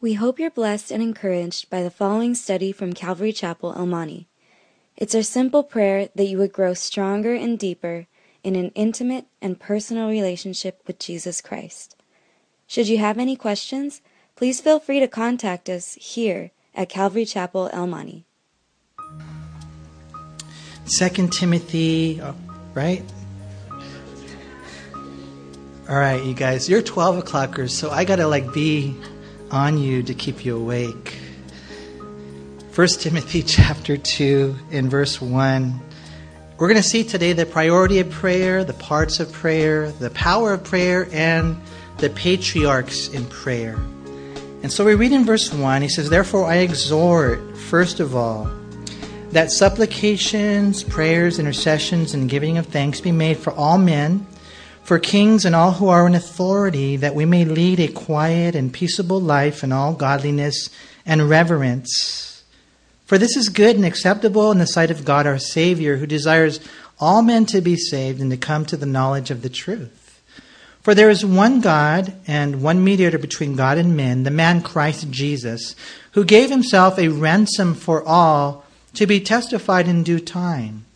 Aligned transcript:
We 0.00 0.14
hope 0.14 0.38
you're 0.38 0.48
blessed 0.48 0.92
and 0.92 1.02
encouraged 1.02 1.70
by 1.70 1.82
the 1.82 1.90
following 1.90 2.36
study 2.36 2.70
from 2.70 2.92
Calvary 2.92 3.32
Chapel, 3.32 3.74
El 3.76 3.86
Monte. 3.86 4.28
It's 4.96 5.12
our 5.12 5.24
simple 5.24 5.64
prayer 5.64 6.08
that 6.14 6.26
you 6.26 6.38
would 6.38 6.52
grow 6.52 6.72
stronger 6.72 7.34
and 7.34 7.58
deeper 7.58 8.06
in 8.44 8.54
an 8.54 8.70
intimate 8.76 9.26
and 9.42 9.58
personal 9.58 10.08
relationship 10.08 10.82
with 10.86 11.00
Jesus 11.00 11.40
Christ. 11.40 11.96
Should 12.68 12.86
you 12.86 12.98
have 12.98 13.18
any 13.18 13.34
questions, 13.34 14.00
please 14.36 14.60
feel 14.60 14.78
free 14.78 15.00
to 15.00 15.08
contact 15.08 15.68
us 15.68 15.94
here 15.94 16.52
at 16.76 16.88
Calvary 16.88 17.24
Chapel, 17.24 17.68
El 17.72 17.88
Monte. 17.88 18.24
Second 20.84 21.32
Timothy, 21.32 22.20
oh, 22.22 22.36
right? 22.72 23.02
All 25.88 25.96
right, 25.96 26.22
you 26.22 26.34
guys, 26.34 26.68
you're 26.68 26.82
12 26.82 27.24
o'clockers, 27.24 27.70
so 27.70 27.90
I 27.90 28.04
gotta 28.04 28.28
like 28.28 28.52
be 28.52 28.96
on 29.50 29.78
you 29.78 30.02
to 30.02 30.14
keep 30.14 30.44
you 30.44 30.56
awake. 30.56 31.18
1 32.74 32.88
Timothy 32.88 33.42
chapter 33.46 33.96
2 33.96 34.56
in 34.70 34.88
verse 34.88 35.20
1. 35.20 35.80
We're 36.58 36.68
going 36.68 36.76
to 36.76 36.88
see 36.88 37.04
today 37.04 37.32
the 37.32 37.46
priority 37.46 38.00
of 38.00 38.10
prayer, 38.10 38.64
the 38.64 38.72
parts 38.72 39.20
of 39.20 39.32
prayer, 39.32 39.90
the 39.92 40.10
power 40.10 40.52
of 40.54 40.64
prayer, 40.64 41.08
and 41.12 41.60
the 41.98 42.10
patriarchs 42.10 43.08
in 43.08 43.24
prayer. 43.26 43.74
And 44.62 44.72
so 44.72 44.84
we 44.84 44.94
read 44.94 45.12
in 45.12 45.24
verse 45.24 45.52
1, 45.52 45.82
he 45.82 45.88
says, 45.88 46.10
Therefore 46.10 46.46
I 46.46 46.56
exhort, 46.56 47.56
first 47.56 48.00
of 48.00 48.16
all, 48.16 48.50
that 49.30 49.52
supplications, 49.52 50.82
prayers, 50.82 51.38
intercessions, 51.38 52.14
and 52.14 52.28
giving 52.28 52.58
of 52.58 52.66
thanks 52.66 53.00
be 53.00 53.12
made 53.12 53.36
for 53.36 53.52
all 53.52 53.78
men 53.78 54.26
for 54.88 54.98
kings 54.98 55.44
and 55.44 55.54
all 55.54 55.72
who 55.72 55.88
are 55.88 56.06
in 56.06 56.14
authority, 56.14 56.96
that 56.96 57.14
we 57.14 57.26
may 57.26 57.44
lead 57.44 57.78
a 57.78 57.88
quiet 57.88 58.54
and 58.54 58.72
peaceable 58.72 59.20
life 59.20 59.62
in 59.62 59.70
all 59.70 59.92
godliness 59.92 60.70
and 61.04 61.28
reverence. 61.28 62.42
For 63.04 63.18
this 63.18 63.36
is 63.36 63.50
good 63.50 63.76
and 63.76 63.84
acceptable 63.84 64.50
in 64.50 64.56
the 64.56 64.66
sight 64.66 64.90
of 64.90 65.04
God 65.04 65.26
our 65.26 65.38
Savior, 65.38 65.98
who 65.98 66.06
desires 66.06 66.58
all 66.98 67.20
men 67.20 67.44
to 67.46 67.60
be 67.60 67.76
saved 67.76 68.18
and 68.18 68.30
to 68.30 68.38
come 68.38 68.64
to 68.64 68.78
the 68.78 68.86
knowledge 68.86 69.30
of 69.30 69.42
the 69.42 69.50
truth. 69.50 70.22
For 70.80 70.94
there 70.94 71.10
is 71.10 71.22
one 71.22 71.60
God 71.60 72.14
and 72.26 72.62
one 72.62 72.82
mediator 72.82 73.18
between 73.18 73.56
God 73.56 73.76
and 73.76 73.94
men, 73.94 74.22
the 74.22 74.30
man 74.30 74.62
Christ 74.62 75.10
Jesus, 75.10 75.76
who 76.12 76.24
gave 76.24 76.48
himself 76.48 76.98
a 76.98 77.08
ransom 77.08 77.74
for 77.74 78.02
all 78.08 78.64
to 78.94 79.06
be 79.06 79.20
testified 79.20 79.86
in 79.86 80.02
due 80.02 80.18
time 80.18 80.86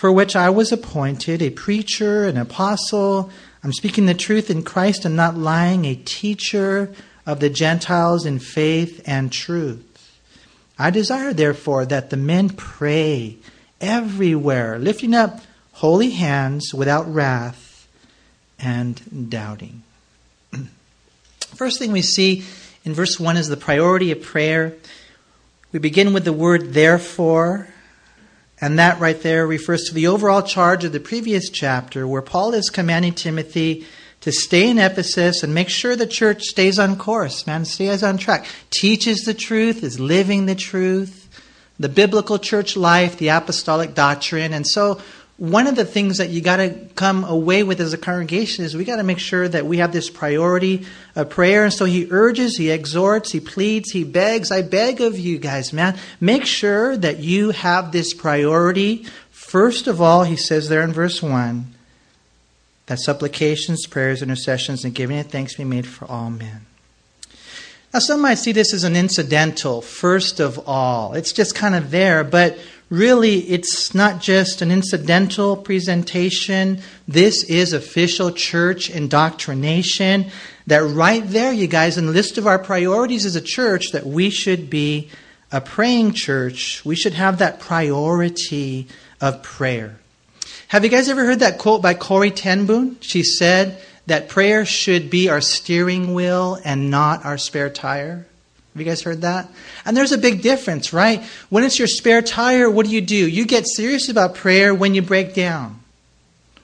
for 0.00 0.10
which 0.10 0.34
I 0.34 0.48
was 0.48 0.72
appointed 0.72 1.42
a 1.42 1.50
preacher, 1.50 2.24
an 2.24 2.38
apostle. 2.38 3.28
I'm 3.62 3.74
speaking 3.74 4.06
the 4.06 4.14
truth 4.14 4.48
in 4.48 4.62
Christ 4.62 5.04
and 5.04 5.14
not 5.14 5.36
lying, 5.36 5.84
a 5.84 5.94
teacher 5.94 6.90
of 7.26 7.40
the 7.40 7.50
Gentiles 7.50 8.24
in 8.24 8.38
faith 8.38 9.02
and 9.04 9.30
truth. 9.30 10.18
I 10.78 10.88
desire, 10.88 11.34
therefore, 11.34 11.84
that 11.84 12.08
the 12.08 12.16
men 12.16 12.48
pray 12.48 13.36
everywhere, 13.78 14.78
lifting 14.78 15.12
up 15.12 15.42
holy 15.72 16.12
hands 16.12 16.72
without 16.72 17.06
wrath 17.12 17.86
and 18.58 19.28
doubting. 19.28 19.82
First 21.40 21.78
thing 21.78 21.92
we 21.92 22.00
see 22.00 22.42
in 22.86 22.94
verse 22.94 23.20
1 23.20 23.36
is 23.36 23.48
the 23.48 23.56
priority 23.58 24.12
of 24.12 24.22
prayer. 24.22 24.76
We 25.72 25.78
begin 25.78 26.14
with 26.14 26.24
the 26.24 26.32
word 26.32 26.72
therefore. 26.72 27.68
And 28.60 28.78
that 28.78 29.00
right 29.00 29.20
there 29.20 29.46
refers 29.46 29.84
to 29.84 29.94
the 29.94 30.06
overall 30.06 30.42
charge 30.42 30.84
of 30.84 30.92
the 30.92 31.00
previous 31.00 31.48
chapter, 31.48 32.06
where 32.06 32.22
Paul 32.22 32.52
is 32.52 32.68
commanding 32.68 33.14
Timothy 33.14 33.86
to 34.20 34.30
stay 34.30 34.68
in 34.68 34.78
Ephesus 34.78 35.42
and 35.42 35.54
make 35.54 35.70
sure 35.70 35.96
the 35.96 36.06
church 36.06 36.42
stays 36.42 36.78
on 36.78 36.96
course, 36.96 37.46
man, 37.46 37.64
stays 37.64 38.02
on 38.02 38.18
track, 38.18 38.46
teaches 38.70 39.22
the 39.24 39.32
truth, 39.32 39.82
is 39.82 39.98
living 39.98 40.44
the 40.44 40.54
truth, 40.54 41.28
the 41.78 41.88
biblical 41.88 42.38
church 42.38 42.76
life, 42.76 43.16
the 43.16 43.28
apostolic 43.28 43.94
doctrine. 43.94 44.52
And 44.52 44.66
so 44.66 45.00
one 45.40 45.66
of 45.66 45.74
the 45.74 45.86
things 45.86 46.18
that 46.18 46.28
you 46.28 46.42
got 46.42 46.56
to 46.56 46.68
come 46.96 47.24
away 47.24 47.62
with 47.62 47.80
as 47.80 47.94
a 47.94 47.98
congregation 47.98 48.62
is 48.62 48.76
we 48.76 48.84
got 48.84 48.96
to 48.96 49.02
make 49.02 49.18
sure 49.18 49.48
that 49.48 49.64
we 49.64 49.78
have 49.78 49.90
this 49.90 50.10
priority 50.10 50.84
of 51.16 51.30
prayer. 51.30 51.64
And 51.64 51.72
so 51.72 51.86
he 51.86 52.06
urges, 52.10 52.58
he 52.58 52.70
exhorts, 52.70 53.32
he 53.32 53.40
pleads, 53.40 53.90
he 53.90 54.04
begs. 54.04 54.50
I 54.52 54.60
beg 54.60 55.00
of 55.00 55.18
you 55.18 55.38
guys, 55.38 55.72
man, 55.72 55.98
make 56.20 56.44
sure 56.44 56.94
that 56.94 57.20
you 57.20 57.52
have 57.52 57.90
this 57.90 58.12
priority. 58.12 59.06
First 59.30 59.86
of 59.86 59.98
all, 60.02 60.24
he 60.24 60.36
says 60.36 60.68
there 60.68 60.82
in 60.82 60.92
verse 60.92 61.22
1 61.22 61.74
that 62.84 62.98
supplications, 62.98 63.86
prayers, 63.86 64.20
intercessions, 64.20 64.84
and 64.84 64.94
giving 64.94 65.18
of 65.18 65.30
thanks 65.30 65.54
be 65.54 65.64
made 65.64 65.86
for 65.86 66.04
all 66.04 66.28
men. 66.28 66.66
Now, 67.92 67.98
some 67.98 68.20
might 68.20 68.34
see 68.34 68.52
this 68.52 68.72
as 68.72 68.84
an 68.84 68.94
incidental, 68.94 69.82
first 69.82 70.38
of 70.38 70.68
all. 70.68 71.14
It's 71.14 71.32
just 71.32 71.56
kind 71.56 71.74
of 71.74 71.90
there, 71.90 72.22
but 72.22 72.56
really 72.88 73.38
it's 73.50 73.94
not 73.94 74.20
just 74.20 74.62
an 74.62 74.70
incidental 74.70 75.56
presentation. 75.56 76.80
This 77.08 77.42
is 77.44 77.72
official 77.72 78.30
church 78.30 78.90
indoctrination. 78.90 80.30
That 80.68 80.84
right 80.84 81.26
there, 81.26 81.52
you 81.52 81.66
guys, 81.66 81.98
in 81.98 82.06
the 82.06 82.12
list 82.12 82.38
of 82.38 82.46
our 82.46 82.60
priorities 82.60 83.26
as 83.26 83.34
a 83.34 83.40
church, 83.40 83.90
that 83.90 84.06
we 84.06 84.30
should 84.30 84.70
be 84.70 85.08
a 85.50 85.60
praying 85.60 86.12
church. 86.12 86.84
We 86.84 86.94
should 86.94 87.14
have 87.14 87.38
that 87.38 87.58
priority 87.58 88.86
of 89.20 89.42
prayer. 89.42 89.96
Have 90.68 90.84
you 90.84 90.90
guys 90.90 91.08
ever 91.08 91.24
heard 91.24 91.40
that 91.40 91.58
quote 91.58 91.82
by 91.82 91.94
Corrie 91.94 92.30
ten 92.30 92.66
Boom? 92.66 92.98
She 93.00 93.24
said 93.24 93.82
that 94.06 94.28
prayer 94.28 94.64
should 94.64 95.10
be 95.10 95.28
our 95.28 95.40
steering 95.40 96.14
wheel 96.14 96.58
and 96.64 96.90
not 96.90 97.24
our 97.24 97.38
spare 97.38 97.70
tire. 97.70 98.26
Have 98.72 98.80
you 98.80 98.84
guys 98.84 99.02
heard 99.02 99.22
that? 99.22 99.48
And 99.84 99.96
there's 99.96 100.12
a 100.12 100.18
big 100.18 100.42
difference, 100.42 100.92
right? 100.92 101.24
When 101.48 101.64
it's 101.64 101.78
your 101.78 101.88
spare 101.88 102.22
tire, 102.22 102.70
what 102.70 102.86
do 102.86 102.92
you 102.92 103.00
do? 103.00 103.28
You 103.28 103.44
get 103.44 103.66
serious 103.66 104.08
about 104.08 104.36
prayer 104.36 104.74
when 104.74 104.94
you 104.94 105.02
break 105.02 105.34
down. 105.34 105.80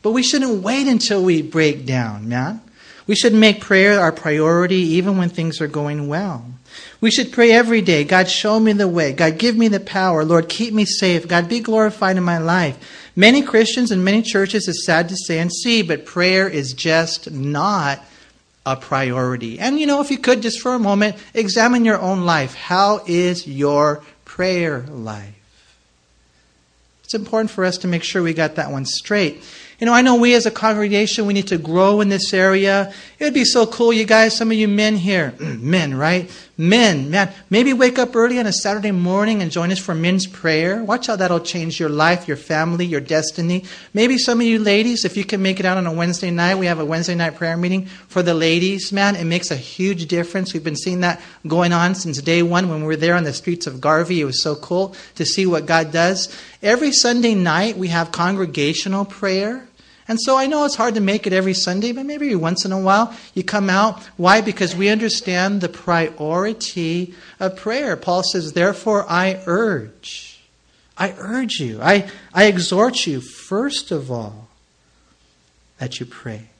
But 0.02 0.12
we 0.12 0.22
shouldn't 0.22 0.62
wait 0.62 0.86
until 0.86 1.22
we 1.22 1.42
break 1.42 1.84
down, 1.84 2.28
man. 2.28 2.60
We 3.06 3.14
should 3.14 3.34
make 3.34 3.60
prayer 3.60 4.00
our 4.00 4.12
priority 4.12 4.76
even 4.76 5.16
when 5.16 5.28
things 5.28 5.60
are 5.60 5.68
going 5.68 6.08
well. 6.08 6.44
We 7.00 7.10
should 7.10 7.32
pray 7.32 7.52
every 7.52 7.82
day 7.82 8.04
God, 8.04 8.28
show 8.28 8.58
me 8.58 8.72
the 8.72 8.88
way. 8.88 9.12
God, 9.12 9.38
give 9.38 9.56
me 9.56 9.68
the 9.68 9.80
power. 9.80 10.24
Lord, 10.24 10.48
keep 10.48 10.74
me 10.74 10.84
safe. 10.84 11.28
God, 11.28 11.48
be 11.48 11.60
glorified 11.60 12.16
in 12.16 12.24
my 12.24 12.38
life. 12.38 12.78
Many 13.14 13.42
Christians 13.42 13.90
and 13.90 14.04
many 14.04 14.22
churches, 14.22 14.68
it's 14.68 14.84
sad 14.84 15.08
to 15.08 15.16
say 15.16 15.38
and 15.38 15.52
see, 15.52 15.82
but 15.82 16.04
prayer 16.04 16.48
is 16.48 16.72
just 16.72 17.30
not 17.30 18.04
a 18.66 18.76
priority. 18.76 19.58
And 19.58 19.78
you 19.78 19.86
know, 19.86 20.00
if 20.00 20.10
you 20.10 20.18
could 20.18 20.42
just 20.42 20.60
for 20.60 20.74
a 20.74 20.78
moment 20.78 21.16
examine 21.32 21.84
your 21.84 22.00
own 22.00 22.22
life. 22.22 22.54
How 22.54 23.02
is 23.06 23.46
your 23.46 24.02
prayer 24.24 24.80
life? 24.88 25.32
It's 27.04 27.14
important 27.14 27.52
for 27.52 27.64
us 27.64 27.78
to 27.78 27.86
make 27.86 28.02
sure 28.02 28.20
we 28.20 28.34
got 28.34 28.56
that 28.56 28.72
one 28.72 28.84
straight. 28.84 29.44
You 29.78 29.84
know, 29.84 29.92
I 29.92 30.00
know 30.00 30.16
we 30.16 30.34
as 30.34 30.46
a 30.46 30.50
congregation, 30.50 31.26
we 31.26 31.34
need 31.34 31.48
to 31.48 31.58
grow 31.58 32.00
in 32.00 32.08
this 32.08 32.32
area. 32.32 32.94
It 33.18 33.24
would 33.24 33.34
be 33.34 33.44
so 33.44 33.66
cool, 33.66 33.92
you 33.92 34.06
guys, 34.06 34.34
some 34.34 34.50
of 34.50 34.56
you 34.56 34.68
men 34.68 34.96
here, 34.96 35.34
men, 35.38 35.94
right? 35.94 36.30
Men, 36.58 37.10
man, 37.10 37.30
maybe 37.50 37.74
wake 37.74 37.98
up 37.98 38.16
early 38.16 38.38
on 38.38 38.46
a 38.46 38.52
Saturday 38.52 38.90
morning 38.90 39.42
and 39.42 39.50
join 39.50 39.70
us 39.70 39.78
for 39.78 39.94
men's 39.94 40.26
prayer. 40.26 40.82
Watch 40.82 41.08
how 41.08 41.16
that'll 41.16 41.40
change 41.40 41.78
your 41.78 41.90
life, 41.90 42.26
your 42.26 42.38
family, 42.38 42.86
your 42.86 43.02
destiny. 43.02 43.64
Maybe 43.92 44.16
some 44.16 44.40
of 44.40 44.46
you 44.46 44.58
ladies, 44.58 45.04
if 45.04 45.18
you 45.18 45.24
can 45.24 45.42
make 45.42 45.60
it 45.60 45.66
out 45.66 45.76
on 45.76 45.86
a 45.86 45.92
Wednesday 45.92 46.30
night, 46.30 46.54
we 46.54 46.64
have 46.64 46.78
a 46.78 46.84
Wednesday 46.84 47.14
night 47.14 47.36
prayer 47.36 47.58
meeting 47.58 47.84
for 47.84 48.22
the 48.22 48.32
ladies, 48.32 48.90
man. 48.90 49.16
It 49.16 49.24
makes 49.24 49.50
a 49.50 49.56
huge 49.56 50.06
difference. 50.06 50.54
We've 50.54 50.64
been 50.64 50.76
seeing 50.76 51.00
that 51.00 51.20
going 51.46 51.74
on 51.74 51.94
since 51.94 52.22
day 52.22 52.42
one 52.42 52.70
when 52.70 52.80
we 52.80 52.86
were 52.86 52.96
there 52.96 53.16
on 53.16 53.24
the 53.24 53.34
streets 53.34 53.66
of 53.66 53.78
Garvey. 53.78 54.22
It 54.22 54.24
was 54.24 54.42
so 54.42 54.56
cool 54.56 54.96
to 55.16 55.26
see 55.26 55.44
what 55.44 55.66
God 55.66 55.92
does. 55.92 56.34
Every 56.62 56.90
Sunday 56.90 57.34
night, 57.34 57.76
we 57.76 57.88
have 57.88 58.12
congregational 58.12 59.04
prayer. 59.04 59.65
And 60.08 60.20
so 60.20 60.36
I 60.36 60.46
know 60.46 60.64
it's 60.64 60.76
hard 60.76 60.94
to 60.94 61.00
make 61.00 61.26
it 61.26 61.32
every 61.32 61.54
Sunday, 61.54 61.92
but 61.92 62.06
maybe 62.06 62.34
once 62.34 62.64
in 62.64 62.72
a 62.72 62.78
while 62.78 63.14
you 63.34 63.42
come 63.42 63.68
out. 63.68 64.02
Why? 64.16 64.40
Because 64.40 64.76
we 64.76 64.88
understand 64.88 65.60
the 65.60 65.68
priority 65.68 67.14
of 67.40 67.56
prayer. 67.56 67.96
Paul 67.96 68.22
says, 68.22 68.52
Therefore 68.52 69.04
I 69.08 69.42
urge, 69.46 70.40
I 70.96 71.14
urge 71.18 71.58
you, 71.58 71.80
I, 71.82 72.08
I 72.32 72.44
exhort 72.44 73.06
you, 73.06 73.20
first 73.20 73.90
of 73.90 74.10
all, 74.10 74.48
that 75.78 75.98
you 75.98 76.06
pray. 76.06 76.50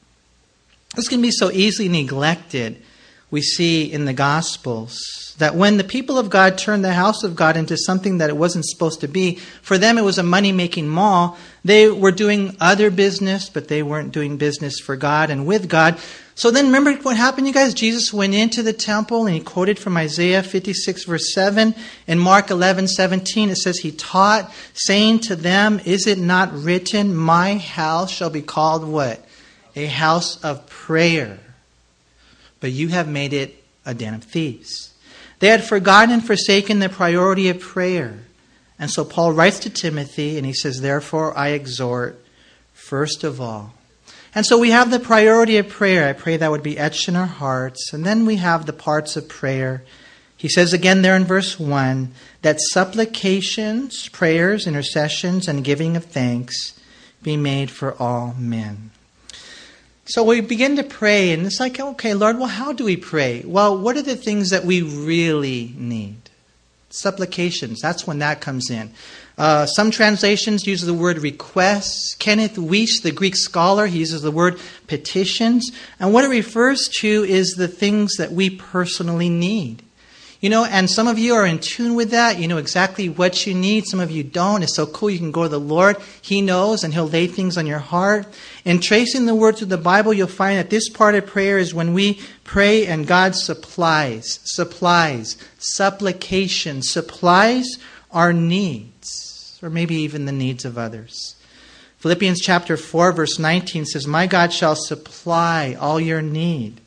This 0.96 1.08
can 1.08 1.22
be 1.22 1.30
so 1.30 1.50
easily 1.50 1.88
neglected 1.88 2.82
we 3.30 3.42
see 3.42 3.90
in 3.90 4.04
the 4.04 4.12
Gospels 4.12 5.34
that 5.38 5.54
when 5.54 5.76
the 5.76 5.84
people 5.84 6.18
of 6.18 6.30
God 6.30 6.56
turned 6.56 6.84
the 6.84 6.94
house 6.94 7.22
of 7.22 7.36
God 7.36 7.56
into 7.56 7.76
something 7.76 8.18
that 8.18 8.30
it 8.30 8.36
wasn't 8.36 8.64
supposed 8.64 9.00
to 9.00 9.08
be, 9.08 9.36
for 9.62 9.76
them 9.76 9.98
it 9.98 10.04
was 10.04 10.18
a 10.18 10.22
money 10.22 10.52
making 10.52 10.88
mall. 10.88 11.36
They 11.64 11.90
were 11.90 12.12
doing 12.12 12.56
other 12.60 12.90
business, 12.90 13.50
but 13.50 13.68
they 13.68 13.82
weren't 13.82 14.12
doing 14.12 14.36
business 14.38 14.80
for 14.80 14.96
God 14.96 15.30
and 15.30 15.46
with 15.46 15.68
God. 15.68 15.98
So 16.34 16.50
then 16.50 16.66
remember 16.66 16.94
what 17.02 17.16
happened, 17.16 17.46
you 17.46 17.52
guys? 17.52 17.74
Jesus 17.74 18.12
went 18.12 18.34
into 18.34 18.62
the 18.62 18.72
temple 18.72 19.26
and 19.26 19.34
he 19.34 19.40
quoted 19.40 19.78
from 19.78 19.96
Isaiah 19.96 20.42
56, 20.42 21.04
verse 21.04 21.32
7. 21.34 21.74
In 22.06 22.18
Mark 22.18 22.50
11, 22.50 22.88
17, 22.88 23.50
it 23.50 23.56
says, 23.56 23.78
He 23.78 23.90
taught, 23.90 24.52
saying 24.74 25.20
to 25.20 25.36
them, 25.36 25.80
Is 25.84 26.06
it 26.06 26.18
not 26.18 26.52
written, 26.52 27.14
My 27.14 27.56
house 27.56 28.10
shall 28.10 28.30
be 28.30 28.42
called 28.42 28.86
what? 28.86 29.24
A 29.74 29.86
house 29.86 30.42
of 30.42 30.66
prayer 30.66 31.40
but 32.60 32.72
you 32.72 32.88
have 32.88 33.08
made 33.08 33.32
it 33.32 33.62
a 33.84 33.94
den 33.94 34.14
of 34.14 34.24
thieves. 34.24 34.94
They 35.38 35.48
had 35.48 35.64
forgotten 35.64 36.12
and 36.12 36.24
forsaken 36.24 36.78
the 36.78 36.88
priority 36.88 37.48
of 37.48 37.60
prayer. 37.60 38.20
And 38.78 38.90
so 38.90 39.04
Paul 39.04 39.32
writes 39.32 39.58
to 39.60 39.70
Timothy 39.70 40.36
and 40.36 40.46
he 40.46 40.52
says, 40.52 40.80
Therefore 40.80 41.36
I 41.36 41.48
exhort, 41.50 42.22
first 42.72 43.24
of 43.24 43.40
all. 43.40 43.74
And 44.34 44.44
so 44.44 44.58
we 44.58 44.70
have 44.70 44.90
the 44.90 45.00
priority 45.00 45.56
of 45.56 45.68
prayer. 45.68 46.08
I 46.08 46.12
pray 46.12 46.36
that 46.36 46.50
would 46.50 46.62
be 46.62 46.78
etched 46.78 47.08
in 47.08 47.16
our 47.16 47.26
hearts. 47.26 47.92
And 47.92 48.04
then 48.04 48.26
we 48.26 48.36
have 48.36 48.66
the 48.66 48.72
parts 48.72 49.16
of 49.16 49.28
prayer. 49.28 49.82
He 50.36 50.48
says 50.48 50.74
again 50.74 51.00
there 51.00 51.16
in 51.16 51.24
verse 51.24 51.58
1 51.58 52.12
that 52.42 52.60
supplications, 52.60 54.10
prayers, 54.10 54.66
intercessions, 54.66 55.48
and 55.48 55.64
giving 55.64 55.96
of 55.96 56.04
thanks 56.04 56.78
be 57.22 57.36
made 57.36 57.70
for 57.70 57.94
all 58.00 58.34
men. 58.38 58.90
So 60.08 60.22
we 60.22 60.40
begin 60.40 60.76
to 60.76 60.84
pray, 60.84 61.32
and 61.32 61.44
it's 61.44 61.58
like, 61.58 61.80
okay, 61.80 62.14
Lord, 62.14 62.38
well, 62.38 62.46
how 62.46 62.72
do 62.72 62.84
we 62.84 62.96
pray? 62.96 63.42
Well, 63.44 63.76
what 63.76 63.96
are 63.96 64.02
the 64.02 64.14
things 64.14 64.50
that 64.50 64.64
we 64.64 64.80
really 64.80 65.74
need? 65.76 66.16
Supplications, 66.90 67.80
that's 67.80 68.06
when 68.06 68.20
that 68.20 68.40
comes 68.40 68.70
in. 68.70 68.92
Uh, 69.36 69.66
some 69.66 69.90
translations 69.90 70.64
use 70.64 70.82
the 70.82 70.94
word 70.94 71.18
requests. 71.18 72.14
Kenneth 72.20 72.54
Wuest, 72.54 73.02
the 73.02 73.10
Greek 73.10 73.34
scholar, 73.34 73.88
he 73.88 73.98
uses 73.98 74.22
the 74.22 74.30
word 74.30 74.60
petitions. 74.86 75.72
And 75.98 76.14
what 76.14 76.24
it 76.24 76.28
refers 76.28 76.88
to 77.00 77.24
is 77.24 77.54
the 77.54 77.68
things 77.68 78.14
that 78.16 78.30
we 78.30 78.48
personally 78.48 79.28
need. 79.28 79.82
You 80.46 80.50
know, 80.50 80.64
and 80.64 80.88
some 80.88 81.08
of 81.08 81.18
you 81.18 81.34
are 81.34 81.44
in 81.44 81.58
tune 81.58 81.96
with 81.96 82.12
that. 82.12 82.38
You 82.38 82.46
know 82.46 82.58
exactly 82.58 83.08
what 83.08 83.48
you 83.48 83.52
need. 83.52 83.84
Some 83.84 83.98
of 83.98 84.12
you 84.12 84.22
don't. 84.22 84.62
It's 84.62 84.76
so 84.76 84.86
cool. 84.86 85.10
You 85.10 85.18
can 85.18 85.32
go 85.32 85.42
to 85.42 85.48
the 85.48 85.58
Lord. 85.58 85.96
He 86.22 86.40
knows 86.40 86.84
and 86.84 86.94
He'll 86.94 87.08
lay 87.08 87.26
things 87.26 87.58
on 87.58 87.66
your 87.66 87.80
heart. 87.80 88.28
In 88.64 88.78
tracing 88.78 89.26
the 89.26 89.34
words 89.34 89.60
of 89.60 89.70
the 89.70 89.76
Bible, 89.76 90.14
you'll 90.14 90.28
find 90.28 90.56
that 90.56 90.70
this 90.70 90.88
part 90.88 91.16
of 91.16 91.26
prayer 91.26 91.58
is 91.58 91.74
when 91.74 91.94
we 91.94 92.20
pray 92.44 92.86
and 92.86 93.08
God 93.08 93.34
supplies, 93.34 94.38
supplies, 94.44 95.36
supplication, 95.58 96.80
supplies 96.80 97.78
our 98.12 98.32
needs, 98.32 99.58
or 99.64 99.68
maybe 99.68 99.96
even 99.96 100.26
the 100.26 100.30
needs 100.30 100.64
of 100.64 100.78
others. 100.78 101.34
Philippians 101.98 102.40
chapter 102.40 102.76
4, 102.76 103.10
verse 103.10 103.40
19 103.40 103.84
says, 103.84 104.06
My 104.06 104.28
God 104.28 104.52
shall 104.52 104.76
supply 104.76 105.74
all 105.74 105.98
your 105.98 106.22
need 106.22 106.82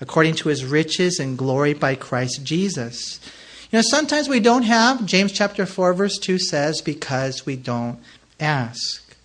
according 0.00 0.34
to 0.34 0.48
his 0.48 0.64
riches 0.64 1.18
and 1.18 1.36
glory 1.36 1.74
by 1.74 1.94
Christ 1.94 2.44
Jesus. 2.44 3.20
You 3.70 3.78
know, 3.78 3.82
sometimes 3.82 4.28
we 4.28 4.40
don't 4.40 4.62
have, 4.62 5.06
James 5.06 5.32
chapter 5.32 5.66
4, 5.66 5.94
verse 5.94 6.18
2 6.18 6.38
says, 6.38 6.80
because 6.80 7.46
we 7.46 7.56
don't 7.56 7.98
ask. 8.40 9.16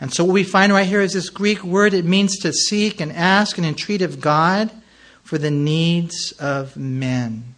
And 0.00 0.12
so 0.12 0.24
what 0.24 0.34
we 0.34 0.44
find 0.44 0.72
right 0.72 0.86
here 0.86 1.00
is 1.00 1.14
this 1.14 1.30
Greek 1.30 1.64
word, 1.64 1.94
it 1.94 2.04
means 2.04 2.38
to 2.40 2.52
seek 2.52 3.00
and 3.00 3.12
ask 3.12 3.56
and 3.56 3.66
entreat 3.66 4.02
of 4.02 4.20
God 4.20 4.70
for 5.22 5.38
the 5.38 5.50
needs 5.50 6.32
of 6.38 6.76
men. 6.76 7.54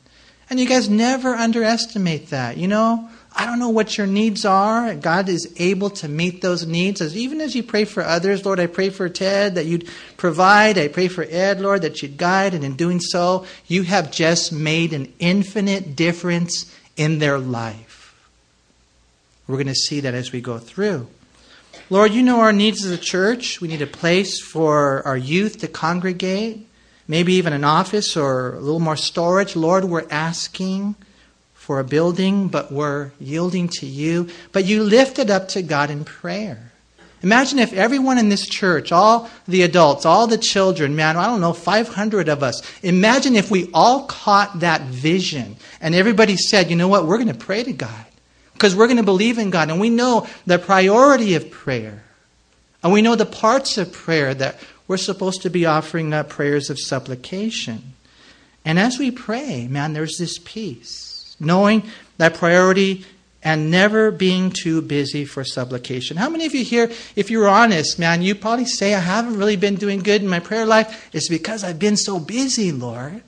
And 0.48 0.60
you 0.60 0.66
guys 0.66 0.88
never 0.88 1.34
underestimate 1.34 2.30
that. 2.30 2.56
You 2.56 2.68
know, 2.68 3.08
I 3.34 3.46
don't 3.46 3.58
know 3.58 3.68
what 3.68 3.98
your 3.98 4.06
needs 4.06 4.44
are. 4.44 4.94
God 4.94 5.28
is 5.28 5.52
able 5.58 5.90
to 5.90 6.08
meet 6.08 6.40
those 6.40 6.66
needs. 6.66 7.00
As 7.00 7.16
even 7.16 7.40
as 7.40 7.54
you 7.54 7.62
pray 7.62 7.84
for 7.84 8.02
others, 8.02 8.46
Lord, 8.46 8.60
I 8.60 8.66
pray 8.66 8.90
for 8.90 9.08
Ted 9.08 9.56
that 9.56 9.66
you'd 9.66 9.88
provide. 10.16 10.78
I 10.78 10.88
pray 10.88 11.08
for 11.08 11.26
Ed, 11.28 11.60
Lord, 11.60 11.82
that 11.82 12.00
you'd 12.00 12.16
guide. 12.16 12.54
And 12.54 12.64
in 12.64 12.76
doing 12.76 13.00
so, 13.00 13.44
you 13.66 13.82
have 13.82 14.10
just 14.10 14.52
made 14.52 14.92
an 14.92 15.12
infinite 15.18 15.96
difference 15.96 16.74
in 16.96 17.18
their 17.18 17.38
life. 17.38 18.14
We're 19.46 19.56
going 19.56 19.66
to 19.66 19.74
see 19.74 20.00
that 20.00 20.14
as 20.14 20.32
we 20.32 20.40
go 20.40 20.58
through. 20.58 21.06
Lord, 21.90 22.12
you 22.12 22.22
know 22.22 22.40
our 22.40 22.52
needs 22.52 22.84
as 22.84 22.90
a 22.90 22.98
church. 22.98 23.60
We 23.60 23.68
need 23.68 23.82
a 23.82 23.86
place 23.86 24.40
for 24.40 25.06
our 25.06 25.16
youth 25.16 25.58
to 25.58 25.68
congregate, 25.68 26.66
maybe 27.08 27.34
even 27.34 27.52
an 27.52 27.64
office 27.64 28.16
or 28.16 28.54
a 28.54 28.60
little 28.60 28.80
more 28.80 28.96
storage. 28.96 29.56
Lord, 29.56 29.84
we're 29.84 30.06
asking 30.10 30.96
for 31.54 31.80
a 31.80 31.84
building, 31.84 32.48
but 32.48 32.70
we're 32.70 33.10
yielding 33.18 33.68
to 33.68 33.86
you. 33.86 34.28
But 34.52 34.66
you 34.66 34.82
lift 34.82 35.18
it 35.18 35.30
up 35.30 35.48
to 35.48 35.62
God 35.62 35.90
in 35.90 36.04
prayer. 36.04 36.72
Imagine 37.22 37.58
if 37.58 37.72
everyone 37.72 38.18
in 38.18 38.28
this 38.28 38.46
church, 38.46 38.92
all 38.92 39.28
the 39.48 39.62
adults, 39.62 40.04
all 40.04 40.26
the 40.26 40.38
children, 40.38 40.94
man, 40.94 41.16
I 41.16 41.26
don't 41.26 41.40
know, 41.40 41.52
500 41.52 42.28
of 42.28 42.42
us, 42.42 42.62
imagine 42.82 43.34
if 43.34 43.50
we 43.50 43.70
all 43.72 44.04
caught 44.04 44.60
that 44.60 44.82
vision 44.82 45.56
and 45.80 45.94
everybody 45.94 46.36
said, 46.36 46.70
you 46.70 46.76
know 46.76 46.88
what, 46.88 47.06
we're 47.06 47.16
going 47.16 47.26
to 47.28 47.34
pray 47.34 47.64
to 47.64 47.72
God 47.72 48.06
because 48.52 48.76
we're 48.76 48.86
going 48.86 48.98
to 48.98 49.02
believe 49.02 49.38
in 49.38 49.50
God 49.50 49.70
and 49.70 49.80
we 49.80 49.90
know 49.90 50.26
the 50.46 50.58
priority 50.58 51.34
of 51.34 51.50
prayer 51.50 52.04
and 52.82 52.92
we 52.92 53.02
know 53.02 53.16
the 53.16 53.26
parts 53.26 53.78
of 53.78 53.92
prayer 53.92 54.32
that 54.32 54.60
we're 54.88 54.96
supposed 54.96 55.42
to 55.42 55.50
be 55.50 55.66
offering 55.66 56.12
up 56.12 56.28
prayers 56.28 56.70
of 56.70 56.78
supplication. 56.78 57.94
And 58.64 58.78
as 58.78 58.98
we 58.98 59.10
pray, 59.10 59.68
man, 59.68 59.92
there's 59.92 60.18
this 60.18 60.38
peace 60.38 61.36
knowing 61.38 61.82
that 62.16 62.34
priority 62.34 63.04
and 63.42 63.70
never 63.70 64.10
being 64.10 64.50
too 64.50 64.82
busy 64.82 65.24
for 65.24 65.44
supplication. 65.44 66.16
How 66.16 66.28
many 66.28 66.46
of 66.46 66.54
you 66.54 66.64
here, 66.64 66.90
if 67.14 67.30
you're 67.30 67.48
honest, 67.48 67.98
man, 67.98 68.22
you 68.22 68.34
probably 68.34 68.64
say, 68.64 68.94
I 68.94 68.98
haven't 68.98 69.36
really 69.38 69.54
been 69.54 69.76
doing 69.76 70.00
good 70.00 70.22
in 70.22 70.28
my 70.28 70.40
prayer 70.40 70.66
life. 70.66 71.08
It's 71.12 71.28
because 71.28 71.62
I've 71.62 71.78
been 71.78 71.96
so 71.96 72.18
busy, 72.18 72.72
Lord. 72.72 73.22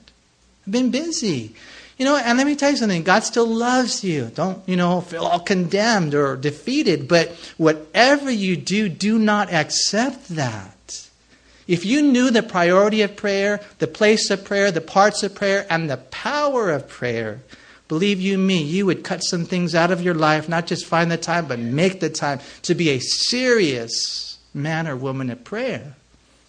I've 0.67 0.73
been 0.73 0.91
busy. 0.91 1.55
You 1.97 2.05
know, 2.05 2.17
and 2.17 2.37
let 2.37 2.47
me 2.47 2.55
tell 2.55 2.71
you 2.71 2.77
something 2.77 3.03
God 3.03 3.23
still 3.23 3.47
loves 3.47 4.03
you. 4.03 4.31
Don't, 4.33 4.61
you 4.67 4.75
know, 4.75 5.01
feel 5.01 5.25
all 5.25 5.39
condemned 5.39 6.13
or 6.15 6.35
defeated. 6.35 7.07
But 7.07 7.29
whatever 7.57 8.29
you 8.29 8.57
do, 8.57 8.89
do 8.89 9.19
not 9.19 9.53
accept 9.53 10.29
that. 10.29 10.75
If 11.69 11.85
you 11.85 12.01
knew 12.01 12.31
the 12.31 12.43
priority 12.43 13.01
of 13.01 13.15
prayer, 13.15 13.61
the 13.77 13.87
place 13.87 14.29
of 14.29 14.43
prayer, 14.43 14.71
the 14.71 14.81
parts 14.81 15.23
of 15.23 15.33
prayer, 15.35 15.65
and 15.69 15.89
the 15.89 15.97
power 15.97 16.69
of 16.69 16.89
prayer, 16.89 17.39
Believe 17.89 18.21
you 18.21 18.37
me, 18.37 18.61
you 18.61 18.85
would 18.85 19.03
cut 19.03 19.23
some 19.23 19.45
things 19.45 19.73
out 19.73 19.89
of 19.89 20.03
your 20.03 20.13
life, 20.13 20.47
not 20.47 20.67
just 20.67 20.85
find 20.85 21.11
the 21.11 21.17
time, 21.17 21.47
but 21.47 21.57
make 21.57 21.99
the 21.99 22.09
time 22.09 22.39
to 22.61 22.75
be 22.75 22.89
a 22.91 22.99
serious 22.99 24.37
man 24.53 24.87
or 24.87 24.95
woman 24.95 25.31
of 25.31 25.43
prayer. 25.43 25.95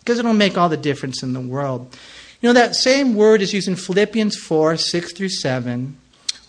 Because 0.00 0.18
it'll 0.18 0.34
make 0.34 0.58
all 0.58 0.68
the 0.68 0.76
difference 0.76 1.22
in 1.22 1.32
the 1.32 1.40
world. 1.40 1.96
You 2.42 2.50
know, 2.50 2.52
that 2.52 2.76
same 2.76 3.14
word 3.14 3.40
is 3.40 3.54
used 3.54 3.68
in 3.68 3.76
Philippians 3.76 4.36
4 4.36 4.76
6 4.76 5.12
through 5.12 5.30
7, 5.30 5.96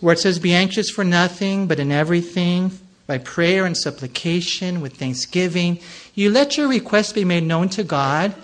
where 0.00 0.12
it 0.12 0.18
says, 0.18 0.38
Be 0.38 0.52
anxious 0.52 0.90
for 0.90 1.04
nothing, 1.04 1.66
but 1.66 1.80
in 1.80 1.90
everything, 1.90 2.78
by 3.06 3.16
prayer 3.16 3.64
and 3.64 3.76
supplication, 3.76 4.82
with 4.82 4.98
thanksgiving, 4.98 5.80
you 6.14 6.30
let 6.30 6.58
your 6.58 6.68
requests 6.68 7.14
be 7.14 7.24
made 7.24 7.44
known 7.44 7.70
to 7.70 7.82
God, 7.82 8.34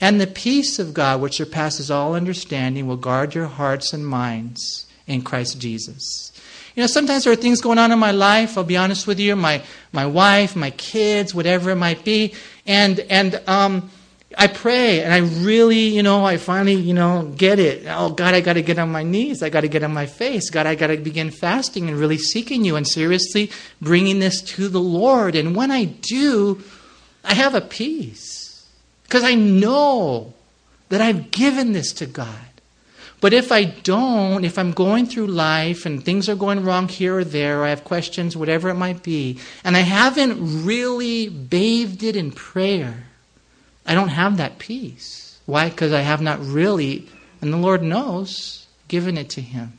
and 0.00 0.20
the 0.20 0.26
peace 0.26 0.78
of 0.78 0.94
God, 0.94 1.20
which 1.20 1.36
surpasses 1.36 1.90
all 1.90 2.14
understanding, 2.14 2.86
will 2.86 2.96
guard 2.96 3.34
your 3.34 3.46
hearts 3.46 3.92
and 3.92 4.06
minds 4.06 4.86
in 5.06 5.22
Christ 5.22 5.60
Jesus. 5.60 6.32
You 6.76 6.82
know, 6.82 6.86
sometimes 6.86 7.24
there 7.24 7.32
are 7.32 7.36
things 7.36 7.60
going 7.60 7.78
on 7.78 7.90
in 7.90 7.98
my 7.98 8.12
life, 8.12 8.56
I'll 8.56 8.62
be 8.62 8.76
honest 8.76 9.08
with 9.08 9.18
you, 9.18 9.34
my, 9.34 9.62
my 9.90 10.06
wife, 10.06 10.54
my 10.54 10.70
kids, 10.70 11.34
whatever 11.34 11.70
it 11.70 11.76
might 11.76 12.04
be, 12.04 12.34
and, 12.66 13.00
and, 13.00 13.40
um, 13.48 13.90
I 14.36 14.46
pray 14.46 15.02
and 15.02 15.12
I 15.12 15.18
really, 15.42 15.88
you 15.88 16.02
know, 16.02 16.24
I 16.24 16.36
finally, 16.36 16.74
you 16.74 16.92
know, 16.92 17.32
get 17.36 17.58
it. 17.58 17.86
Oh, 17.88 18.10
God, 18.10 18.34
I 18.34 18.40
got 18.42 18.52
to 18.52 18.62
get 18.62 18.78
on 18.78 18.92
my 18.92 19.02
knees. 19.02 19.42
I 19.42 19.48
got 19.48 19.62
to 19.62 19.68
get 19.68 19.82
on 19.82 19.92
my 19.92 20.04
face. 20.04 20.50
God, 20.50 20.66
I 20.66 20.74
got 20.74 20.88
to 20.88 20.98
begin 20.98 21.30
fasting 21.30 21.88
and 21.88 21.98
really 21.98 22.18
seeking 22.18 22.62
you 22.62 22.76
and 22.76 22.86
seriously 22.86 23.50
bringing 23.80 24.18
this 24.18 24.42
to 24.42 24.68
the 24.68 24.80
Lord. 24.80 25.34
And 25.34 25.56
when 25.56 25.70
I 25.70 25.86
do, 25.86 26.62
I 27.24 27.34
have 27.34 27.54
a 27.54 27.62
peace 27.62 28.37
because 29.08 29.24
I 29.24 29.34
know 29.34 30.34
that 30.90 31.00
I've 31.00 31.30
given 31.30 31.72
this 31.72 31.92
to 31.94 32.06
God. 32.06 32.28
But 33.20 33.32
if 33.32 33.50
I 33.50 33.64
don't, 33.64 34.44
if 34.44 34.58
I'm 34.58 34.70
going 34.70 35.06
through 35.06 35.26
life 35.26 35.86
and 35.86 36.04
things 36.04 36.28
are 36.28 36.36
going 36.36 36.62
wrong 36.62 36.86
here 36.88 37.18
or 37.18 37.24
there, 37.24 37.60
or 37.60 37.64
I 37.64 37.70
have 37.70 37.82
questions, 37.82 38.36
whatever 38.36 38.68
it 38.68 38.74
might 38.74 39.02
be, 39.02 39.40
and 39.64 39.76
I 39.76 39.80
haven't 39.80 40.64
really 40.64 41.28
bathed 41.28 42.04
it 42.04 42.14
in 42.14 42.30
prayer, 42.30 43.06
I 43.86 43.94
don't 43.94 44.10
have 44.10 44.36
that 44.36 44.58
peace. 44.58 45.40
Why? 45.46 45.70
Because 45.70 45.92
I 45.92 46.02
have 46.02 46.20
not 46.20 46.38
really, 46.44 47.08
and 47.40 47.52
the 47.52 47.56
Lord 47.56 47.82
knows, 47.82 48.66
given 48.86 49.16
it 49.16 49.30
to 49.30 49.40
Him. 49.40 49.72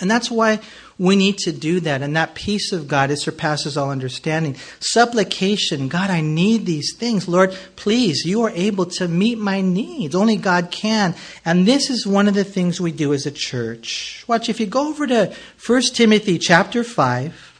And 0.00 0.10
that's 0.10 0.30
why 0.30 0.58
we 1.02 1.16
need 1.16 1.36
to 1.38 1.50
do 1.50 1.80
that. 1.80 2.00
And 2.00 2.14
that 2.14 2.36
peace 2.36 2.70
of 2.70 2.86
God, 2.86 3.10
it 3.10 3.18
surpasses 3.18 3.76
all 3.76 3.90
understanding. 3.90 4.56
Supplication, 4.78 5.88
God, 5.88 6.10
I 6.10 6.20
need 6.20 6.64
these 6.64 6.94
things. 6.96 7.26
Lord, 7.26 7.56
please, 7.74 8.24
you 8.24 8.42
are 8.42 8.50
able 8.50 8.86
to 8.86 9.08
meet 9.08 9.36
my 9.36 9.60
needs. 9.60 10.14
Only 10.14 10.36
God 10.36 10.70
can. 10.70 11.16
And 11.44 11.66
this 11.66 11.90
is 11.90 12.06
one 12.06 12.28
of 12.28 12.34
the 12.34 12.44
things 12.44 12.80
we 12.80 12.92
do 12.92 13.12
as 13.12 13.26
a 13.26 13.32
church. 13.32 14.24
Watch, 14.28 14.48
if 14.48 14.60
you 14.60 14.66
go 14.66 14.88
over 14.88 15.08
to 15.08 15.34
1 15.66 15.82
Timothy 15.92 16.38
chapter 16.38 16.84
5, 16.84 17.51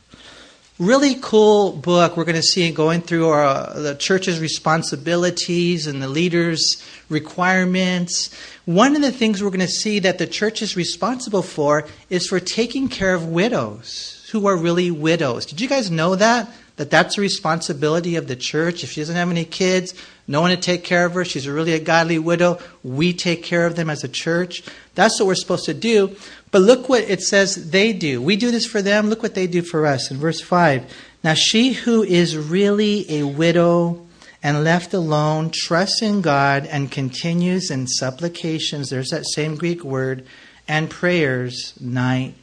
really 0.83 1.15
cool 1.23 1.71
book 1.71 2.17
we're 2.17 2.25
going 2.25 2.35
to 2.35 2.43
see 2.43 2.69
going 2.73 3.01
through 3.01 3.29
our, 3.29 3.73
the 3.75 3.95
church's 3.95 4.41
responsibilities 4.41 5.87
and 5.87 6.03
the 6.03 6.09
leaders' 6.09 6.83
requirements. 7.09 8.35
One 8.65 8.97
of 8.97 9.03
the 9.03 9.13
things 9.13 9.41
we're 9.43 9.51
going 9.51 9.61
to 9.61 9.69
see 9.69 10.01
that 10.01 10.19
the 10.19 10.27
church 10.27 10.61
is 10.61 10.77
responsible 10.77 11.43
for 11.43 11.87
is 12.11 12.27
for 12.27 12.41
taking 12.41 12.89
care 12.89 13.15
of 13.15 13.29
widows 13.29 14.29
who 14.33 14.49
are 14.49 14.57
really 14.57 14.91
widows. 14.91 15.47
Did 15.47 15.61
you 15.61 15.69
guys 15.69 15.89
know 15.89 16.17
that? 16.17 16.53
that 16.77 16.91
that's 16.91 17.19
a 17.19 17.21
responsibility 17.21 18.17
of 18.17 18.29
the 18.29 18.37
church. 18.37 18.83
If 18.83 18.91
she 18.93 19.01
doesn't 19.01 19.15
have 19.15 19.31
any 19.31 19.45
kids, 19.45 19.95
no 20.27 20.41
one 20.41 20.51
to 20.51 20.57
take 20.57 20.85
care 20.85 21.05
of 21.05 21.15
her, 21.15 21.25
she's 21.25 21.47
really 21.47 21.75
a 21.75 21.79
godly 21.79 22.19
widow, 22.19 22.59
we 22.83 23.13
take 23.13 23.43
care 23.43 23.67
of 23.67 23.77
them 23.77 23.91
as 23.91 24.03
a 24.03 24.09
church. 24.09 24.63
That's 24.95 25.21
what 25.21 25.27
we're 25.27 25.35
supposed 25.35 25.67
to 25.67 25.75
do. 25.75 26.17
But 26.53 26.63
look 26.63 26.89
what 26.89 27.05
it 27.05 27.23
says 27.23 27.71
they 27.71 27.93
do. 27.95 28.23
We 28.23 28.37
do 28.37 28.51
this 28.53 28.67
for 28.67 28.83
them. 28.83 29.09
Look 29.09 29.23
what 29.23 29.35
they 29.35 29.47
do 29.47 29.63
for 29.63 29.87
us. 29.87 30.11
In 30.11 30.19
verse 30.19 30.41
5 30.41 30.85
Now 31.25 31.35
she 31.35 31.73
who 31.73 32.05
is 32.05 32.37
really 32.37 33.11
a 33.11 33.25
widow 33.25 34.07
and 34.43 34.63
left 34.63 34.93
alone 34.93 35.51
trusts 35.51 36.03
in 36.03 36.21
God 36.21 36.67
and 36.67 36.91
continues 36.91 37.71
in 37.71 37.87
supplications, 37.87 38.91
there's 38.91 39.11
that 39.11 39.27
same 39.27 39.57
Greek 39.57 39.83
word, 39.83 40.27
and 40.69 40.91
prayers 40.91 41.75
night 41.81 42.35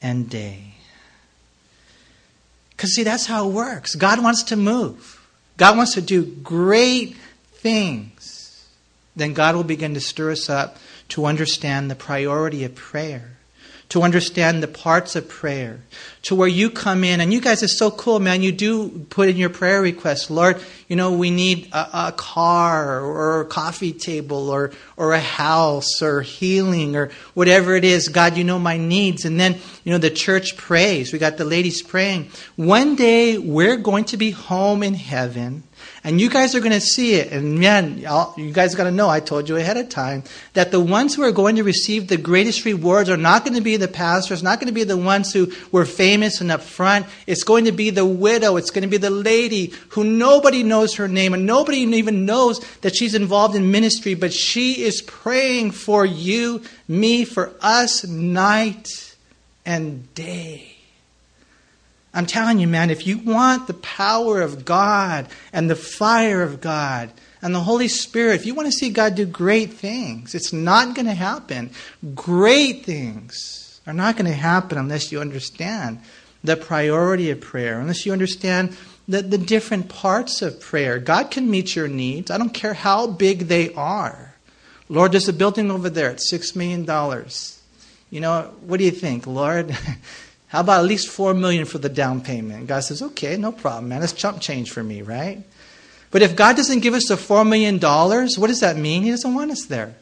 and 0.00 0.30
day. 0.30 0.74
Because, 2.70 2.94
see, 2.94 3.02
that's 3.02 3.26
how 3.26 3.48
it 3.48 3.52
works. 3.52 3.96
God 3.96 4.22
wants 4.22 4.44
to 4.44 4.56
move, 4.56 5.26
God 5.58 5.76
wants 5.76 5.94
to 5.94 6.00
do 6.00 6.24
great 6.24 7.16
things. 7.52 8.66
Then 9.14 9.34
God 9.34 9.56
will 9.56 9.64
begin 9.64 9.94
to 9.94 10.00
stir 10.00 10.30
us 10.30 10.48
up 10.48 10.76
to 11.08 11.26
understand 11.26 11.90
the 11.90 11.96
priority 11.96 12.62
of 12.62 12.76
prayer 12.76 13.37
to 13.88 14.02
understand 14.02 14.62
the 14.62 14.68
parts 14.68 15.16
of 15.16 15.26
prayer, 15.28 15.80
to 16.22 16.34
where 16.34 16.48
you 16.48 16.68
come 16.68 17.04
in. 17.04 17.20
And 17.20 17.32
you 17.32 17.40
guys 17.40 17.62
are 17.62 17.68
so 17.68 17.90
cool, 17.90 18.20
man. 18.20 18.42
You 18.42 18.52
do 18.52 18.90
put 19.08 19.30
in 19.30 19.36
your 19.36 19.48
prayer 19.48 19.80
requests. 19.80 20.30
Lord, 20.30 20.62
you 20.88 20.96
know, 20.96 21.12
we 21.12 21.30
need 21.30 21.70
a, 21.72 22.08
a 22.08 22.12
car 22.12 23.00
or 23.00 23.40
a 23.40 23.46
coffee 23.46 23.92
table 23.92 24.50
or, 24.50 24.72
or 24.98 25.14
a 25.14 25.20
house 25.20 26.02
or 26.02 26.20
healing 26.20 26.96
or 26.96 27.10
whatever 27.32 27.74
it 27.76 27.84
is. 27.84 28.08
God, 28.08 28.36
you 28.36 28.44
know 28.44 28.58
my 28.58 28.76
needs. 28.76 29.24
And 29.24 29.40
then, 29.40 29.56
you 29.84 29.92
know, 29.92 29.98
the 29.98 30.10
church 30.10 30.58
prays. 30.58 31.12
We 31.12 31.18
got 31.18 31.38
the 31.38 31.46
ladies 31.46 31.80
praying. 31.80 32.30
One 32.56 32.94
day 32.94 33.38
we're 33.38 33.78
going 33.78 34.04
to 34.06 34.18
be 34.18 34.32
home 34.32 34.82
in 34.82 34.94
heaven 34.94 35.62
and 36.04 36.20
you 36.20 36.30
guys 36.30 36.54
are 36.54 36.60
going 36.60 36.72
to 36.72 36.80
see 36.80 37.14
it. 37.14 37.32
And 37.32 37.58
man, 37.58 37.98
you 38.36 38.52
guys 38.52 38.74
got 38.74 38.84
to 38.84 38.90
know, 38.90 39.08
I 39.08 39.20
told 39.20 39.48
you 39.48 39.56
ahead 39.56 39.76
of 39.76 39.88
time, 39.88 40.22
that 40.54 40.70
the 40.70 40.80
ones 40.80 41.14
who 41.14 41.22
are 41.22 41.32
going 41.32 41.56
to 41.56 41.64
receive 41.64 42.08
the 42.08 42.16
greatest 42.16 42.64
rewards 42.64 43.10
are 43.10 43.16
not 43.16 43.44
going 43.44 43.56
to 43.56 43.60
be 43.60 43.76
the 43.76 43.88
pastors, 43.88 44.42
not 44.42 44.60
going 44.60 44.68
to 44.68 44.72
be 44.72 44.84
the 44.84 44.96
ones 44.96 45.32
who 45.32 45.52
were 45.72 45.84
famous 45.84 46.40
and 46.40 46.50
up 46.50 46.62
front. 46.62 47.06
It's 47.26 47.42
going 47.42 47.64
to 47.64 47.72
be 47.72 47.90
the 47.90 48.06
widow. 48.06 48.56
It's 48.56 48.70
going 48.70 48.82
to 48.82 48.88
be 48.88 48.96
the 48.96 49.10
lady 49.10 49.72
who 49.90 50.04
nobody 50.04 50.62
knows 50.62 50.94
her 50.94 51.08
name 51.08 51.34
and 51.34 51.46
nobody 51.46 51.78
even 51.78 52.24
knows 52.24 52.60
that 52.80 52.94
she's 52.94 53.14
involved 53.14 53.54
in 53.56 53.70
ministry, 53.70 54.14
but 54.14 54.32
she 54.32 54.82
is 54.82 55.02
praying 55.02 55.72
for 55.72 56.06
you, 56.06 56.62
me, 56.86 57.24
for 57.24 57.52
us 57.60 58.06
night 58.06 59.14
and 59.66 60.14
day. 60.14 60.77
I'm 62.18 62.26
telling 62.26 62.58
you, 62.58 62.66
man, 62.66 62.90
if 62.90 63.06
you 63.06 63.18
want 63.18 63.68
the 63.68 63.74
power 63.74 64.42
of 64.42 64.64
God 64.64 65.28
and 65.52 65.70
the 65.70 65.76
fire 65.76 66.42
of 66.42 66.60
God 66.60 67.12
and 67.40 67.54
the 67.54 67.60
Holy 67.60 67.86
Spirit, 67.86 68.34
if 68.34 68.44
you 68.44 68.54
want 68.54 68.66
to 68.66 68.72
see 68.72 68.90
God 68.90 69.14
do 69.14 69.24
great 69.24 69.74
things, 69.74 70.34
it's 70.34 70.52
not 70.52 70.96
going 70.96 71.06
to 71.06 71.14
happen. 71.14 71.70
Great 72.16 72.84
things 72.84 73.80
are 73.86 73.92
not 73.92 74.16
going 74.16 74.26
to 74.26 74.36
happen 74.36 74.78
unless 74.78 75.12
you 75.12 75.20
understand 75.20 76.00
the 76.42 76.56
priority 76.56 77.30
of 77.30 77.40
prayer, 77.40 77.78
unless 77.78 78.04
you 78.04 78.12
understand 78.12 78.76
the, 79.06 79.22
the 79.22 79.38
different 79.38 79.88
parts 79.88 80.42
of 80.42 80.60
prayer. 80.60 80.98
God 80.98 81.30
can 81.30 81.48
meet 81.48 81.76
your 81.76 81.86
needs. 81.86 82.32
I 82.32 82.38
don't 82.38 82.52
care 82.52 82.74
how 82.74 83.06
big 83.06 83.42
they 83.42 83.72
are. 83.74 84.34
Lord, 84.88 85.12
there's 85.12 85.28
a 85.28 85.32
building 85.32 85.70
over 85.70 85.88
there 85.88 86.10
at 86.10 86.18
$6 86.18 86.56
million. 86.56 86.84
You 88.10 88.20
know, 88.20 88.54
what 88.62 88.78
do 88.78 88.84
you 88.84 88.90
think, 88.90 89.28
Lord? 89.28 89.72
How 90.48 90.60
about 90.60 90.80
at 90.80 90.86
least 90.86 91.08
four 91.08 91.34
million 91.34 91.66
for 91.66 91.78
the 91.78 91.88
down 91.88 92.22
payment? 92.22 92.66
God 92.66 92.80
says, 92.80 93.02
okay, 93.02 93.36
no 93.36 93.52
problem, 93.52 93.88
man. 93.88 94.00
That's 94.00 94.14
chump 94.14 94.40
change 94.40 94.70
for 94.70 94.82
me, 94.82 95.02
right? 95.02 95.42
But 96.10 96.22
if 96.22 96.36
God 96.36 96.56
doesn't 96.56 96.80
give 96.80 96.94
us 96.94 97.06
the 97.08 97.16
four 97.16 97.44
million 97.44 97.78
dollars, 97.78 98.38
what 98.38 98.46
does 98.46 98.60
that 98.60 98.76
mean? 98.76 99.02
He 99.02 99.10
doesn't 99.10 99.34
want 99.34 99.50
us 99.50 99.66
there. 99.66 99.94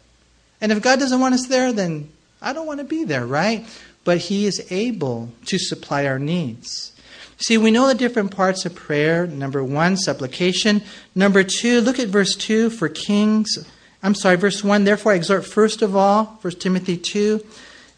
And 0.60 0.70
if 0.70 0.80
God 0.80 1.00
doesn't 1.00 1.20
want 1.20 1.34
us 1.34 1.46
there, 1.48 1.72
then 1.72 2.10
I 2.40 2.52
don't 2.52 2.66
want 2.66 2.78
to 2.78 2.84
be 2.84 3.04
there, 3.04 3.26
right? 3.26 3.66
But 4.04 4.18
He 4.18 4.46
is 4.46 4.64
able 4.70 5.30
to 5.46 5.58
supply 5.58 6.06
our 6.06 6.18
needs. 6.18 6.92
See, 7.38 7.58
we 7.58 7.70
know 7.70 7.88
the 7.88 7.94
different 7.94 8.34
parts 8.34 8.64
of 8.64 8.74
prayer. 8.74 9.26
Number 9.26 9.62
one, 9.62 9.96
supplication. 9.96 10.82
Number 11.14 11.42
two, 11.42 11.80
look 11.80 11.98
at 11.98 12.08
verse 12.08 12.34
two 12.34 12.70
for 12.70 12.88
kings. 12.88 13.58
I'm 14.02 14.14
sorry, 14.14 14.36
verse 14.36 14.62
one. 14.62 14.84
Therefore, 14.84 15.12
I 15.12 15.16
exhort 15.16 15.44
first 15.44 15.82
of 15.82 15.96
all, 15.96 16.38
1 16.40 16.54
Timothy 16.54 16.96
2, 16.96 17.44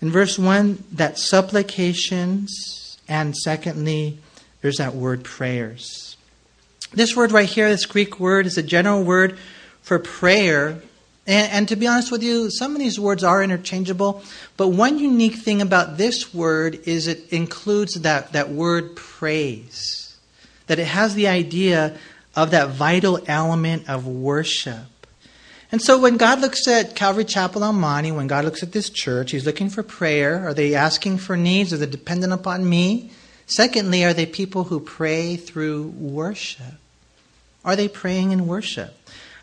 in 0.00 0.10
verse 0.10 0.38
1, 0.38 0.84
that 0.92 1.18
supplications, 1.18 2.98
and 3.08 3.36
secondly, 3.36 4.18
there's 4.60 4.76
that 4.76 4.94
word 4.94 5.24
prayers. 5.24 6.16
This 6.92 7.16
word 7.16 7.32
right 7.32 7.48
here, 7.48 7.68
this 7.68 7.86
Greek 7.86 8.20
word, 8.20 8.46
is 8.46 8.56
a 8.56 8.62
general 8.62 9.02
word 9.02 9.38
for 9.82 9.98
prayer. 9.98 10.80
And, 11.26 11.52
and, 11.52 11.68
to 11.68 11.76
be 11.76 11.86
honest 11.86 12.10
with 12.12 12.22
you, 12.22 12.50
some 12.50 12.72
of 12.72 12.78
these 12.78 12.98
words 12.98 13.24
are 13.24 13.42
interchangeable. 13.42 14.22
But 14.56 14.68
one 14.68 14.98
unique 14.98 15.34
thing 15.34 15.60
about 15.60 15.98
this 15.98 16.32
word 16.32 16.80
is 16.84 17.06
it 17.06 17.32
includes 17.32 17.94
that, 17.94 18.32
that 18.32 18.50
word 18.50 18.96
praise, 18.96 20.16
that 20.68 20.78
it 20.78 20.86
has 20.86 21.14
the 21.14 21.28
idea 21.28 21.96
of 22.36 22.52
that 22.52 22.70
vital 22.70 23.20
element 23.26 23.88
of 23.88 24.06
worship. 24.06 24.97
And 25.70 25.82
so 25.82 25.98
when 25.98 26.16
God 26.16 26.40
looks 26.40 26.66
at 26.66 26.96
Calvary 26.96 27.24
Chapel 27.24 27.62
El 27.62 27.74
Monte, 27.74 28.12
when 28.12 28.26
God 28.26 28.44
looks 28.44 28.62
at 28.62 28.72
this 28.72 28.88
church, 28.88 29.32
He's 29.32 29.44
looking 29.44 29.68
for 29.68 29.82
prayer. 29.82 30.46
Are 30.46 30.54
they 30.54 30.74
asking 30.74 31.18
for 31.18 31.36
needs? 31.36 31.72
Are 31.72 31.76
they 31.76 31.86
dependent 31.86 32.32
upon 32.32 32.68
me? 32.68 33.10
Secondly, 33.46 34.04
are 34.04 34.14
they 34.14 34.26
people 34.26 34.64
who 34.64 34.80
pray 34.80 35.36
through 35.36 35.88
worship? 35.88 36.74
Are 37.64 37.76
they 37.76 37.88
praying 37.88 38.32
in 38.32 38.46
worship? 38.46 38.94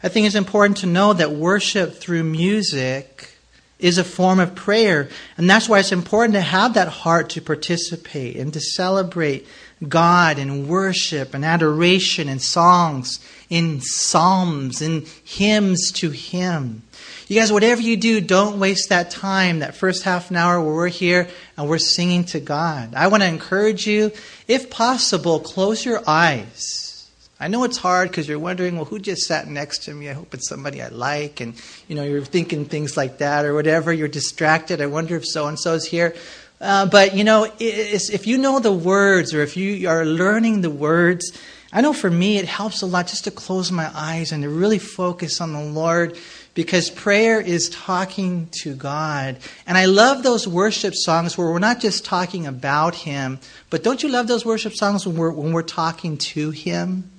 I 0.01 0.09
think 0.09 0.25
it's 0.25 0.35
important 0.35 0.77
to 0.77 0.87
know 0.87 1.13
that 1.13 1.31
worship 1.31 1.95
through 1.95 2.23
music 2.23 3.35
is 3.79 3.97
a 3.97 4.03
form 4.03 4.39
of 4.39 4.55
prayer. 4.55 5.09
And 5.37 5.49
that's 5.49 5.67
why 5.67 5.79
it's 5.79 5.91
important 5.91 6.33
to 6.35 6.41
have 6.41 6.75
that 6.75 6.87
heart 6.87 7.29
to 7.31 7.41
participate 7.41 8.35
and 8.37 8.53
to 8.53 8.59
celebrate 8.59 9.47
God 9.87 10.39
in 10.39 10.67
worship 10.67 11.33
and 11.33 11.43
adoration 11.43 12.29
and 12.29 12.41
songs, 12.41 13.19
in 13.49 13.81
psalms, 13.81 14.81
in 14.81 15.05
hymns 15.23 15.91
to 15.93 16.09
Him. 16.11 16.83
You 17.27 17.39
guys, 17.39 17.51
whatever 17.51 17.81
you 17.81 17.97
do, 17.97 18.21
don't 18.21 18.59
waste 18.59 18.89
that 18.89 19.09
time, 19.09 19.59
that 19.59 19.75
first 19.75 20.03
half 20.03 20.29
an 20.29 20.37
hour 20.37 20.61
where 20.61 20.75
we're 20.75 20.87
here 20.87 21.27
and 21.57 21.67
we're 21.67 21.79
singing 21.79 22.23
to 22.25 22.39
God. 22.39 22.93
I 22.93 23.07
want 23.07 23.23
to 23.23 23.29
encourage 23.29 23.87
you, 23.87 24.11
if 24.47 24.69
possible, 24.69 25.39
close 25.39 25.83
your 25.83 26.03
eyes. 26.07 27.09
I 27.37 27.49
know 27.49 27.63
it's 27.65 27.77
hard 27.77 28.09
because 28.09 28.29
you're 28.29 28.39
wondering, 28.39 28.75
well, 28.75 28.85
who 28.85 28.97
just 28.97 29.23
sat 29.23 29.47
next 29.47 29.83
to 29.85 29.93
me? 29.93 30.09
I 30.09 30.13
hope 30.13 30.33
it's 30.33 30.47
somebody 30.47 30.81
I 30.81 30.87
like. 30.87 31.41
And, 31.41 31.53
you 31.87 31.95
know, 31.95 32.03
you're 32.03 32.23
thinking 32.23 32.65
things 32.65 32.95
like 32.95 33.17
that 33.17 33.43
or 33.43 33.53
whatever. 33.53 33.91
You're 33.91 34.07
distracted. 34.07 34.79
I 34.79 34.85
wonder 34.85 35.17
if 35.17 35.25
so 35.25 35.47
and 35.47 35.59
so 35.59 35.73
is 35.73 35.85
here. 35.85 36.15
Uh, 36.61 36.85
but 36.85 37.15
you 37.15 37.23
know, 37.23 37.51
if 37.59 38.27
you 38.27 38.37
know 38.37 38.59
the 38.59 38.71
words 38.71 39.33
or 39.33 39.41
if 39.41 39.57
you 39.57 39.89
are 39.89 40.05
learning 40.05 40.61
the 40.61 40.69
words, 40.69 41.31
I 41.73 41.81
know 41.81 41.93
for 41.93 42.09
me 42.09 42.37
it 42.37 42.45
helps 42.45 42.81
a 42.81 42.85
lot 42.85 43.07
just 43.07 43.25
to 43.25 43.31
close 43.31 43.71
my 43.71 43.91
eyes 43.93 44.31
and 44.31 44.43
to 44.43 44.49
really 44.49 44.79
focus 44.79 45.41
on 45.41 45.51
the 45.51 45.63
Lord 45.63 46.17
because 46.53 46.89
prayer 46.89 47.41
is 47.41 47.69
talking 47.69 48.47
to 48.61 48.73
God. 48.73 49.37
And 49.67 49.77
I 49.77 49.85
love 49.85 50.23
those 50.23 50.47
worship 50.47 50.93
songs 50.95 51.37
where 51.37 51.51
we're 51.51 51.59
not 51.59 51.81
just 51.81 52.05
talking 52.05 52.47
about 52.47 52.95
Him, 52.95 53.39
but 53.69 53.83
don't 53.83 54.01
you 54.01 54.09
love 54.09 54.27
those 54.27 54.45
worship 54.45 54.73
songs 54.73 55.05
when 55.05 55.17
we're, 55.17 55.31
when 55.31 55.51
we're 55.51 55.63
talking 55.63 56.17
to 56.17 56.51
Him? 56.51 57.11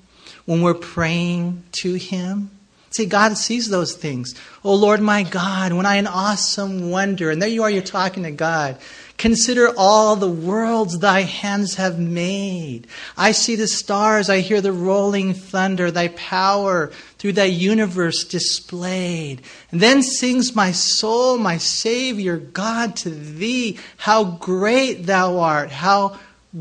When 0.46 0.62
we're 0.62 0.74
praying 0.74 1.64
to 1.82 1.94
Him? 1.94 2.50
See, 2.90 3.04
God 3.04 3.36
sees 3.36 3.68
those 3.68 3.94
things. 3.94 4.34
Oh 4.64 4.74
Lord 4.74 5.02
my 5.02 5.22
God, 5.22 5.74
when 5.74 5.84
I 5.84 5.96
in 5.96 6.06
awesome 6.06 6.90
wonder, 6.90 7.30
and 7.30 7.42
there 7.42 7.48
you 7.48 7.62
are, 7.62 7.70
you're 7.70 7.82
talking 7.82 8.22
to 8.22 8.30
God. 8.30 8.78
Consider 9.18 9.72
all 9.78 10.14
the 10.16 10.28
worlds 10.28 10.98
thy 10.98 11.22
hands 11.22 11.76
have 11.76 11.98
made. 11.98 12.86
I 13.16 13.32
see 13.32 13.56
the 13.56 13.66
stars, 13.66 14.28
I 14.28 14.40
hear 14.40 14.60
the 14.60 14.72
rolling 14.72 15.32
thunder, 15.32 15.90
thy 15.90 16.08
power 16.08 16.88
through 17.18 17.32
thy 17.32 17.44
universe 17.44 18.24
displayed. 18.24 19.40
And 19.72 19.80
then 19.80 20.02
sings 20.02 20.54
my 20.54 20.72
soul, 20.72 21.38
my 21.38 21.56
Savior, 21.56 22.36
God, 22.36 22.94
to 22.96 23.10
thee, 23.10 23.78
how 23.96 24.24
great 24.24 25.06
thou 25.06 25.38
art, 25.38 25.70
how 25.70 26.18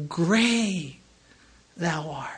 great 0.08 0.98
thou 1.76 2.10
art. 2.10 2.32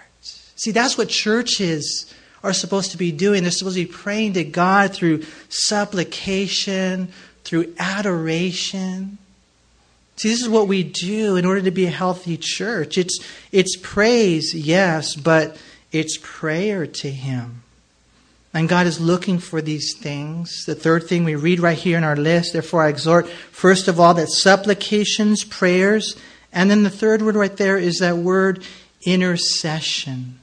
See, 0.56 0.72
that's 0.72 0.98
what 0.98 1.10
churches 1.10 2.12
are 2.44 2.54
supposed 2.54 2.92
to 2.92 2.98
be 2.98 3.12
doing. 3.12 3.44
They're 3.44 3.52
supposed 3.52 3.78
to 3.78 3.86
be 3.86 3.92
praying 3.92 4.34
to 4.34 4.44
God 4.44 4.94
through 4.94 5.24
supplication, 5.50 7.10
through 7.44 7.76
adoration. 7.78 9.20
See, 10.18 10.30
this 10.30 10.42
is 10.42 10.50
what 10.50 10.68
we 10.68 10.82
do 10.82 11.36
in 11.36 11.46
order 11.46 11.62
to 11.62 11.72
be 11.72 11.86
a 11.86 11.92
healthy 11.92 12.38
church. 12.38 12.98
It's, 12.98 13.20
it's 13.52 13.78
praise, 13.78 14.54
yes, 14.56 15.16
but 15.16 15.58
it's 15.92 16.18
prayer 16.22 16.88
to 16.88 17.10
Him. 17.10 17.62
And 18.52 18.68
God 18.68 18.88
is 18.88 19.00
looking 19.00 19.38
for 19.38 19.62
these 19.62 19.96
things. 19.96 20.66
The 20.66 20.74
third 20.74 21.04
thing 21.08 21.24
we 21.24 21.36
read 21.36 21.60
right 21.60 21.78
here 21.78 22.00
in 22.00 22.04
our 22.04 22.16
list, 22.16 22.54
therefore 22.54 22.82
I 22.82 22.90
exhort, 22.90 23.30
first 23.30 23.88
of 23.88 24.00
all, 24.00 24.16
that 24.16 24.30
supplications, 24.30 25.44
prayers, 25.44 26.16
and 26.52 26.72
then 26.72 26.82
the 26.82 26.90
third 26.90 27.22
word 27.22 27.36
right 27.36 27.56
there 27.56 27.78
is 27.78 28.00
that 28.00 28.18
word 28.18 28.64
intercession. 29.04 30.40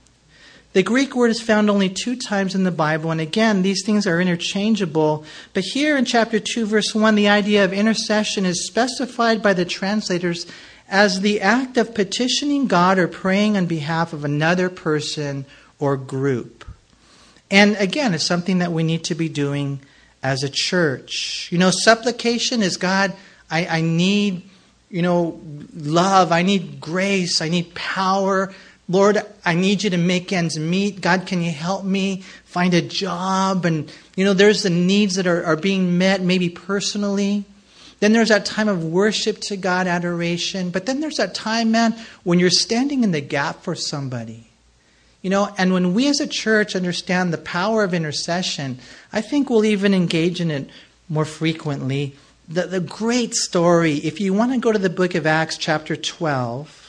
The 0.74 0.82
Greek 0.82 1.14
word 1.14 1.30
is 1.30 1.40
found 1.40 1.70
only 1.70 1.88
two 1.88 2.16
times 2.16 2.56
in 2.56 2.64
the 2.64 2.72
Bible, 2.72 3.12
and 3.12 3.20
again, 3.20 3.62
these 3.62 3.84
things 3.86 4.08
are 4.08 4.20
interchangeable. 4.20 5.24
But 5.52 5.62
here 5.62 5.96
in 5.96 6.04
chapter 6.04 6.40
2, 6.40 6.66
verse 6.66 6.92
1, 6.92 7.14
the 7.14 7.28
idea 7.28 7.64
of 7.64 7.72
intercession 7.72 8.44
is 8.44 8.66
specified 8.66 9.40
by 9.40 9.52
the 9.52 9.64
translators 9.64 10.46
as 10.88 11.20
the 11.20 11.40
act 11.40 11.76
of 11.76 11.94
petitioning 11.94 12.66
God 12.66 12.98
or 12.98 13.06
praying 13.06 13.56
on 13.56 13.66
behalf 13.66 14.12
of 14.12 14.24
another 14.24 14.68
person 14.68 15.46
or 15.78 15.96
group. 15.96 16.64
And 17.52 17.76
again, 17.76 18.12
it's 18.12 18.24
something 18.24 18.58
that 18.58 18.72
we 18.72 18.82
need 18.82 19.04
to 19.04 19.14
be 19.14 19.28
doing 19.28 19.78
as 20.24 20.42
a 20.42 20.50
church. 20.50 21.48
You 21.52 21.58
know, 21.58 21.70
supplication 21.70 22.62
is 22.62 22.78
God, 22.78 23.12
I, 23.48 23.66
I 23.66 23.80
need, 23.80 24.42
you 24.90 25.02
know, 25.02 25.40
love, 25.72 26.32
I 26.32 26.42
need 26.42 26.80
grace, 26.80 27.40
I 27.40 27.48
need 27.48 27.76
power. 27.76 28.52
Lord, 28.88 29.18
I 29.44 29.54
need 29.54 29.82
you 29.82 29.90
to 29.90 29.96
make 29.96 30.32
ends 30.32 30.58
meet. 30.58 31.00
God, 31.00 31.26
can 31.26 31.42
you 31.42 31.50
help 31.50 31.84
me 31.84 32.22
find 32.44 32.74
a 32.74 32.82
job? 32.82 33.64
And, 33.64 33.90
you 34.14 34.24
know, 34.24 34.34
there's 34.34 34.62
the 34.62 34.70
needs 34.70 35.14
that 35.14 35.26
are, 35.26 35.42
are 35.44 35.56
being 35.56 35.96
met, 35.96 36.20
maybe 36.20 36.50
personally. 36.50 37.44
Then 38.00 38.12
there's 38.12 38.28
that 38.28 38.44
time 38.44 38.68
of 38.68 38.84
worship 38.84 39.38
to 39.42 39.56
God, 39.56 39.86
adoration. 39.86 40.68
But 40.68 40.84
then 40.84 41.00
there's 41.00 41.16
that 41.16 41.34
time, 41.34 41.70
man, 41.70 41.96
when 42.24 42.38
you're 42.38 42.50
standing 42.50 43.02
in 43.02 43.12
the 43.12 43.22
gap 43.22 43.62
for 43.62 43.74
somebody. 43.74 44.48
You 45.22 45.30
know, 45.30 45.48
and 45.56 45.72
when 45.72 45.94
we 45.94 46.06
as 46.08 46.20
a 46.20 46.26
church 46.26 46.76
understand 46.76 47.32
the 47.32 47.38
power 47.38 47.82
of 47.82 47.94
intercession, 47.94 48.78
I 49.10 49.22
think 49.22 49.48
we'll 49.48 49.64
even 49.64 49.94
engage 49.94 50.42
in 50.42 50.50
it 50.50 50.68
more 51.08 51.24
frequently. 51.24 52.14
The, 52.46 52.66
the 52.66 52.80
great 52.80 53.34
story, 53.34 53.94
if 53.94 54.20
you 54.20 54.34
want 54.34 54.52
to 54.52 54.58
go 54.58 54.70
to 54.70 54.78
the 54.78 54.90
book 54.90 55.14
of 55.14 55.26
Acts, 55.26 55.56
chapter 55.56 55.96
12, 55.96 56.83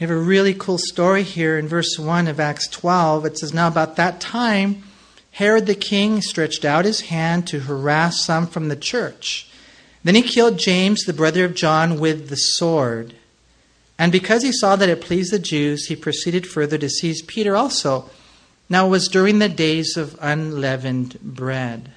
We 0.00 0.06
have 0.06 0.16
a 0.16 0.18
really 0.18 0.54
cool 0.54 0.78
story 0.78 1.22
here 1.24 1.58
in 1.58 1.68
verse 1.68 1.98
1 1.98 2.26
of 2.26 2.40
Acts 2.40 2.66
12. 2.68 3.26
It 3.26 3.38
says, 3.38 3.52
Now 3.52 3.68
about 3.68 3.96
that 3.96 4.18
time, 4.18 4.82
Herod 5.32 5.66
the 5.66 5.74
king 5.74 6.22
stretched 6.22 6.64
out 6.64 6.86
his 6.86 7.02
hand 7.02 7.46
to 7.48 7.60
harass 7.60 8.24
some 8.24 8.46
from 8.46 8.68
the 8.68 8.76
church. 8.76 9.46
Then 10.02 10.14
he 10.14 10.22
killed 10.22 10.58
James, 10.58 11.02
the 11.02 11.12
brother 11.12 11.44
of 11.44 11.54
John, 11.54 12.00
with 12.00 12.30
the 12.30 12.36
sword. 12.36 13.12
And 13.98 14.10
because 14.10 14.42
he 14.42 14.52
saw 14.52 14.74
that 14.74 14.88
it 14.88 15.02
pleased 15.02 15.34
the 15.34 15.38
Jews, 15.38 15.88
he 15.88 15.96
proceeded 15.96 16.46
further 16.46 16.78
to 16.78 16.88
seize 16.88 17.20
Peter 17.20 17.54
also. 17.54 18.08
Now 18.70 18.86
it 18.86 18.90
was 18.90 19.06
during 19.06 19.38
the 19.38 19.50
days 19.50 19.98
of 19.98 20.18
unleavened 20.22 21.20
bread. 21.20 21.90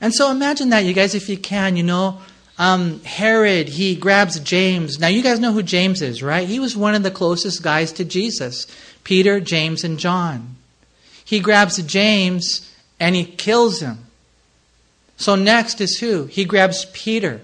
And 0.00 0.12
so 0.12 0.32
imagine 0.32 0.70
that, 0.70 0.84
you 0.84 0.94
guys, 0.94 1.14
if 1.14 1.28
you 1.28 1.38
can, 1.38 1.76
you 1.76 1.84
know, 1.84 2.22
um, 2.58 3.00
Herod, 3.04 3.68
he 3.68 3.94
grabs 3.94 4.40
James. 4.40 4.98
Now, 4.98 5.08
you 5.08 5.22
guys 5.22 5.40
know 5.40 5.52
who 5.52 5.62
James 5.62 6.00
is, 6.00 6.22
right? 6.22 6.48
He 6.48 6.58
was 6.58 6.76
one 6.76 6.94
of 6.94 7.02
the 7.02 7.10
closest 7.10 7.62
guys 7.62 7.92
to 7.92 8.04
Jesus 8.04 8.66
Peter, 9.04 9.40
James, 9.40 9.84
and 9.84 9.98
John. 9.98 10.56
He 11.24 11.40
grabs 11.40 11.80
James 11.82 12.74
and 12.98 13.14
he 13.14 13.24
kills 13.24 13.80
him. 13.80 13.98
So, 15.16 15.34
next 15.34 15.80
is 15.80 15.98
who? 15.98 16.24
He 16.24 16.44
grabs 16.44 16.86
Peter. 16.92 17.40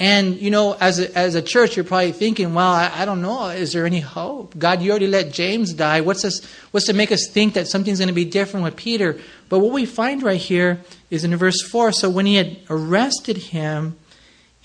And, 0.00 0.36
you 0.36 0.50
know, 0.50 0.74
as 0.74 1.00
a, 1.00 1.18
as 1.18 1.34
a 1.34 1.42
church, 1.42 1.76
you're 1.76 1.84
probably 1.84 2.12
thinking, 2.12 2.54
well, 2.54 2.70
I, 2.70 2.90
I 2.94 3.04
don't 3.04 3.20
know. 3.20 3.48
Is 3.48 3.72
there 3.72 3.84
any 3.84 3.98
hope? 3.98 4.56
God, 4.56 4.80
you 4.80 4.90
already 4.90 5.08
let 5.08 5.32
James 5.32 5.72
die. 5.72 6.02
What's, 6.02 6.22
this, 6.22 6.44
what's 6.70 6.86
to 6.86 6.92
make 6.92 7.10
us 7.10 7.26
think 7.28 7.54
that 7.54 7.66
something's 7.66 7.98
going 7.98 8.08
to 8.08 8.14
be 8.14 8.24
different 8.24 8.62
with 8.62 8.76
Peter? 8.76 9.18
But 9.48 9.58
what 9.58 9.72
we 9.72 9.86
find 9.86 10.22
right 10.22 10.40
here 10.40 10.80
is 11.10 11.24
in 11.24 11.34
verse 11.34 11.60
4 11.62 11.90
so 11.90 12.10
when 12.10 12.26
he 12.26 12.36
had 12.36 12.58
arrested 12.70 13.38
him, 13.38 13.98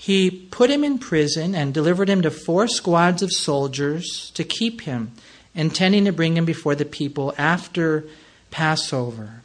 he 0.04 0.30
put 0.30 0.68
him 0.68 0.84
in 0.84 0.98
prison 0.98 1.54
and 1.54 1.72
delivered 1.72 2.10
him 2.10 2.20
to 2.20 2.30
four 2.30 2.68
squads 2.68 3.22
of 3.22 3.32
soldiers 3.32 4.30
to 4.34 4.44
keep 4.44 4.82
him, 4.82 5.12
intending 5.54 6.04
to 6.04 6.12
bring 6.12 6.36
him 6.36 6.44
before 6.44 6.74
the 6.74 6.84
people 6.84 7.32
after 7.38 8.04
Passover. 8.50 9.40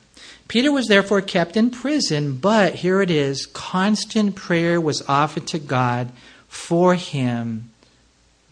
Peter 0.49 0.69
was 0.69 0.87
therefore 0.87 1.21
kept 1.21 1.55
in 1.55 1.69
prison, 1.69 2.35
but 2.35 2.75
here 2.75 3.01
it 3.01 3.09
is 3.09 3.45
constant 3.45 4.35
prayer 4.35 4.81
was 4.81 5.01
offered 5.07 5.47
to 5.47 5.59
God 5.59 6.11
for 6.50 6.95
him 6.95 7.69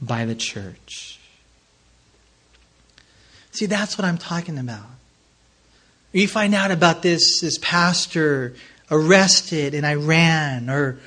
by 0.02 0.24
the 0.24 0.36
church. 0.36 1.20
See, 3.52 3.66
that's 3.66 3.98
what 3.98 4.06
I'm 4.06 4.18
talking 4.18 4.58
about. 4.58 4.88
You 6.14 6.30
find 6.30 6.56
out 6.56 6.72
about 6.72 7.02
this, 7.02 7.42
this 7.42 7.58
pastor 7.58 8.54
arrested 8.90 9.74
in 9.74 9.84
Iran 9.84 10.70
or 10.70 11.00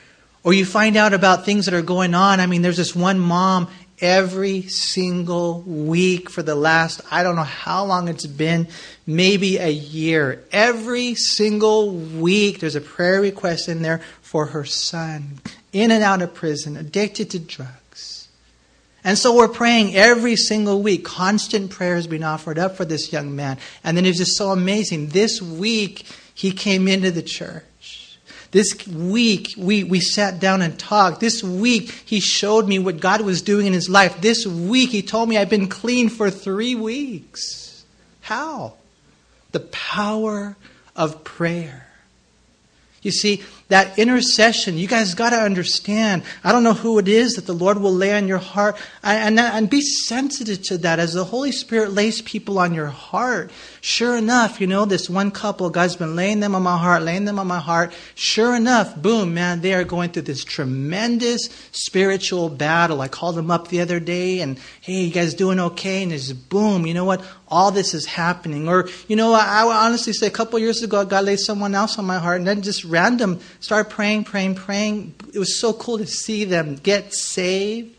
or 0.43 0.53
you 0.53 0.65
find 0.65 0.97
out 0.97 1.13
about 1.13 1.45
things 1.45 1.67
that 1.67 1.75
are 1.75 1.83
going 1.83 2.15
on. 2.15 2.41
I 2.41 2.47
mean, 2.47 2.63
there's 2.63 2.77
this 2.77 2.95
one 2.95 3.19
mom 3.19 3.69
every 4.01 4.63
single 4.63 5.61
week 5.63 6.31
for 6.31 6.43
the 6.43 6.55
last, 6.55 7.03
I 7.11 7.23
don't 7.23 7.37
know 7.37 7.43
how 7.43 7.85
long 7.85 8.09
it's 8.09 8.27
been, 8.27 8.69
maybe 9.07 9.59
a 9.59 9.69
year. 9.69 10.43
Every 10.53 11.15
single 11.15 11.93
week, 11.93 12.61
there's 12.61 12.77
a 12.77 12.81
prayer 12.81 13.21
request 13.21 13.69
in 13.69 13.83
there 13.83 14.01
for 14.23 14.47
her 14.47 14.65
son, 14.65 15.41
in 15.73 15.91
and 15.91 16.03
out 16.03 16.23
of 16.23 16.35
prison, 16.35 16.77
addicted 16.77 17.31
to 17.31 17.39
drugs. 17.39 18.29
And 19.03 19.17
so 19.17 19.35
we're 19.35 19.49
praying 19.49 19.95
every 19.95 20.37
single 20.37 20.83
week. 20.83 21.05
Constant 21.05 21.71
prayers 21.71 22.07
being 22.07 22.23
offered 22.23 22.59
up 22.59 22.77
for 22.77 22.85
this 22.85 23.13
young 23.13 23.35
man. 23.35 23.59
And 23.83 23.97
then 23.97 24.05
it 24.05 24.09
was 24.09 24.19
just 24.19 24.37
so 24.37 24.51
amazing. 24.51 25.09
This 25.09 25.41
week, 25.41 26.07
he 26.35 26.53
came 26.53 26.87
into 26.87 27.11
the 27.11 27.23
church. 27.23 27.65
This 28.51 28.87
week, 28.89 29.55
we, 29.57 29.85
we 29.85 30.01
sat 30.01 30.41
down 30.41 30.61
and 30.61 30.77
talked. 30.77 31.21
This 31.21 31.43
week, 31.43 32.03
he 32.05 32.19
showed 32.19 32.67
me 32.67 32.81
what 32.81 33.01
God 33.01 33.21
was 33.21 33.43
doing 33.43 33.67
in 33.67 33.73
his 33.73 33.89
life. 33.89 34.21
This 34.21 34.45
week, 34.45 34.91
he 34.91 35.03
told 35.03 35.29
me 35.29 35.39
I've 35.39 35.49
been 35.49 35.69
clean 35.69 36.09
for 36.09 36.31
three 36.31 36.75
weeks. 36.75 37.85
How? 38.23 38.75
The 39.53 39.61
power 39.61 40.57
of 40.97 41.23
prayer. 41.23 41.87
You 43.03 43.13
see, 43.13 43.43
that 43.71 43.99
intercession, 43.99 44.77
you 44.77 44.87
guys 44.87 45.15
got 45.15 45.31
to 45.31 45.37
understand. 45.37 46.23
I 46.45 46.53
don't 46.53 46.65
know 46.65 46.75
who 46.75 46.99
it 46.99 47.09
is 47.09 47.35
that 47.35 47.47
the 47.47 47.55
Lord 47.55 47.81
will 47.81 47.95
lay 47.95 48.17
on 48.17 48.29
your 48.29 48.39
heart. 48.39 48.77
And, 49.03 49.39
and, 49.39 49.41
and, 49.41 49.71
be 49.71 49.81
sensitive 49.81 50.63
to 50.65 50.79
that 50.79 50.99
as 50.99 51.15
the 51.15 51.25
Holy 51.25 51.53
Spirit 51.53 51.93
lays 51.93 52.21
people 52.21 52.59
on 52.59 52.75
your 52.75 52.89
heart. 52.89 53.51
Sure 53.81 54.17
enough, 54.17 54.61
you 54.61 54.67
know, 54.67 54.85
this 54.85 55.09
one 55.09 55.31
couple, 55.31 55.71
God's 55.71 55.97
been 55.97 56.17
laying 56.17 56.41
them 56.41 56.55
on 56.55 56.63
my 56.63 56.77
heart, 56.77 57.03
laying 57.03 57.25
them 57.25 57.39
on 57.39 57.47
my 57.47 57.61
heart. 57.61 57.95
Sure 58.15 58.55
enough, 58.55 59.01
boom, 59.01 59.33
man, 59.33 59.61
they 59.61 59.73
are 59.73 59.85
going 59.85 60.11
through 60.11 60.23
this 60.23 60.45
tremendous 60.45 61.49
spiritual 61.73 62.51
battle. 62.51 63.01
I 63.01 63.09
called 63.09 63.37
them 63.37 63.51
up 63.51 63.69
the 63.69 63.81
other 63.81 64.01
day 64.01 64.41
and, 64.41 64.59
hey, 64.81 65.05
you 65.05 65.13
guys 65.13 65.35
doing 65.35 65.61
okay? 65.61 66.03
And 66.03 66.11
there's 66.11 66.33
boom, 66.33 66.87
you 66.87 66.95
know 66.95 67.05
what? 67.05 67.23
All 67.51 67.71
this 67.71 67.95
is 67.95 68.07
happening. 68.07 68.69
Or, 68.69 68.89
you 69.09 69.17
know, 69.17 69.33
I, 69.33 69.65
I 69.65 69.87
honestly 69.87 70.13
say 70.13 70.27
a 70.27 70.31
couple 70.31 70.59
years 70.59 70.83
ago, 70.83 71.05
God 71.05 71.25
laid 71.25 71.41
someone 71.41 71.75
else 71.75 71.99
on 71.99 72.05
my 72.05 72.19
heart 72.19 72.39
and 72.39 72.47
then 72.47 72.63
just 72.63 72.85
random 72.85 73.41
Start 73.61 73.91
praying, 73.91 74.25
praying, 74.25 74.55
praying. 74.55 75.15
It 75.33 75.39
was 75.39 75.61
so 75.61 75.73
cool 75.73 75.99
to 75.99 76.07
see 76.07 76.45
them 76.45 76.77
get 76.77 77.13
saved. 77.15 77.97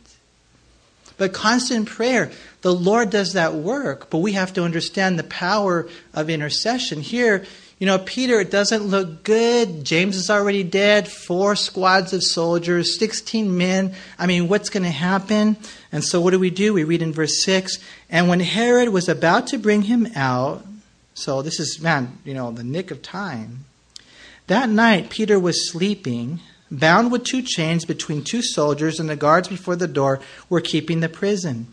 But 1.18 1.34
constant 1.34 1.88
prayer, 1.88 2.32
the 2.62 2.74
Lord 2.74 3.10
does 3.12 3.34
that 3.34 3.54
work, 3.54 4.10
but 4.10 4.20
we 4.20 4.34
have 4.34 4.54
to 4.54 4.64
understand 4.64 5.20
the 5.20 5.24
power 5.24 5.88
of 6.14 6.30
intercession. 6.30 7.02
Here, 7.02 7.46
you 7.82 7.88
know, 7.88 7.98
Peter, 7.98 8.40
it 8.40 8.52
doesn't 8.52 8.84
look 8.84 9.24
good. 9.24 9.84
James 9.84 10.16
is 10.16 10.30
already 10.30 10.62
dead. 10.62 11.08
Four 11.08 11.56
squads 11.56 12.14
of 12.14 12.22
soldiers, 12.22 13.00
16 13.00 13.58
men. 13.58 13.96
I 14.20 14.28
mean, 14.28 14.48
what's 14.48 14.70
going 14.70 14.84
to 14.84 14.92
happen? 14.92 15.58
And 15.92 16.04
so 16.04 16.22
what 16.22 16.30
do 16.30 16.38
we 16.38 16.52
do? 16.52 16.76
We 16.76 16.84
read 16.84 17.02
in 17.02 17.12
verse 17.12 17.44
6 17.44 17.80
And 18.08 18.30
when 18.30 18.40
Herod 18.40 18.90
was 18.90 19.10
about 19.10 19.48
to 19.48 19.58
bring 19.58 19.82
him 19.82 20.10
out, 20.16 20.64
so 21.16 21.42
this 21.42 21.60
is, 21.60 21.82
man, 21.82 22.20
you 22.24 22.36
know, 22.36 22.52
the 22.52 22.64
nick 22.64 22.92
of 22.92 23.02
time. 23.02 23.66
That 24.46 24.70
night, 24.70 25.10
Peter 25.10 25.40
was 25.40 25.72
sleeping, 25.72 26.40
bound 26.70 27.12
with 27.12 27.24
two 27.24 27.42
chains 27.42 27.84
between 27.84 28.24
two 28.24 28.44
soldiers, 28.44 29.00
and 29.00 29.10
the 29.10 29.16
guards 29.16 29.48
before 29.48 29.76
the 29.76 29.88
door 29.88 30.20
were 30.50 30.62
keeping 30.62 31.00
the 31.00 31.10
prison. 31.10 31.66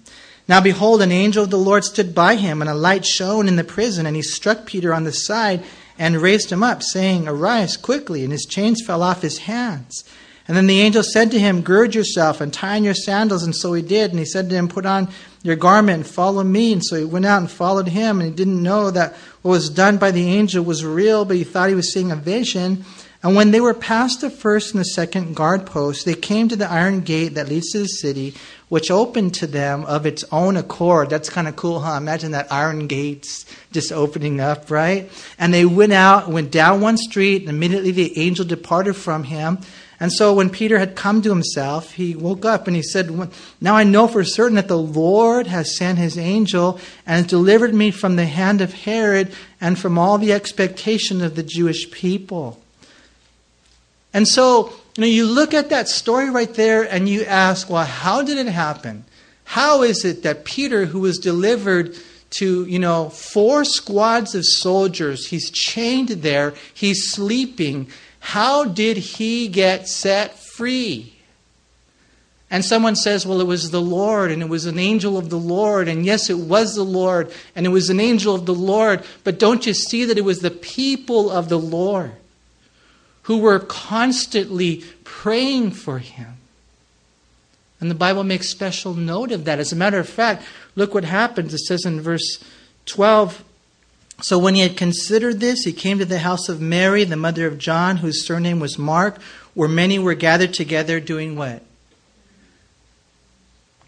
Now, 0.48 0.62
behold, 0.62 1.02
an 1.02 1.12
angel 1.12 1.44
of 1.44 1.50
the 1.50 1.58
Lord 1.58 1.84
stood 1.84 2.14
by 2.14 2.36
him, 2.36 2.62
and 2.62 2.70
a 2.70 2.74
light 2.74 3.04
shone 3.04 3.46
in 3.46 3.56
the 3.56 3.64
prison, 3.64 4.06
and 4.06 4.16
he 4.16 4.22
struck 4.22 4.64
Peter 4.64 4.94
on 4.94 5.04
the 5.04 5.12
side 5.12 5.62
and 5.98 6.22
raised 6.22 6.50
him 6.50 6.62
up, 6.62 6.82
saying, 6.82 7.26
Arise 7.26 7.76
quickly, 7.76 8.22
and 8.22 8.32
his 8.32 8.46
chains 8.46 8.82
fell 8.86 9.02
off 9.02 9.22
his 9.22 9.38
hands. 9.38 10.04
And 10.48 10.56
then 10.56 10.66
the 10.66 10.80
angel 10.80 11.02
said 11.02 11.30
to 11.32 11.38
him, 11.38 11.60
Gird 11.60 11.94
yourself 11.94 12.40
and 12.40 12.52
tie 12.52 12.76
on 12.76 12.84
your 12.84 12.94
sandals. 12.94 13.42
And 13.42 13.54
so 13.54 13.74
he 13.74 13.82
did. 13.82 14.10
And 14.10 14.18
he 14.18 14.24
said 14.24 14.48
to 14.48 14.56
him, 14.56 14.66
Put 14.66 14.86
on 14.86 15.08
your 15.42 15.56
garment 15.56 15.96
and 15.96 16.06
follow 16.06 16.42
me. 16.42 16.72
And 16.72 16.82
so 16.82 16.96
he 16.96 17.04
went 17.04 17.26
out 17.26 17.42
and 17.42 17.50
followed 17.50 17.88
him. 17.88 18.18
And 18.20 18.30
he 18.30 18.34
didn't 18.34 18.62
know 18.62 18.90
that 18.90 19.14
what 19.42 19.50
was 19.50 19.68
done 19.68 19.98
by 19.98 20.10
the 20.10 20.26
angel 20.26 20.64
was 20.64 20.86
real, 20.86 21.26
but 21.26 21.36
he 21.36 21.44
thought 21.44 21.68
he 21.68 21.74
was 21.74 21.92
seeing 21.92 22.10
a 22.10 22.16
vision. 22.16 22.86
And 23.20 23.34
when 23.34 23.50
they 23.50 23.60
were 23.60 23.74
past 23.74 24.20
the 24.20 24.30
first 24.30 24.72
and 24.72 24.80
the 24.80 24.84
second 24.84 25.34
guard 25.34 25.66
posts, 25.66 26.04
they 26.04 26.14
came 26.14 26.48
to 26.48 26.56
the 26.56 26.70
iron 26.70 27.00
gate 27.00 27.34
that 27.34 27.48
leads 27.48 27.72
to 27.72 27.80
the 27.80 27.88
city, 27.88 28.34
which 28.68 28.92
opened 28.92 29.34
to 29.34 29.48
them 29.48 29.84
of 29.86 30.06
its 30.06 30.24
own 30.30 30.56
accord. 30.56 31.10
That's 31.10 31.28
kind 31.28 31.48
of 31.48 31.56
cool, 31.56 31.80
huh? 31.80 31.96
Imagine 31.96 32.30
that 32.30 32.52
iron 32.52 32.86
gates 32.86 33.44
just 33.72 33.90
opening 33.90 34.40
up, 34.40 34.70
right? 34.70 35.10
And 35.36 35.52
they 35.52 35.64
went 35.64 35.92
out, 35.92 36.28
went 36.28 36.52
down 36.52 36.80
one 36.80 36.96
street, 36.96 37.40
and 37.40 37.50
immediately 37.50 37.90
the 37.90 38.16
angel 38.20 38.44
departed 38.44 38.94
from 38.94 39.24
him. 39.24 39.58
And 39.98 40.12
so 40.12 40.32
when 40.32 40.48
Peter 40.48 40.78
had 40.78 40.94
come 40.94 41.20
to 41.22 41.28
himself, 41.28 41.94
he 41.94 42.14
woke 42.14 42.44
up 42.44 42.68
and 42.68 42.76
he 42.76 42.82
said, 42.82 43.10
Now 43.60 43.74
I 43.74 43.82
know 43.82 44.06
for 44.06 44.22
certain 44.22 44.54
that 44.54 44.68
the 44.68 44.78
Lord 44.78 45.48
has 45.48 45.76
sent 45.76 45.98
his 45.98 46.16
angel 46.16 46.78
and 47.04 47.16
has 47.16 47.26
delivered 47.26 47.74
me 47.74 47.90
from 47.90 48.14
the 48.14 48.26
hand 48.26 48.60
of 48.60 48.72
Herod 48.72 49.32
and 49.60 49.76
from 49.76 49.98
all 49.98 50.16
the 50.16 50.32
expectation 50.32 51.20
of 51.20 51.34
the 51.34 51.42
Jewish 51.42 51.90
people. 51.90 52.62
And 54.18 54.26
so, 54.26 54.72
you 54.96 55.02
know, 55.02 55.06
you 55.06 55.26
look 55.26 55.54
at 55.54 55.70
that 55.70 55.86
story 55.86 56.28
right 56.28 56.52
there 56.52 56.82
and 56.82 57.08
you 57.08 57.22
ask, 57.22 57.70
well, 57.70 57.84
how 57.84 58.20
did 58.20 58.36
it 58.36 58.50
happen? 58.50 59.04
How 59.44 59.84
is 59.84 60.04
it 60.04 60.24
that 60.24 60.44
Peter, 60.44 60.86
who 60.86 60.98
was 60.98 61.20
delivered 61.20 61.94
to, 62.30 62.64
you 62.64 62.80
know, 62.80 63.10
four 63.10 63.64
squads 63.64 64.34
of 64.34 64.44
soldiers, 64.44 65.28
he's 65.28 65.50
chained 65.50 66.08
there, 66.08 66.54
he's 66.74 67.12
sleeping, 67.12 67.92
how 68.18 68.64
did 68.64 68.96
he 68.96 69.46
get 69.46 69.86
set 69.86 70.36
free? 70.36 71.14
And 72.50 72.64
someone 72.64 72.96
says, 72.96 73.24
well, 73.24 73.40
it 73.40 73.46
was 73.46 73.70
the 73.70 73.80
Lord, 73.80 74.32
and 74.32 74.42
it 74.42 74.48
was 74.48 74.66
an 74.66 74.80
angel 74.80 75.16
of 75.16 75.30
the 75.30 75.38
Lord, 75.38 75.86
and 75.86 76.04
yes, 76.04 76.28
it 76.28 76.38
was 76.38 76.74
the 76.74 76.82
Lord, 76.82 77.30
and 77.54 77.66
it 77.66 77.70
was 77.70 77.88
an 77.88 78.00
angel 78.00 78.34
of 78.34 78.46
the 78.46 78.54
Lord, 78.54 79.04
but 79.22 79.38
don't 79.38 79.64
you 79.64 79.74
see 79.74 80.04
that 80.06 80.18
it 80.18 80.24
was 80.24 80.40
the 80.40 80.50
people 80.50 81.30
of 81.30 81.48
the 81.48 81.60
Lord 81.60 82.17
who 83.28 83.36
were 83.36 83.58
constantly 83.58 84.82
praying 85.04 85.70
for 85.70 85.98
him? 85.98 86.38
And 87.78 87.90
the 87.90 87.94
Bible 87.94 88.24
makes 88.24 88.48
special 88.48 88.94
note 88.94 89.32
of 89.32 89.44
that. 89.44 89.58
As 89.58 89.70
a 89.70 89.76
matter 89.76 89.98
of 89.98 90.08
fact, 90.08 90.42
look 90.74 90.94
what 90.94 91.04
happens. 91.04 91.52
It 91.52 91.58
says 91.58 91.84
in 91.84 92.00
verse 92.00 92.42
12 92.86 93.44
So 94.22 94.38
when 94.38 94.54
he 94.54 94.62
had 94.62 94.78
considered 94.78 95.40
this, 95.40 95.64
he 95.64 95.74
came 95.74 95.98
to 95.98 96.06
the 96.06 96.20
house 96.20 96.48
of 96.48 96.62
Mary, 96.62 97.04
the 97.04 97.16
mother 97.16 97.46
of 97.46 97.58
John, 97.58 97.98
whose 97.98 98.26
surname 98.26 98.60
was 98.60 98.78
Mark, 98.78 99.20
where 99.52 99.68
many 99.68 99.98
were 99.98 100.14
gathered 100.14 100.54
together 100.54 100.98
doing 100.98 101.36
what? 101.36 101.62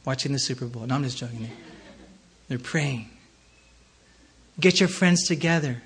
Watching 0.05 0.35
the 0.35 0.39
Super 0.39 0.67
Bowl. 0.67 0.87
No, 0.87 0.97
I'm 0.97 1.03
just 1.03 1.17
joking. 1.17 1.49
They're 2.49 2.59
praying. 2.59 3.09
Get 4.61 4.81
your 4.81 4.91
friends 4.91 5.27
together. 5.27 5.83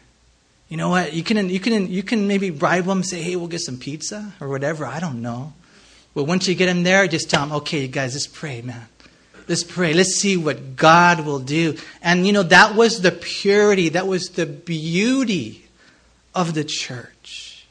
You 0.69 0.77
know 0.77 0.89
what? 0.89 1.13
You 1.13 1.23
can, 1.23 1.49
you 1.49 1.61
can, 1.61 1.91
you 1.91 2.03
can 2.03 2.27
maybe 2.27 2.51
bribe 2.51 2.85
them, 2.85 3.03
say, 3.03 3.23
hey, 3.23 3.37
we'll 3.37 3.49
get 3.49 3.61
some 3.61 3.79
pizza 3.79 4.33
or 4.41 4.49
whatever. 4.49 4.87
I 4.87 4.99
don't 5.01 5.23
know. 5.23 5.53
But 6.15 6.25
once 6.25 6.49
you 6.49 6.55
get 6.55 6.67
them 6.67 6.85
there, 6.85 7.07
just 7.07 7.29
tell 7.29 7.47
them, 7.47 7.57
okay, 7.59 7.83
you 7.83 7.89
guys, 7.89 8.15
let's 8.15 8.27
pray, 8.27 8.63
man. 8.63 8.87
Let's 9.47 9.65
pray. 9.65 9.93
Let's 9.93 10.15
see 10.17 10.37
what 10.37 10.77
God 10.77 11.27
will 11.27 11.39
do. 11.39 11.77
And, 12.03 12.27
you 12.27 12.33
know, 12.33 12.45
that 12.45 12.75
was 12.75 13.03
the 13.03 13.13
purity, 13.13 13.91
that 13.91 14.07
was 14.07 14.31
the 14.31 14.47
beauty 14.47 15.67
of 16.35 16.55
the 16.55 16.65
church. 16.65 17.67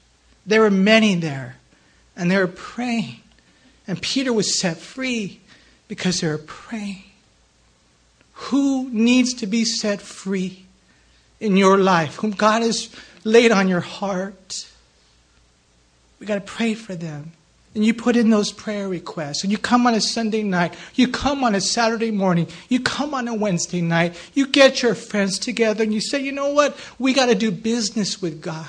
There 0.45 0.61
were 0.61 0.69
many 0.69 1.15
there, 1.15 1.55
and 2.15 2.29
they 2.29 2.37
were 2.37 2.47
praying. 2.47 3.21
And 3.87 4.01
Peter 4.01 4.31
was 4.31 4.59
set 4.59 4.77
free 4.77 5.39
because 5.87 6.21
they 6.21 6.27
were 6.27 6.37
praying. 6.37 7.03
Who 8.33 8.89
needs 8.89 9.33
to 9.35 9.47
be 9.47 9.65
set 9.65 10.01
free 10.01 10.65
in 11.43 11.57
your 11.57 11.77
life? 11.77 12.15
Whom 12.15 12.31
God 12.31 12.61
has 12.61 12.89
laid 13.23 13.51
on 13.51 13.67
your 13.67 13.81
heart? 13.81 14.67
We 16.19 16.25
got 16.25 16.35
to 16.35 16.41
pray 16.41 16.73
for 16.73 16.95
them 16.95 17.33
and 17.75 17.83
you 17.83 17.93
put 17.93 18.15
in 18.15 18.29
those 18.29 18.51
prayer 18.51 18.87
requests, 18.87 19.43
and 19.43 19.51
you 19.51 19.57
come 19.57 19.87
on 19.87 19.95
a 19.95 20.01
Sunday 20.01 20.43
night, 20.43 20.75
you 20.93 21.07
come 21.07 21.43
on 21.43 21.55
a 21.55 21.61
Saturday 21.61 22.11
morning, 22.11 22.47
you 22.69 22.79
come 22.79 23.13
on 23.13 23.27
a 23.27 23.33
Wednesday 23.33 23.81
night, 23.81 24.15
you 24.33 24.45
get 24.45 24.83
your 24.83 24.93
friends 24.93 25.39
together, 25.39 25.83
and 25.83 25.93
you 25.93 26.01
say, 26.01 26.21
you 26.21 26.31
know 26.31 26.53
what? 26.53 26.77
We 26.99 27.13
got 27.13 27.27
to 27.27 27.35
do 27.35 27.51
business 27.51 28.21
with 28.21 28.41
God. 28.41 28.67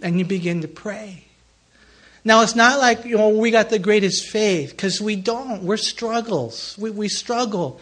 And 0.00 0.18
you 0.18 0.24
begin 0.24 0.60
to 0.62 0.68
pray. 0.68 1.24
Now, 2.24 2.42
it's 2.42 2.54
not 2.54 2.78
like, 2.78 3.04
you 3.04 3.16
know, 3.16 3.30
we 3.30 3.50
got 3.50 3.70
the 3.70 3.78
greatest 3.78 4.28
faith, 4.28 4.70
because 4.70 5.00
we 5.00 5.16
don't. 5.16 5.64
We're 5.64 5.76
struggles. 5.76 6.76
We, 6.78 6.90
we 6.90 7.08
struggle. 7.08 7.80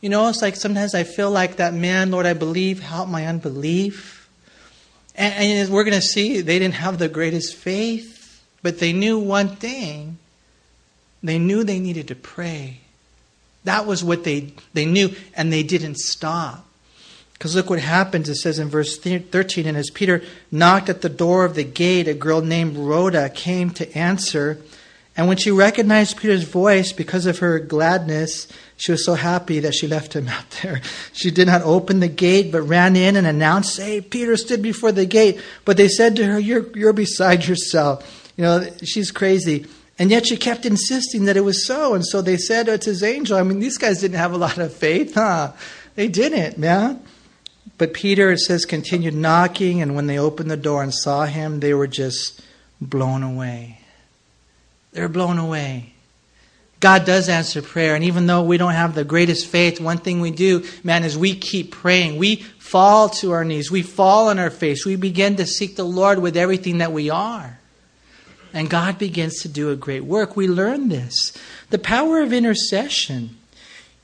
You 0.00 0.08
know, 0.08 0.28
it's 0.28 0.42
like 0.42 0.54
sometimes 0.54 0.94
I 0.94 1.02
feel 1.02 1.30
like 1.30 1.56
that 1.56 1.74
man, 1.74 2.10
Lord, 2.10 2.26
I 2.26 2.34
believe, 2.34 2.80
help 2.80 3.08
my 3.08 3.26
unbelief. 3.26 4.28
And, 5.16 5.34
and 5.34 5.70
we're 5.70 5.84
going 5.84 5.94
to 5.94 6.02
see 6.02 6.40
they 6.40 6.58
didn't 6.58 6.74
have 6.74 6.98
the 6.98 7.08
greatest 7.08 7.56
faith, 7.56 8.44
but 8.62 8.78
they 8.78 8.92
knew 8.92 9.18
one 9.18 9.56
thing. 9.56 10.18
They 11.22 11.38
knew 11.38 11.64
they 11.64 11.80
needed 11.80 12.08
to 12.08 12.14
pray. 12.14 12.78
That 13.64 13.86
was 13.86 14.04
what 14.04 14.22
they, 14.22 14.52
they 14.72 14.86
knew, 14.86 15.14
and 15.34 15.52
they 15.52 15.64
didn't 15.64 15.96
stop. 15.96 16.64
Because 17.32 17.56
look 17.56 17.70
what 17.70 17.80
happens. 17.80 18.28
It 18.28 18.36
says 18.36 18.58
in 18.58 18.68
verse 18.68 18.98
13, 18.98 19.66
and 19.66 19.76
as 19.76 19.90
Peter 19.90 20.22
knocked 20.50 20.88
at 20.88 21.02
the 21.02 21.08
door 21.08 21.44
of 21.44 21.54
the 21.54 21.64
gate, 21.64 22.06
a 22.08 22.14
girl 22.14 22.40
named 22.40 22.76
Rhoda 22.76 23.28
came 23.30 23.70
to 23.70 23.92
answer. 23.96 24.58
And 25.16 25.26
when 25.26 25.36
she 25.36 25.50
recognized 25.50 26.16
Peter's 26.16 26.44
voice 26.44 26.92
because 26.92 27.26
of 27.26 27.38
her 27.38 27.58
gladness, 27.58 28.48
she 28.78 28.92
was 28.92 29.04
so 29.04 29.14
happy 29.14 29.58
that 29.60 29.74
she 29.74 29.88
left 29.88 30.14
him 30.14 30.28
out 30.28 30.48
there. 30.62 30.80
She 31.12 31.30
did 31.30 31.48
not 31.48 31.62
open 31.62 32.00
the 32.00 32.08
gate, 32.08 32.50
but 32.50 32.62
ran 32.62 32.96
in 32.96 33.16
and 33.16 33.26
announced, 33.26 33.78
Hey, 33.78 34.00
Peter 34.00 34.36
stood 34.36 34.62
before 34.62 34.92
the 34.92 35.04
gate. 35.04 35.40
But 35.64 35.76
they 35.76 35.88
said 35.88 36.16
to 36.16 36.24
her, 36.24 36.38
You're, 36.38 36.66
you're 36.76 36.92
beside 36.94 37.44
yourself. 37.44 38.32
You 38.36 38.44
know, 38.44 38.70
she's 38.84 39.10
crazy. 39.10 39.66
And 39.98 40.12
yet 40.12 40.26
she 40.26 40.36
kept 40.36 40.64
insisting 40.64 41.24
that 41.24 41.36
it 41.36 41.40
was 41.40 41.66
so. 41.66 41.94
And 41.94 42.06
so 42.06 42.22
they 42.22 42.36
said, 42.36 42.68
It's 42.68 42.86
his 42.86 43.02
angel. 43.02 43.36
I 43.36 43.42
mean, 43.42 43.58
these 43.58 43.78
guys 43.78 44.00
didn't 44.00 44.18
have 44.18 44.32
a 44.32 44.38
lot 44.38 44.58
of 44.58 44.72
faith, 44.72 45.14
huh? 45.14 45.52
They 45.96 46.06
didn't, 46.06 46.56
man. 46.56 47.02
But 47.78 47.94
Peter, 47.94 48.30
it 48.30 48.38
says, 48.38 48.64
continued 48.64 49.14
knocking. 49.14 49.82
And 49.82 49.96
when 49.96 50.06
they 50.06 50.18
opened 50.18 50.50
the 50.50 50.56
door 50.56 50.84
and 50.84 50.94
saw 50.94 51.26
him, 51.26 51.58
they 51.58 51.74
were 51.74 51.88
just 51.88 52.40
blown 52.80 53.24
away. 53.24 53.80
They're 54.92 55.08
blown 55.08 55.38
away. 55.38 55.94
God 56.80 57.04
does 57.04 57.28
answer 57.28 57.60
prayer. 57.60 57.94
And 57.94 58.04
even 58.04 58.26
though 58.26 58.42
we 58.42 58.56
don't 58.56 58.72
have 58.72 58.94
the 58.94 59.04
greatest 59.04 59.46
faith, 59.46 59.80
one 59.80 59.98
thing 59.98 60.20
we 60.20 60.30
do, 60.30 60.64
man, 60.84 61.04
is 61.04 61.18
we 61.18 61.34
keep 61.34 61.72
praying. 61.72 62.18
We 62.18 62.36
fall 62.58 63.08
to 63.08 63.32
our 63.32 63.44
knees. 63.44 63.70
We 63.70 63.82
fall 63.82 64.28
on 64.28 64.38
our 64.38 64.50
face. 64.50 64.86
We 64.86 64.96
begin 64.96 65.36
to 65.36 65.46
seek 65.46 65.76
the 65.76 65.84
Lord 65.84 66.20
with 66.20 66.36
everything 66.36 66.78
that 66.78 66.92
we 66.92 67.10
are. 67.10 67.58
And 68.52 68.70
God 68.70 68.98
begins 68.98 69.42
to 69.42 69.48
do 69.48 69.70
a 69.70 69.76
great 69.76 70.04
work. 70.04 70.36
We 70.36 70.46
learn 70.48 70.88
this. 70.88 71.36
The 71.70 71.78
power 71.78 72.20
of 72.20 72.32
intercession. 72.32 73.36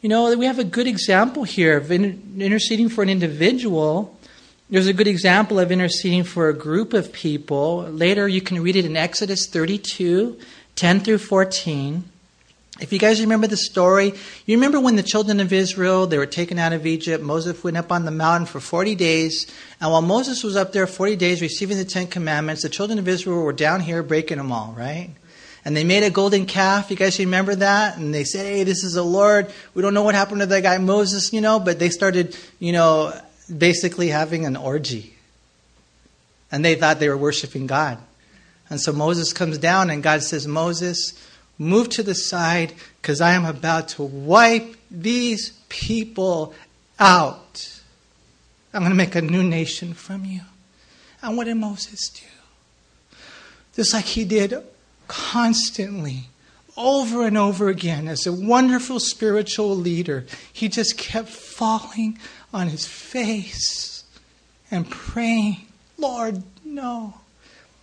You 0.03 0.09
know, 0.09 0.37
we 0.37 0.47
have 0.47 0.59
a 0.59 0.65
good 0.65 0.87
example 0.87 1.45
here 1.45 1.79
of 1.79 1.91
interceding 1.91 2.89
for 2.89 3.03
an 3.03 3.09
individual. 3.09 4.19
There's 4.69 4.87
a 4.87 4.93
good 4.93 5.07
example 5.07 5.59
of 5.59 5.71
interceding 5.71 6.25
for 6.25 6.49
a 6.49 6.55
group 6.55 6.93
of 6.93 7.13
people. 7.13 7.83
Later, 7.85 8.29
you 8.29 8.41
can 8.41 8.63
read 8.63 8.77
it 8.77 8.85
in 8.85 8.97
Exodus 8.97 9.47
32 9.47 10.39
10 10.75 11.01
through 11.01 11.19
14. 11.19 12.05
If 12.81 12.93
you 12.93 12.99
guys 12.99 13.21
remember 13.21 13.47
the 13.47 13.57
story, 13.57 14.15
you 14.47 14.57
remember 14.57 14.81
when 14.81 14.97
the 14.97 15.03
children 15.05 15.39
of 15.39 15.53
Israel, 15.53 16.09
they 16.09 16.19
were 16.19 16.27
taken 16.27 16.59
out 16.59 16.73
of 16.73 16.87
Egypt, 16.87 17.23
Moses 17.23 17.63
went 17.63 17.77
up 17.77 17.93
on 17.93 18.05
the 18.05 18.11
mountain 18.11 18.47
for 18.47 18.59
40 18.59 18.97
days, 18.97 19.47
and 19.81 19.93
while 19.93 20.03
Moses 20.03 20.43
was 20.43 20.57
up 20.57 20.73
there 20.73 20.89
40 20.89 21.15
days 21.15 21.41
receiving 21.41 21.77
the 21.77 21.85
10 21.85 22.09
commandments, 22.09 22.63
the 22.63 22.69
children 22.69 22.99
of 22.99 23.07
Israel 23.07 23.43
were 23.43 23.53
down 23.53 23.81
here 23.81 24.03
breaking 24.03 24.39
them 24.39 24.51
all, 24.51 24.75
right? 24.77 25.11
And 25.65 25.77
they 25.77 25.85
made 25.85 26.03
a 26.03 26.11
golden 26.11 26.47
calf. 26.47 26.91
You 26.91 26.97
guys 26.97 27.19
remember 27.19 27.55
that? 27.55 27.97
And 27.97 28.13
they 28.13 28.25
said, 28.25 28.45
hey, 28.45 28.65
this 28.65 28.85
is 28.85 28.95
the 28.95 29.03
Lord. 29.03 29.51
We 29.73 29.81
don't 29.81 29.95
know 29.95 30.03
what 30.03 30.15
happened 30.15 30.41
to 30.41 30.47
that 30.47 30.63
guy 30.63 30.77
Moses, 30.79 31.33
you 31.33 31.41
know, 31.41 31.59
but 31.59 31.79
they 31.79 31.89
started, 31.89 32.37
you 32.59 32.73
know, 32.73 33.19
basically 33.57 34.09
having 34.09 34.45
an 34.45 34.57
orgy. 34.57 35.15
And 36.53 36.65
they 36.65 36.75
thought 36.75 36.99
they 36.99 37.09
were 37.09 37.17
worshiping 37.17 37.67
God. 37.67 37.99
And 38.69 38.81
so 38.81 38.93
Moses 38.93 39.33
comes 39.33 39.59
down 39.59 39.91
and 39.91 40.03
God 40.03 40.23
says, 40.23 40.47
Moses, 40.47 41.15
move 41.59 41.89
to 41.91 42.03
the 42.03 42.15
side 42.15 42.73
because 43.01 43.21
I 43.21 43.33
am 43.33 43.45
about 43.45 43.89
to 43.91 44.03
wipe 44.03 44.77
these 44.91 45.51
people 45.69 46.55
out. 46.99 47.81
I'm 48.73 48.81
going 48.81 48.91
to 48.91 48.97
make 48.97 49.15
a 49.15 49.23
new 49.23 49.43
nation 49.43 49.95
from 49.95 50.25
you. 50.25 50.41
And 51.23 51.37
what 51.37 51.45
did 51.45 51.55
Moses 51.55 52.09
do? 52.09 53.17
Just 53.75 53.95
like 53.95 54.05
he 54.05 54.25
did 54.25 54.55
constantly, 55.09 56.25
over 56.77 57.27
and 57.27 57.39
over 57.39 57.69
again, 57.69 58.09
as 58.09 58.27
a 58.27 58.33
wonderful 58.33 58.99
spiritual 58.99 59.77
leader, 59.77 60.27
he 60.53 60.69
just 60.69 60.99
kept 60.99 61.29
falling 61.29 62.19
on 62.53 62.69
his 62.69 62.87
face 62.87 64.05
and 64.71 64.89
praying, 64.91 65.67
Lord, 65.97 66.43
no. 66.65 67.15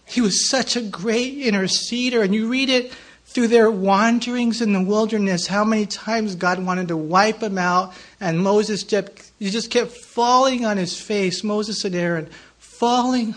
He 0.06 0.20
was 0.20 0.50
such 0.50 0.76
a 0.76 0.82
great 0.82 1.38
interceder. 1.38 2.22
And 2.24 2.36
you 2.36 2.50
read 2.50 2.70
it 2.70 2.92
through 3.32 3.48
their 3.48 3.72
wanderings 3.72 4.62
in 4.62 4.74
the 4.74 4.84
wilderness, 4.84 5.48
how 5.48 5.64
many 5.64 5.86
times 5.86 6.36
God 6.36 6.64
wanted 6.66 6.90
to 6.90 6.98
wipe 6.98 7.40
them 7.40 7.58
out, 7.58 7.94
and 8.20 8.40
Moses 8.40 8.84
just, 8.84 9.32
he 9.40 9.50
just 9.50 9.72
kept 9.72 9.92
falling 9.92 10.66
on 10.66 10.76
his 10.76 11.00
face, 11.00 11.42
Moses 11.42 11.86
and 11.86 11.96
Aaron, 11.96 12.30
falling 12.58 13.36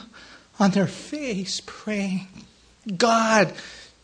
on 0.58 0.72
their 0.72 0.88
face, 0.88 1.62
praying, 1.64 2.26
God, 2.96 3.52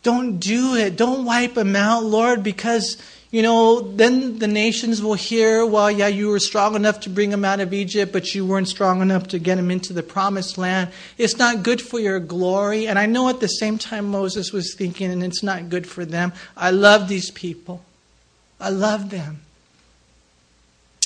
don't 0.03 0.39
do 0.39 0.77
it. 0.77 0.97
Don't 0.97 1.25
wipe 1.25 1.55
them 1.55 1.75
out, 1.77 2.05
Lord, 2.05 2.43
because 2.43 2.97
You 3.31 3.43
know, 3.43 3.81
then 3.81 4.41
the 4.41 4.49
nations 4.49 5.01
will 5.01 5.15
hear, 5.15 5.65
well, 5.65 5.89
yeah, 5.89 6.09
you 6.09 6.29
were 6.29 6.41
strong 6.41 6.75
enough 6.75 6.99
to 7.01 7.11
bring 7.11 7.31
them 7.31 7.45
out 7.45 7.61
of 7.61 7.73
Egypt, 7.73 8.13
but 8.13 8.35
you 8.35 8.45
weren't 8.45 8.67
strong 8.67 9.03
enough 9.03 9.29
to 9.29 9.39
get 9.39 9.55
them 9.55 9.71
into 9.71 9.93
the 9.93 10.03
promised 10.03 10.59
land. 10.59 10.91
It's 11.17 11.37
not 11.37 11.63
good 11.63 11.81
for 11.81 12.01
your 12.01 12.19
glory. 12.19 12.89
And 12.89 12.99
I 12.99 13.07
know 13.07 13.29
at 13.29 13.39
the 13.39 13.47
same 13.47 13.79
time 13.79 14.11
Moses 14.11 14.53
was 14.53 14.75
thinking, 14.75 15.13
and 15.13 15.23
it's 15.23 15.45
not 15.45 15.69
good 15.69 15.87
for 15.87 16.05
them. 16.05 16.33
I 16.57 16.71
love 16.73 17.07
these 17.07 17.31
people. 17.31 17.85
I 18.59 18.71
love 18.71 19.11
them. 19.11 19.43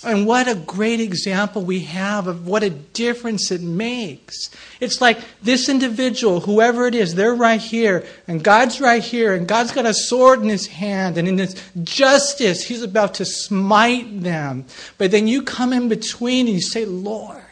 And 0.05 0.27
what 0.27 0.49
a 0.49 0.55
great 0.55 1.01
example 1.01 1.63
we 1.63 1.81
have 1.81 2.27
of 2.27 2.47
what 2.47 2.63
a 2.63 2.71
difference 2.71 3.51
it 3.51 3.63
makes. 3.63 4.51
It's 4.79 5.01
like 5.01 5.19
this 5.43 5.69
individual, 5.69 6.41
whoever 6.41 6.87
it 6.87 6.95
is, 6.95 7.15
they're 7.15 7.35
right 7.35 7.61
here, 7.61 8.05
and 8.29 8.45
God's 8.45 8.81
right 8.81 9.03
here, 9.03 9.35
and 9.35 9.49
God's 9.49 9.73
got 9.73 9.87
a 9.87 9.95
sword 9.95 10.43
in 10.43 10.49
his 10.49 10.67
hand, 10.67 11.17
and 11.17 11.27
in 11.27 11.39
his 11.39 11.61
justice, 11.83 12.65
he's 12.65 12.83
about 12.83 13.15
to 13.15 13.25
smite 13.25 14.23
them. 14.23 14.67
But 14.99 15.11
then 15.11 15.27
you 15.27 15.43
come 15.43 15.73
in 15.73 15.89
between 15.89 16.47
and 16.47 16.55
you 16.55 16.63
say, 16.63 16.85
Lord, 16.85 17.43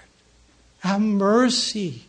have 0.81 1.01
mercy 1.01 2.03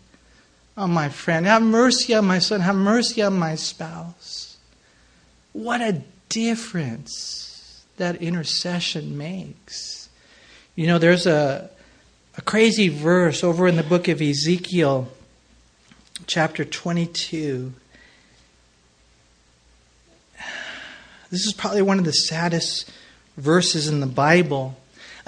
on 0.76 0.92
my 0.92 1.10
friend, 1.10 1.46
have 1.46 1.62
mercy 1.62 2.14
on 2.14 2.26
my 2.26 2.40
son, 2.40 2.60
have 2.60 2.76
mercy 2.76 3.22
on 3.22 3.38
my 3.38 3.56
spouse. 3.56 4.58
What 5.54 5.82
a 5.82 6.02
difference 6.30 7.86
that 7.98 8.22
intercession 8.22 9.18
makes. 9.18 10.03
You 10.76 10.88
know, 10.88 10.98
there's 10.98 11.28
a, 11.28 11.70
a 12.36 12.42
crazy 12.42 12.90
verse 12.90 13.44
over 13.44 13.68
in 13.68 13.76
the 13.76 13.84
book 13.84 14.08
of 14.08 14.24
Ezekiel, 14.24 15.08
chapter 16.26 16.66
22. 16.66 17.74
This 21.30 21.46
is 21.46 21.54
probably 21.54 21.84
one 21.84 22.00
of 22.00 22.06
the 22.06 22.12
saddest 22.12 22.92
verses 23.38 23.88
in 23.88 24.00
the 24.00 24.08
Bible. 24.08 24.76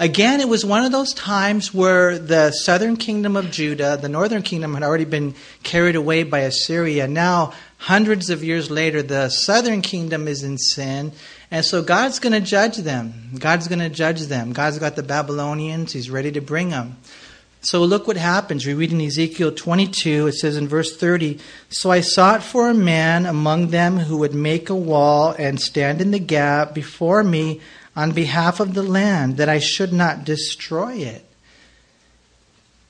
Again, 0.00 0.40
it 0.40 0.48
was 0.48 0.64
one 0.64 0.84
of 0.84 0.90
those 0.90 1.14
times 1.14 1.72
where 1.72 2.18
the 2.18 2.50
southern 2.50 2.96
kingdom 2.96 3.36
of 3.36 3.52
Judah, 3.52 3.96
the 4.02 4.08
northern 4.08 4.42
kingdom, 4.42 4.74
had 4.74 4.82
already 4.82 5.04
been 5.04 5.36
carried 5.62 5.94
away 5.94 6.24
by 6.24 6.40
Assyria. 6.40 7.06
Now, 7.06 7.52
hundreds 7.78 8.30
of 8.30 8.42
years 8.42 8.68
later, 8.68 9.00
the 9.00 9.28
southern 9.28 9.80
kingdom 9.80 10.26
is 10.26 10.42
in 10.42 10.58
sin, 10.58 11.12
and 11.50 11.64
so 11.64 11.82
God's 11.82 12.18
going 12.18 12.32
to 12.32 12.40
judge 12.40 12.78
them. 12.78 13.30
God's 13.38 13.68
going 13.68 13.78
to 13.78 13.88
judge 13.88 14.22
them. 14.22 14.52
God's 14.52 14.78
got 14.78 14.96
the 14.96 15.02
Babylonians, 15.02 15.92
He's 15.92 16.10
ready 16.10 16.32
to 16.32 16.40
bring 16.40 16.70
them. 16.70 16.96
So 17.60 17.82
look 17.82 18.06
what 18.06 18.16
happens. 18.16 18.64
We 18.64 18.74
read 18.74 18.92
in 18.92 19.00
Ezekiel 19.00 19.50
22, 19.50 20.28
it 20.28 20.34
says 20.34 20.56
in 20.56 20.68
verse 20.68 20.96
30 20.96 21.40
So 21.68 21.90
I 21.90 22.00
sought 22.00 22.44
for 22.44 22.68
a 22.68 22.74
man 22.74 23.26
among 23.26 23.68
them 23.68 23.98
who 23.98 24.18
would 24.18 24.34
make 24.34 24.70
a 24.70 24.74
wall 24.76 25.34
and 25.36 25.60
stand 25.60 26.00
in 26.00 26.12
the 26.12 26.20
gap 26.20 26.74
before 26.74 27.24
me 27.24 27.60
on 27.96 28.12
behalf 28.12 28.60
of 28.60 28.74
the 28.74 28.84
land, 28.84 29.38
that 29.38 29.48
I 29.48 29.58
should 29.58 29.92
not 29.92 30.24
destroy 30.24 30.92
it. 30.92 31.25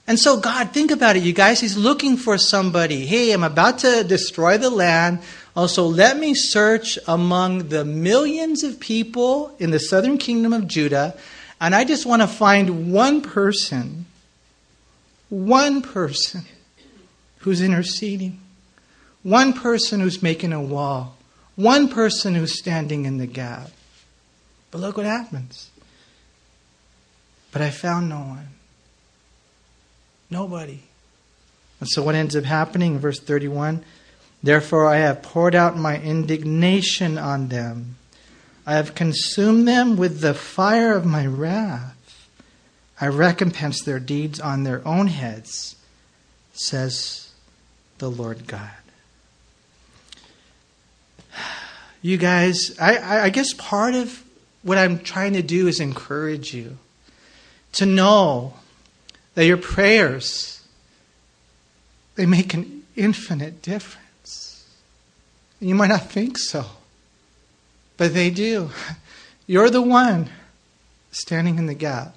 And 0.09 0.19
so, 0.19 0.39
God, 0.39 0.71
think 0.71 0.93
about 0.93 1.17
it, 1.17 1.25
you 1.25 1.33
guys. 1.33 1.61
He's 1.61 1.77
looking 1.77 2.17
for 2.17 2.39
somebody. 2.39 3.07
Hey, 3.07 3.33
I'm 3.33 3.43
about 3.43 3.81
to 3.81 4.05
destroy 4.05 4.57
the 4.57 4.71
land. 4.71 5.21
Also, 5.57 5.85
let 5.85 6.19
me 6.19 6.35
search 6.35 6.99
among 7.09 7.69
the 7.69 7.85
millions 7.85 8.63
of 8.63 8.79
people 8.79 9.57
in 9.59 9.71
the 9.71 9.81
southern 9.81 10.19
kingdom 10.19 10.53
of 10.53 10.69
Judah, 10.69 11.17
and 11.61 11.75
I 11.75 11.85
just 11.85 12.05
want 12.05 12.21
to 12.23 12.29
find 12.29 12.93
one 12.93 13.23
person, 13.23 14.05
one 15.31 15.81
person 15.81 16.43
who's 17.39 17.63
interceding, 17.63 18.39
one 19.23 19.55
person 19.55 20.01
who's 20.01 20.23
making 20.23 20.53
a 20.53 20.61
wall, 20.61 21.17
one 21.57 21.89
person 21.89 22.35
who's 22.35 22.59
standing 22.59 23.07
in 23.07 23.17
the 23.17 23.27
gap. 23.27 23.71
But 24.71 24.83
look 24.83 24.99
what 24.99 25.07
happens. 25.07 25.71
But 27.51 27.63
I 27.63 27.71
found 27.71 28.11
no 28.11 28.19
one. 28.19 28.49
Nobody. 30.31 30.81
And 31.81 31.89
so 31.89 32.03
what 32.03 32.15
ends 32.15 32.35
up 32.35 32.45
happening 32.45 32.99
verse 32.99 33.21
31? 33.21 33.85
Therefore, 34.43 34.87
I 34.87 34.97
have 34.99 35.23
poured 35.23 35.55
out 35.55 35.77
my 35.77 36.01
indignation 36.01 37.19
on 37.19 37.49
them. 37.49 37.97
I 38.67 38.75
have 38.75 38.95
consumed 38.95 39.67
them 39.67 39.97
with 39.97 40.21
the 40.21 40.35
fire 40.35 40.95
of 40.95 41.07
my 41.07 41.27
wrath. 41.27 41.95
I 43.01 43.09
recompense 43.09 43.83
their 43.83 44.01
deeds 44.01 44.41
on 44.41 44.65
their 44.65 44.87
own 44.87 45.09
heads, 45.09 45.77
says 46.53 47.31
the 47.99 48.11
Lord 48.11 48.47
God. 48.47 48.71
You 52.03 52.19
guys, 52.19 52.79
I, 52.79 53.23
I 53.23 53.31
guess 53.31 53.53
part 53.55 53.97
of 53.97 54.23
what 54.63 54.79
I'm 54.79 55.01
trying 55.01 55.33
to 55.33 55.43
do 55.43 55.67
is 55.67 55.81
encourage 55.81 56.55
you 56.55 56.79
to 57.73 57.87
know 57.87 58.55
that 59.37 59.47
your 59.47 59.59
prayers 59.59 60.57
they 62.17 62.27
make 62.27 62.55
an 62.55 62.83
infinite 62.97 63.63
difference. 63.63 64.65
You 65.61 65.75
might 65.75 65.89
not 65.89 66.11
think 66.11 66.39
so, 66.39 66.65
but 67.97 68.13
they 68.15 68.31
do. 68.31 68.71
You're 69.47 69.71
the 69.71 69.83
one 69.83 70.31
standing 71.13 71.59
in 71.59 71.67
the 71.67 71.75
gap. 71.75 72.17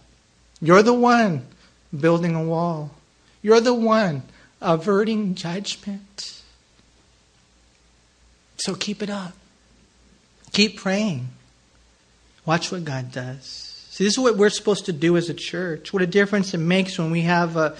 You're 0.62 0.82
the 0.82 0.94
one 0.94 1.46
building 1.98 2.34
a 2.34 2.44
wall. 2.44 2.92
You're 3.42 3.62
the 3.62 3.74
one 3.74 4.24
averting 4.62 5.36
judgment. 5.36 6.42
So 8.58 8.76
keep 8.76 9.04
it 9.04 9.10
up. 9.10 9.34
Keep 10.52 10.78
praying. 10.78 11.30
Watch 12.46 12.72
what 12.72 12.84
God 12.84 13.12
does. 13.12 13.69
See, 13.90 14.04
this 14.04 14.14
is 14.14 14.20
what 14.20 14.38
we're 14.38 14.50
supposed 14.50 14.86
to 14.86 14.94
do 14.94 15.18
as 15.18 15.30
a 15.30 15.34
church. 15.34 15.92
What 15.92 16.02
a 16.02 16.08
difference 16.08 16.54
it 16.54 16.60
makes 16.60 16.98
when 16.98 17.12
we 17.12 17.22
have 17.22 17.58
a 17.58 17.76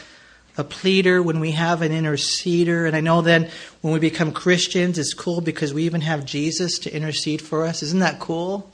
a 0.60 0.64
pleader, 0.64 1.24
when 1.24 1.40
we 1.40 1.52
have 1.52 1.82
an 1.82 1.92
interceder. 1.92 2.86
And 2.86 2.96
I 2.96 3.00
know 3.00 3.22
then 3.22 3.50
when 3.82 3.94
we 3.94 4.00
become 4.00 4.34
Christians, 4.34 5.00
it's 5.00 5.14
cool 5.14 5.40
because 5.40 5.74
we 5.74 5.84
even 5.84 6.02
have 6.02 6.26
Jesus 6.26 6.78
to 6.80 6.94
intercede 6.94 7.42
for 7.42 7.66
us. 7.66 7.82
Isn't 7.82 8.00
that 8.00 8.20
cool? 8.20 8.70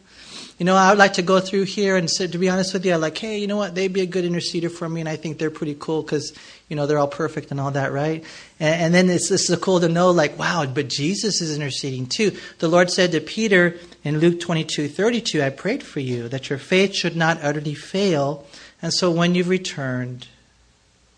You 0.58 0.66
know, 0.66 0.76
I 0.76 0.90
would 0.90 0.98
like 0.98 1.14
to 1.14 1.22
go 1.22 1.42
through 1.42 1.64
here 1.64 1.98
and 1.98 2.10
say, 2.10 2.28
to 2.28 2.38
be 2.38 2.48
honest 2.50 2.74
with 2.74 2.86
you, 2.86 2.94
I'm 2.94 3.02
like, 3.02 3.18
hey, 3.18 3.40
you 3.40 3.48
know 3.48 3.58
what? 3.58 3.76
They'd 3.76 3.92
be 3.92 4.00
a 4.02 4.06
good 4.06 4.24
interceder 4.24 4.72
for 4.72 4.88
me, 4.88 5.02
and 5.02 5.10
I 5.10 5.18
think 5.18 5.38
they're 5.38 5.52
pretty 5.52 5.76
cool 5.78 6.02
because, 6.02 6.32
you 6.70 6.78
know, 6.78 6.88
they're 6.88 6.98
all 6.98 7.10
perfect 7.10 7.52
and 7.52 7.60
all 7.60 7.72
that, 7.72 7.92
right? 7.92 8.24
And, 8.58 8.82
and 8.82 8.94
then 8.94 9.10
it's, 9.10 9.30
it's 9.32 9.54
cool 9.58 9.82
to 9.82 9.90
know, 9.90 10.12
like, 10.12 10.40
wow, 10.40 10.66
but 10.66 10.88
Jesus 10.88 11.42
is 11.42 11.54
interceding 11.54 12.06
too. 12.06 12.38
The 12.60 12.70
Lord 12.70 12.90
said 12.90 13.12
to 13.12 13.20
Peter 13.20 13.78
in 14.06 14.20
Luke 14.20 14.40
22 14.40 14.88
32, 14.88 15.44
I 15.44 15.50
prayed 15.50 15.84
for 15.84 16.00
you 16.00 16.30
that 16.30 16.50
your 16.50 16.60
faith 16.60 16.96
should 16.96 17.18
not 17.18 17.44
utterly 17.44 17.76
fail. 17.76 18.48
And 18.82 18.94
so 18.94 19.12
when 19.12 19.36
you've 19.36 19.50
returned, 19.50 20.28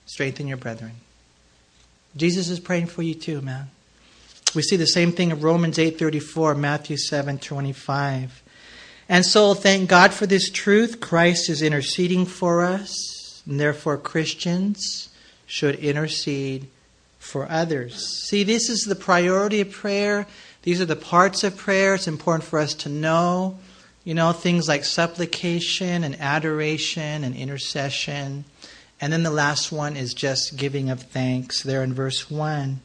strengthen 0.08 0.48
your 0.48 0.58
brethren. 0.58 0.94
Jesus 2.16 2.50
is 2.50 2.60
praying 2.60 2.88
for 2.88 3.04
you 3.04 3.14
too, 3.14 3.42
man. 3.42 3.70
We 4.56 4.64
see 4.64 4.78
the 4.78 4.88
same 4.88 5.12
thing 5.12 5.30
in 5.30 5.40
Romans 5.42 5.78
8:34, 5.78 6.58
Matthew 6.58 6.98
7:25. 6.98 8.30
And 9.10 9.26
so 9.26 9.54
thank 9.54 9.90
God 9.90 10.14
for 10.14 10.26
this 10.26 10.50
truth. 10.50 11.00
Christ 11.00 11.50
is 11.50 11.62
interceding 11.62 12.26
for 12.26 12.64
us, 12.64 13.42
and 13.46 13.60
therefore 13.60 13.98
Christians 13.98 15.10
should 15.46 15.76
intercede 15.76 16.68
for 17.18 17.50
others. 17.50 18.28
See, 18.28 18.44
this 18.44 18.70
is 18.70 18.82
the 18.82 18.96
priority 18.96 19.62
of 19.62 19.72
prayer. 19.72 20.28
These 20.64 20.82
are 20.82 20.86
the 20.86 20.98
parts 20.98 21.44
of 21.44 21.56
prayer. 21.56 21.96
It's 21.96 22.08
important 22.08 22.44
for 22.44 22.60
us 22.60 22.74
to 22.76 22.90
know, 22.90 23.58
you 24.04 24.14
know, 24.14 24.34
things 24.34 24.68
like 24.68 24.84
supplication 24.84 26.04
and 26.04 26.20
adoration 26.20 27.24
and 27.24 27.34
intercession. 27.34 28.44
And 29.00 29.14
then 29.14 29.24
the 29.24 29.32
last 29.32 29.72
one 29.72 29.96
is 29.96 30.14
just 30.14 30.58
giving 30.58 30.90
of 30.90 31.04
thanks, 31.04 31.64
there 31.64 31.84
in 31.84 31.94
verse 31.94 32.30
1. 32.30 32.82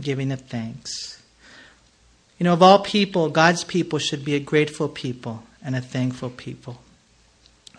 Giving 0.00 0.32
of 0.32 0.40
thanks. 0.40 1.21
You 2.42 2.48
know, 2.48 2.54
of 2.54 2.62
all 2.64 2.80
people, 2.80 3.28
God's 3.28 3.62
people 3.62 4.00
should 4.00 4.24
be 4.24 4.34
a 4.34 4.40
grateful 4.40 4.88
people 4.88 5.44
and 5.64 5.76
a 5.76 5.80
thankful 5.80 6.28
people. 6.28 6.80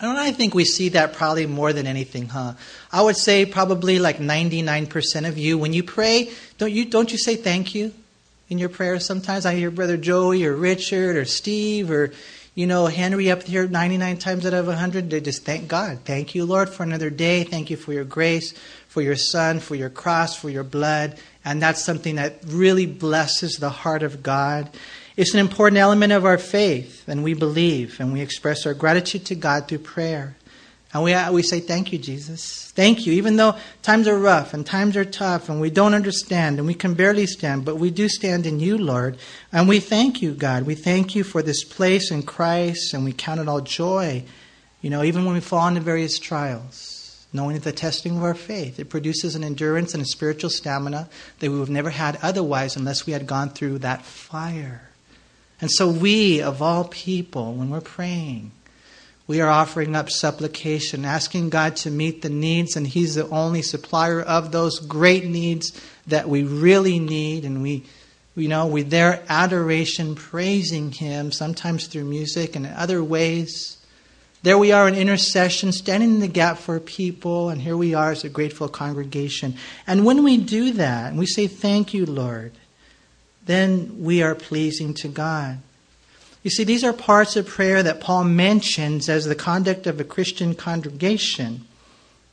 And 0.00 0.16
I 0.16 0.32
think 0.32 0.54
we 0.54 0.64
see 0.64 0.88
that 0.88 1.12
probably 1.12 1.44
more 1.44 1.74
than 1.74 1.86
anything, 1.86 2.28
huh? 2.28 2.54
I 2.90 3.02
would 3.02 3.18
say 3.18 3.44
probably 3.44 3.98
like 3.98 4.16
99% 4.16 5.28
of 5.28 5.36
you, 5.36 5.58
when 5.58 5.74
you 5.74 5.82
pray, 5.82 6.30
don't 6.56 6.72
you, 6.72 6.86
don't 6.86 7.12
you 7.12 7.18
say 7.18 7.36
thank 7.36 7.74
you 7.74 7.92
in 8.48 8.56
your 8.56 8.70
prayers 8.70 9.04
sometimes? 9.04 9.44
I 9.44 9.54
hear 9.54 9.70
Brother 9.70 9.98
Joey 9.98 10.46
or 10.46 10.56
Richard 10.56 11.16
or 11.16 11.26
Steve 11.26 11.90
or 11.90 12.14
you 12.54 12.68
know, 12.68 12.86
Henry 12.86 13.32
up 13.32 13.42
here 13.42 13.66
99 13.66 14.16
times 14.18 14.46
out 14.46 14.54
of 14.54 14.68
100, 14.68 15.10
they 15.10 15.20
just 15.20 15.44
thank 15.44 15.66
God. 15.66 15.98
Thank 16.04 16.36
you, 16.36 16.44
Lord, 16.44 16.68
for 16.68 16.84
another 16.84 17.10
day. 17.10 17.42
Thank 17.42 17.68
you 17.68 17.76
for 17.76 17.92
your 17.92 18.04
grace, 18.04 18.54
for 18.86 19.02
your 19.02 19.16
Son, 19.16 19.58
for 19.58 19.74
your 19.74 19.90
cross, 19.90 20.36
for 20.36 20.48
your 20.48 20.62
blood. 20.62 21.18
And 21.44 21.60
that's 21.60 21.84
something 21.84 22.16
that 22.16 22.38
really 22.46 22.86
blesses 22.86 23.56
the 23.56 23.70
heart 23.70 24.02
of 24.02 24.22
God. 24.22 24.70
It's 25.16 25.34
an 25.34 25.40
important 25.40 25.78
element 25.78 26.12
of 26.12 26.24
our 26.24 26.38
faith, 26.38 27.04
and 27.06 27.22
we 27.22 27.34
believe, 27.34 28.00
and 28.00 28.12
we 28.12 28.20
express 28.20 28.66
our 28.66 28.74
gratitude 28.74 29.26
to 29.26 29.34
God 29.34 29.68
through 29.68 29.78
prayer. 29.78 30.36
And 30.94 31.02
we, 31.02 31.14
we 31.30 31.42
say, 31.42 31.58
Thank 31.58 31.92
you, 31.92 31.98
Jesus. 31.98 32.70
Thank 32.70 33.04
you. 33.04 33.12
Even 33.14 33.36
though 33.36 33.56
times 33.82 34.06
are 34.06 34.18
rough 34.18 34.54
and 34.54 34.64
times 34.64 34.96
are 34.96 35.04
tough 35.04 35.48
and 35.48 35.60
we 35.60 35.70
don't 35.70 35.92
understand 35.92 36.58
and 36.58 36.66
we 36.66 36.74
can 36.74 36.94
barely 36.94 37.26
stand, 37.26 37.64
but 37.64 37.78
we 37.78 37.90
do 37.90 38.08
stand 38.08 38.46
in 38.46 38.60
you, 38.60 38.78
Lord. 38.78 39.18
And 39.52 39.68
we 39.68 39.80
thank 39.80 40.22
you, 40.22 40.34
God. 40.34 40.62
We 40.62 40.76
thank 40.76 41.16
you 41.16 41.24
for 41.24 41.42
this 41.42 41.64
place 41.64 42.12
in 42.12 42.22
Christ 42.22 42.94
and 42.94 43.04
we 43.04 43.12
count 43.12 43.40
it 43.40 43.48
all 43.48 43.60
joy, 43.60 44.24
you 44.80 44.90
know, 44.90 45.02
even 45.02 45.24
when 45.24 45.34
we 45.34 45.40
fall 45.40 45.66
into 45.66 45.80
various 45.80 46.18
trials, 46.18 46.93
knowing 47.34 47.58
the 47.58 47.72
testing 47.72 48.16
of 48.16 48.22
our 48.22 48.34
faith, 48.34 48.78
it 48.78 48.88
produces 48.88 49.34
an 49.34 49.42
endurance 49.44 49.92
and 49.92 50.02
a 50.02 50.06
spiritual 50.06 50.48
stamina 50.48 51.08
that 51.40 51.50
we 51.50 51.58
would 51.58 51.66
have 51.66 51.70
never 51.70 51.90
had 51.90 52.16
otherwise 52.22 52.76
unless 52.76 53.04
we 53.04 53.12
had 53.12 53.26
gone 53.26 53.50
through 53.50 53.78
that 53.78 54.02
fire. 54.02 54.88
And 55.60 55.70
so 55.70 55.90
we, 55.90 56.40
of 56.40 56.62
all 56.62 56.84
people, 56.84 57.54
when 57.54 57.70
we're 57.70 57.80
praying, 57.80 58.52
we 59.26 59.40
are 59.40 59.48
offering 59.48 59.96
up 59.96 60.10
supplication, 60.10 61.04
asking 61.04 61.50
God 61.50 61.76
to 61.76 61.90
meet 61.90 62.22
the 62.22 62.28
needs, 62.28 62.76
and 62.76 62.86
He's 62.86 63.14
the 63.14 63.28
only 63.30 63.62
supplier 63.62 64.20
of 64.20 64.52
those 64.52 64.78
great 64.78 65.24
needs 65.24 65.72
that 66.06 66.28
we 66.28 66.42
really 66.42 66.98
need. 66.98 67.44
And 67.44 67.62
we, 67.62 67.84
you 68.36 68.48
know, 68.48 68.66
with 68.66 68.90
their 68.90 69.24
adoration, 69.28 70.14
praising 70.14 70.92
Him, 70.92 71.32
sometimes 71.32 71.86
through 71.86 72.04
music 72.04 72.54
and 72.54 72.66
other 72.66 73.02
ways. 73.02 73.78
There 74.44 74.58
we 74.58 74.72
are 74.72 74.86
in 74.86 74.94
intercession, 74.94 75.72
standing 75.72 76.16
in 76.16 76.20
the 76.20 76.28
gap 76.28 76.58
for 76.58 76.78
people, 76.78 77.48
and 77.48 77.62
here 77.62 77.78
we 77.78 77.94
are 77.94 78.10
as 78.10 78.24
a 78.24 78.28
grateful 78.28 78.68
congregation. 78.68 79.54
And 79.86 80.04
when 80.04 80.22
we 80.22 80.36
do 80.36 80.70
that, 80.72 81.08
and 81.08 81.18
we 81.18 81.24
say, 81.24 81.46
Thank 81.46 81.94
you, 81.94 82.04
Lord, 82.04 82.52
then 83.46 84.02
we 84.04 84.22
are 84.22 84.34
pleasing 84.34 84.92
to 84.96 85.08
God. 85.08 85.60
You 86.42 86.50
see, 86.50 86.62
these 86.62 86.84
are 86.84 86.92
parts 86.92 87.36
of 87.36 87.46
prayer 87.46 87.82
that 87.84 88.02
Paul 88.02 88.24
mentions 88.24 89.08
as 89.08 89.24
the 89.24 89.34
conduct 89.34 89.86
of 89.86 89.98
a 89.98 90.04
Christian 90.04 90.54
congregation, 90.54 91.64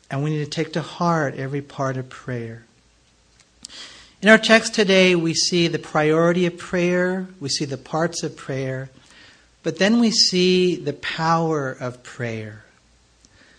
and 0.09 0.21
we 0.21 0.31
need 0.31 0.43
to 0.43 0.49
take 0.49 0.73
to 0.73 0.81
heart 0.81 1.35
every 1.35 1.61
part 1.61 1.95
of 1.95 2.09
prayer. 2.09 2.65
In 4.21 4.27
our 4.27 4.37
text 4.37 4.75
today, 4.75 5.15
we 5.15 5.33
see 5.33 5.69
the 5.69 5.79
priority 5.79 6.45
of 6.45 6.57
prayer, 6.57 7.27
we 7.39 7.47
see 7.47 7.63
the 7.63 7.77
parts 7.77 8.21
of 8.21 8.35
prayer, 8.35 8.89
but 9.63 9.77
then 9.77 9.99
we 9.99 10.11
see 10.11 10.75
the 10.75 10.93
power 10.93 11.71
of 11.71 12.03
prayer. 12.03 12.63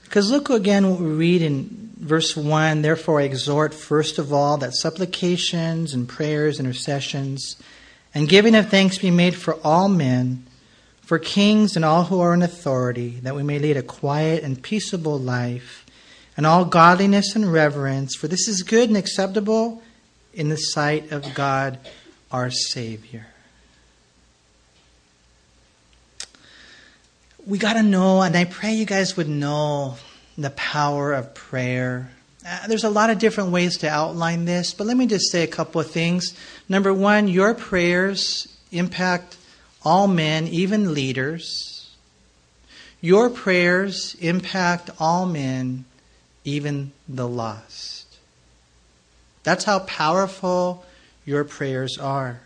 Because 0.04 0.30
look 0.30 0.50
again 0.50 0.90
what 0.90 1.00
we 1.00 1.06
read 1.06 1.42
in 1.42 1.90
verse 1.96 2.36
1 2.36 2.82
Therefore, 2.82 3.20
I 3.20 3.24
exhort 3.24 3.72
first 3.72 4.18
of 4.18 4.32
all 4.32 4.58
that 4.58 4.74
supplications 4.74 5.94
and 5.94 6.08
prayers, 6.08 6.60
intercessions, 6.60 7.56
and 8.14 8.28
giving 8.28 8.54
of 8.54 8.68
thanks 8.68 8.98
be 8.98 9.10
made 9.10 9.34
for 9.34 9.54
all 9.64 9.88
men, 9.88 10.44
for 11.00 11.18
kings 11.18 11.76
and 11.76 11.84
all 11.84 12.04
who 12.04 12.20
are 12.20 12.34
in 12.34 12.42
authority, 12.42 13.20
that 13.22 13.34
we 13.34 13.42
may 13.42 13.58
lead 13.58 13.76
a 13.76 13.82
quiet 13.82 14.42
and 14.42 14.62
peaceable 14.62 15.18
life, 15.18 15.86
and 16.36 16.44
all 16.44 16.64
godliness 16.64 17.34
and 17.34 17.52
reverence, 17.52 18.14
for 18.14 18.28
this 18.28 18.48
is 18.48 18.62
good 18.62 18.88
and 18.88 18.96
acceptable 18.96 19.82
in 20.34 20.48
the 20.48 20.56
sight 20.56 21.12
of 21.12 21.34
God 21.34 21.78
our 22.30 22.50
Savior. 22.50 23.31
We 27.44 27.58
got 27.58 27.72
to 27.72 27.82
know, 27.82 28.22
and 28.22 28.36
I 28.36 28.44
pray 28.44 28.72
you 28.72 28.84
guys 28.84 29.16
would 29.16 29.28
know 29.28 29.96
the 30.38 30.50
power 30.50 31.12
of 31.12 31.34
prayer. 31.34 32.12
Uh, 32.46 32.68
there's 32.68 32.84
a 32.84 32.90
lot 32.90 33.10
of 33.10 33.18
different 33.18 33.50
ways 33.50 33.78
to 33.78 33.88
outline 33.88 34.44
this, 34.44 34.72
but 34.72 34.86
let 34.86 34.96
me 34.96 35.06
just 35.06 35.30
say 35.30 35.42
a 35.42 35.48
couple 35.48 35.80
of 35.80 35.90
things. 35.90 36.36
Number 36.68 36.94
one, 36.94 37.26
your 37.26 37.52
prayers 37.52 38.46
impact 38.70 39.36
all 39.84 40.06
men, 40.06 40.46
even 40.46 40.94
leaders. 40.94 41.90
Your 43.00 43.28
prayers 43.28 44.14
impact 44.20 44.90
all 45.00 45.26
men, 45.26 45.84
even 46.44 46.92
the 47.08 47.26
lost. 47.26 48.18
That's 49.42 49.64
how 49.64 49.80
powerful 49.80 50.84
your 51.24 51.42
prayers 51.42 51.98
are. 51.98 52.40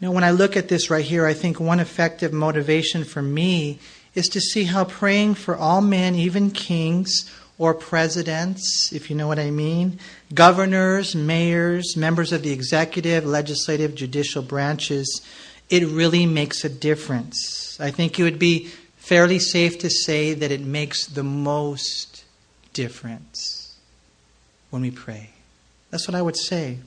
You 0.00 0.08
know, 0.08 0.12
when 0.12 0.24
I 0.24 0.30
look 0.30 0.56
at 0.56 0.68
this 0.68 0.88
right 0.88 1.04
here, 1.04 1.26
I 1.26 1.34
think 1.34 1.60
one 1.60 1.78
effective 1.78 2.32
motivation 2.32 3.04
for 3.04 3.20
me 3.20 3.78
is 4.14 4.28
to 4.28 4.40
see 4.40 4.64
how 4.64 4.84
praying 4.84 5.34
for 5.34 5.54
all 5.56 5.82
men, 5.82 6.14
even 6.14 6.50
kings, 6.50 7.30
or 7.58 7.74
presidents, 7.74 8.90
if 8.90 9.10
you 9.10 9.16
know 9.16 9.28
what 9.28 9.38
I 9.38 9.50
mean, 9.50 9.98
governors, 10.32 11.14
mayors, 11.14 11.94
members 11.94 12.32
of 12.32 12.42
the 12.42 12.52
executive, 12.52 13.26
legislative, 13.26 13.94
judicial 13.94 14.42
branches, 14.42 15.20
it 15.68 15.86
really 15.86 16.24
makes 16.24 16.64
a 16.64 16.70
difference. 16.70 17.78
I 17.78 17.90
think 17.90 18.18
it 18.18 18.22
would 18.22 18.38
be 18.38 18.70
fairly 18.96 19.38
safe 19.38 19.78
to 19.80 19.90
say 19.90 20.32
that 20.32 20.50
it 20.50 20.62
makes 20.62 21.04
the 21.04 21.22
most 21.22 22.24
difference 22.72 23.76
when 24.70 24.80
we 24.80 24.90
pray. 24.90 25.30
That's 25.90 26.08
what 26.08 26.14
I 26.14 26.22
would 26.22 26.38
say. 26.38 26.78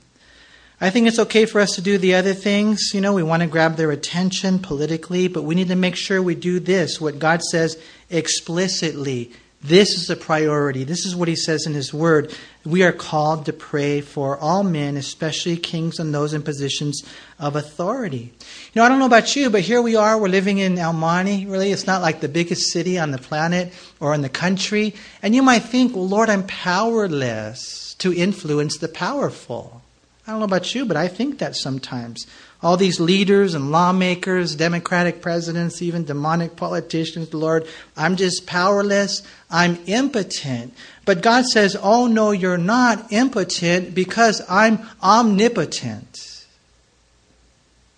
I 0.84 0.90
think 0.90 1.08
it's 1.08 1.20
okay 1.20 1.46
for 1.46 1.62
us 1.62 1.76
to 1.76 1.82
do 1.82 1.98
the 1.98 2.16
other 2.16 2.34
things. 2.34 2.92
You 2.94 3.02
know, 3.02 3.14
we 3.14 3.24
want 3.24 3.42
to 3.42 3.48
grab 3.48 3.78
their 3.78 3.92
attention 3.92 4.60
politically, 4.60 5.28
but 5.28 5.44
we 5.44 5.56
need 5.56 5.70
to 5.70 5.76
make 5.76 5.96
sure 5.96 6.22
we 6.22 6.36
do 6.36 6.60
this, 6.60 7.00
what 7.00 7.20
God 7.20 7.42
says 7.42 7.82
explicitly 8.10 9.32
this 9.64 9.98
is 9.98 10.10
a 10.10 10.18
priority. 10.18 10.84
This 10.84 11.06
is 11.06 11.16
what 11.16 11.30
he 11.30 11.38
says 11.38 11.66
in 11.66 11.74
his 11.74 11.94
word. 11.94 12.36
We 12.66 12.84
are 12.84 12.92
called 12.92 13.46
to 13.46 13.54
pray 13.54 14.02
for 14.02 14.38
all 14.38 14.62
men, 14.62 14.98
especially 14.98 15.56
kings 15.56 16.00
and 16.00 16.14
those 16.14 16.34
in 16.34 16.42
positions 16.42 17.02
of 17.40 17.56
authority. 17.56 18.34
You 18.74 18.76
know, 18.76 18.84
I 18.84 18.90
don't 18.90 19.00
know 19.00 19.06
about 19.06 19.38
you, 19.38 19.50
but 19.50 19.62
here 19.62 19.82
we 19.82 19.96
are. 19.96 20.18
We're 20.18 20.28
living 20.28 20.58
in 20.58 20.76
Monte. 20.76 21.46
Really, 21.46 21.72
it's 21.72 21.88
not 21.88 22.02
like 22.02 22.20
the 22.20 22.28
biggest 22.28 22.74
city 22.74 23.00
on 23.00 23.12
the 23.12 23.18
planet 23.18 23.72
or 24.02 24.14
in 24.14 24.22
the 24.22 24.28
country. 24.28 24.96
And 25.22 25.34
you 25.34 25.42
might 25.42 25.64
think, 25.64 25.96
well, 25.96 26.10
Lord, 26.10 26.30
I'm 26.30 26.46
powerless 26.46 27.96
to 28.00 28.14
influence 28.14 28.80
the 28.80 28.90
powerful. 28.90 29.83
I 30.26 30.32
don't 30.32 30.40
know 30.40 30.46
about 30.46 30.74
you, 30.74 30.86
but 30.86 30.96
I 30.96 31.10
think 31.10 31.40
that 31.40 31.56
sometimes 31.56 32.26
all 32.62 32.78
these 32.78 33.00
leaders 33.00 33.56
and 33.56 33.72
lawmakers, 33.72 34.56
democratic 34.56 35.22
presidents, 35.22 35.82
even 35.82 36.06
demonic 36.06 36.56
politicians, 36.56 37.34
Lord, 37.34 37.68
I'm 37.98 38.16
just 38.16 38.48
powerless. 38.48 39.22
I'm 39.52 39.80
impotent. 39.86 40.74
But 41.04 41.22
God 41.22 41.46
says, 41.46 41.76
Oh, 41.82 42.08
no, 42.08 42.32
you're 42.32 42.58
not 42.58 43.12
impotent 43.12 43.94
because 43.94 44.42
I'm 44.50 44.80
omnipotent. 45.02 46.46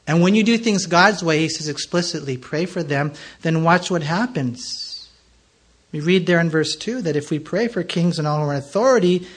And 0.07 0.21
when 0.21 0.33
you 0.33 0.43
do 0.43 0.57
things 0.57 0.87
God's 0.87 1.23
way, 1.23 1.39
He 1.41 1.49
says 1.49 1.67
explicitly, 1.67 2.35
pray 2.35 2.65
for 2.65 2.81
them, 2.81 3.13
then 3.43 3.63
watch 3.63 3.91
what 3.91 4.01
happens. 4.01 5.09
We 5.91 5.99
read 5.99 6.25
there 6.25 6.39
in 6.39 6.49
verse 6.49 6.75
2 6.75 7.03
that 7.03 7.15
if 7.15 7.29
we 7.29 7.39
pray 7.39 7.67
for 7.67 7.83
kings 7.83 8.17
and 8.17 8.27
all 8.27 8.39
who 8.39 8.49
are 8.49 8.53
in 8.53 8.59
authority, 8.59 9.27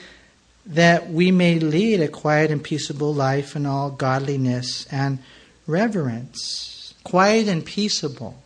that 0.69 1.09
we 1.09 1.31
may 1.31 1.59
lead 1.59 1.99
a 1.99 2.07
quiet 2.07 2.51
and 2.51 2.63
peaceable 2.63 3.13
life 3.13 3.55
in 3.55 3.65
all 3.65 3.89
godliness 3.89 4.85
and 4.91 5.17
reverence. 5.65 6.93
Quiet 7.03 7.47
and 7.47 7.65
peaceable. 7.65 8.41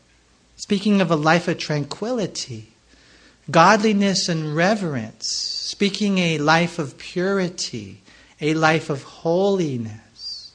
Speaking 0.56 1.02
of 1.02 1.12
a 1.12 1.18
life 1.18 1.50
of 1.50 1.58
tranquility, 1.58 2.70
godliness 3.52 4.30
and 4.30 4.56
reverence. 4.56 5.28
Speaking 5.28 6.18
a 6.20 6.38
life 6.38 6.80
of 6.80 6.98
purity, 6.98 8.02
a 8.40 8.54
life 8.54 8.90
of 8.90 9.04
holiness. 9.04 10.54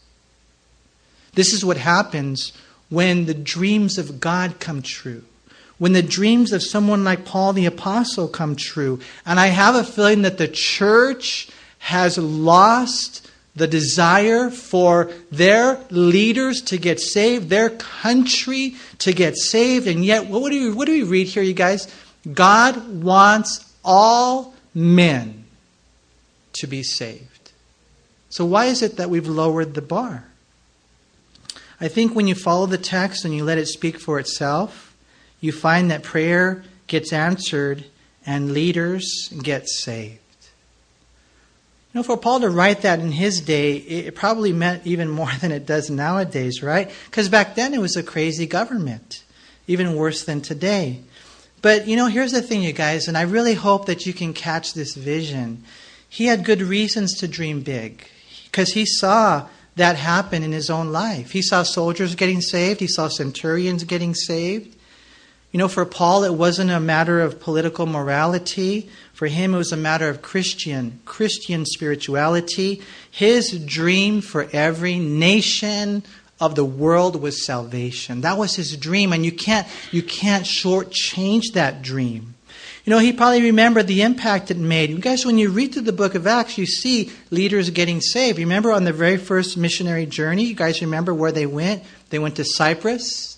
This 1.35 1.53
is 1.53 1.65
what 1.65 1.77
happens 1.77 2.55
when 2.89 3.27
the 3.27 3.35
dreams 3.35 3.99
of 3.99 4.21
God 4.21 4.59
come 4.59 4.81
true 4.81 5.25
when 5.79 5.93
the 5.93 6.03
dreams 6.03 6.53
of 6.53 6.61
someone 6.63 7.05
like 7.05 7.25
Paul 7.25 7.53
the 7.53 7.67
Apostle 7.67 8.27
come 8.27 8.57
true. 8.57 8.99
And 9.25 9.39
I 9.39 9.47
have 9.47 9.77
a 9.77 9.85
feeling 9.85 10.23
that 10.23 10.37
the 10.37 10.49
church 10.49 11.49
has 11.89 12.19
lost 12.19 13.27
the 13.57 13.67
desire 13.67 14.51
for 14.51 15.11
their 15.33 15.81
leaders 15.89 16.61
to 16.61 16.77
get 16.77 17.01
saved, 17.01 17.49
their 17.49 17.71
country 17.71 18.77
to 18.99 19.11
get 19.15 19.39
saved. 19.39 19.87
And 19.87 20.05
yet, 20.05 20.27
what 20.27 20.53
do 20.53 20.69
we, 20.69 20.75
what 20.75 20.85
do 20.85 20.93
we 20.93 21.03
read 21.03 21.29
here, 21.29 21.43
you 21.43 21.55
guys? 21.55 21.89
God 22.31 23.03
wants 23.03 23.73
all 23.83 24.55
men 24.75 25.47
to 26.59 26.67
be 26.67 26.83
saved. 26.83 27.53
So, 28.29 28.45
why 28.45 28.67
is 28.67 28.83
it 28.83 28.99
that 28.99 29.09
we've 29.09 29.27
lowered 29.27 29.73
the 29.73 29.81
bar? 29.81 30.25
I 31.81 31.89
think 31.89 32.15
when 32.15 32.27
you 32.27 32.35
follow 32.35 32.67
the 32.67 32.77
text 32.77 33.25
and 33.25 33.35
you 33.35 33.45
let 33.45 33.57
it 33.57 33.67
speak 33.67 33.99
for 33.99 34.19
itself, 34.19 34.95
you 35.41 35.53
find 35.53 35.91
that 35.91 36.03
prayer 36.03 36.65
gets 36.87 37.15
answered 37.15 37.87
and 38.27 38.53
leaders 38.53 39.33
get 39.43 39.71
saved. 39.71 40.19
You 41.93 42.01
know, 42.01 42.03
for 42.03 42.19
Paul 42.19 42.41
to 42.41 42.51
write 42.51 42.83
that 42.83 43.01
in 43.01 43.13
his 43.13 43.41
day, 43.41 43.77
it 43.77 44.15
probably 44.15 44.53
meant 44.53 44.87
even 44.87 45.09
more 45.09 45.33
than 45.41 45.53
it 45.53 45.67
does 45.67 45.89
nowadays, 45.91 46.63
right? 46.63 46.91
Because 47.07 47.29
back 47.29 47.55
then 47.55 47.73
it 47.73 47.81
was 47.81 47.97
a 47.97 48.03
crazy 48.03 48.47
government, 48.47 49.25
even 49.67 49.97
worse 49.97 50.25
than 50.25 50.41
today. 50.41 51.01
But, 51.61 51.89
you 51.89 51.97
know, 51.97 52.07
here's 52.07 52.33
the 52.33 52.43
thing, 52.43 52.63
you 52.63 52.73
guys, 52.73 53.09
and 53.09 53.17
I 53.17 53.23
really 53.23 53.55
hope 53.55 53.87
that 53.87 54.07
you 54.07 54.13
can 54.13 54.33
catch 54.33 54.75
this 54.75 54.95
vision. 54.95 55.65
He 56.09 56.27
had 56.27 56.45
good 56.45 56.63
reasons 56.63 57.19
to 57.19 57.29
dream 57.29 57.63
big 57.63 58.07
because 58.45 58.73
he 58.73 58.87
saw 58.87 59.49
that 59.77 59.97
happen 59.97 60.43
in 60.43 60.53
his 60.53 60.71
own 60.71 60.93
life. 60.93 61.33
He 61.33 61.43
saw 61.43 61.63
soldiers 61.63 62.15
getting 62.15 62.41
saved, 62.41 62.81
he 62.81 62.87
saw 62.87 63.09
centurions 63.09 63.85
getting 63.85 64.15
saved. 64.15 64.78
You 65.51 65.59
know, 65.59 65.69
for 65.69 65.87
Paul, 65.87 66.25
it 66.25 66.35
wasn't 66.35 66.71
a 66.71 66.81
matter 66.81 67.21
of 67.21 67.41
political 67.41 67.87
morality. 67.87 68.89
For 69.15 69.29
him, 69.29 69.55
it 69.55 69.59
was 69.59 69.73
a 69.73 69.79
matter 69.79 70.09
of 70.11 70.21
Christian, 70.21 71.01
Christian 71.07 71.65
spirituality. 71.65 72.83
His 73.11 73.59
dream 73.59 74.21
for 74.21 74.47
every 74.53 74.99
nation 74.99 76.03
of 76.39 76.55
the 76.55 76.67
world 76.67 77.21
was 77.21 77.47
salvation. 77.47 78.21
That 78.21 78.37
was 78.37 78.57
his 78.57 78.77
dream, 78.77 79.13
and 79.13 79.25
you 79.25 79.33
can't, 79.33 79.67
you 79.91 80.03
can't 80.03 80.45
shortchange 80.45 81.55
that 81.55 81.81
dream. 81.81 82.35
You 82.85 82.91
know, 82.91 82.99
he 82.99 83.13
probably 83.13 83.43
remembered 83.43 83.87
the 83.87 84.03
impact 84.03 84.51
it 84.51 84.59
made. 84.59 84.91
You 84.91 84.99
guys, 84.99 85.25
when 85.25 85.39
you 85.39 85.51
read 85.51 85.73
through 85.73 85.83
the 85.83 85.93
book 85.93 86.15
of 86.15 86.27
Acts, 86.27 86.59
you 86.59 86.67
see 86.67 87.11
leaders 87.31 87.71
getting 87.71 88.01
saved. 88.03 88.39
Remember 88.39 88.71
on 88.71 88.85
the 88.85 88.93
very 88.93 89.17
first 89.17 89.57
missionary 89.57 90.07
journey, 90.07 90.45
you 90.45 90.55
guys 90.55 90.81
remember 90.83 91.13
where 91.13 91.33
they 91.33 91.47
went? 91.47 91.83
They 92.11 92.19
went 92.19 92.37
to 92.37 92.45
Cyprus 92.45 93.38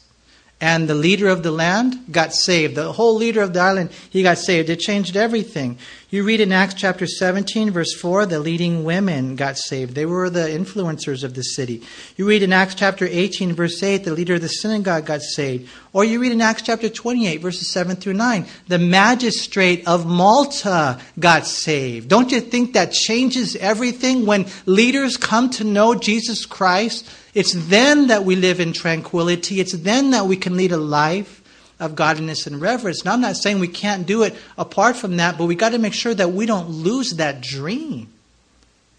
and 0.61 0.89
the 0.89 0.95
leader 0.95 1.29
of 1.29 1.43
the 1.43 1.51
land 1.51 2.05
got 2.11 2.35
saved. 2.35 2.75
The 2.75 2.93
whole 2.93 3.15
leader 3.15 3.41
of 3.41 3.55
the 3.55 3.61
island, 3.61 3.91
he 4.11 4.23
got 4.23 4.37
saved. 4.37 4.69
It 4.69 4.81
changed 4.81 5.17
everything. 5.17 5.79
You 6.11 6.25
read 6.25 6.41
in 6.41 6.53
Acts 6.53 6.75
chapter 6.75 7.07
17, 7.07 7.71
verse 7.71 7.95
4, 7.95 8.27
the 8.27 8.41
leading 8.41 8.85
women 8.85 9.37
got 9.37 9.57
saved. 9.57 9.95
They 9.95 10.05
were 10.05 10.29
the 10.29 10.41
influencers 10.41 11.23
of 11.23 11.35
the 11.35 11.43
city. 11.43 11.83
You 12.17 12.27
read 12.27 12.43
in 12.43 12.53
Acts 12.53 12.75
chapter 12.75 13.07
18, 13.09 13.55
verse 13.55 13.81
8, 13.83 14.05
the 14.05 14.13
leader 14.13 14.35
of 14.35 14.43
the 14.43 14.49
synagogue 14.49 15.07
got 15.07 15.23
saved. 15.23 15.71
Or 15.93 16.05
you 16.05 16.21
read 16.21 16.33
in 16.33 16.41
Acts 16.41 16.63
chapter 16.63 16.89
28, 16.89 17.41
verses 17.41 17.71
7 17.71 17.97
through 17.97 18.15
9, 18.15 18.45
the 18.69 18.79
magistrate 18.79 19.87
of 19.87 20.05
Malta 20.05 21.01
got 21.19 21.47
saved. 21.47 22.09
Don't 22.09 22.33
you 22.33 22.41
think 22.41 22.73
that 22.75 22.93
changes 22.93 23.55
everything 23.57 24.27
when 24.27 24.47
leaders 24.67 25.17
come 25.17 25.49
to 25.51 25.65
know 25.65 25.95
Jesus 25.95 26.45
Christ? 26.45 27.09
It's 27.35 27.53
then 27.53 28.09
that 28.09 28.25
we 28.25 28.37
live 28.37 28.61
in 28.61 28.73
tranquility. 28.73 29.61
It's 29.61 29.73
then 29.73 30.11
that 30.11 30.27
we 30.27 30.37
can 30.37 30.57
lead 30.57 30.73
a 30.73 30.77
life 30.77 31.43
of 31.79 31.95
godliness 31.95 32.47
and 32.47 32.61
reverence. 32.61 33.05
Now, 33.05 33.13
I'm 33.13 33.21
not 33.21 33.37
saying 33.37 33.59
we 33.59 33.69
can't 33.69 34.07
do 34.07 34.23
it 34.23 34.35
apart 34.59 34.97
from 34.97 35.17
that, 35.17 35.39
but 35.39 35.47
we 35.47 35.55
got 35.55 35.71
to 35.71 35.79
make 35.79 35.95
sure 35.95 36.15
that 36.15 36.33
we 36.33 36.45
don't 36.47 36.69
lose 36.69 37.13
that 37.13 37.41
dream 37.41 38.09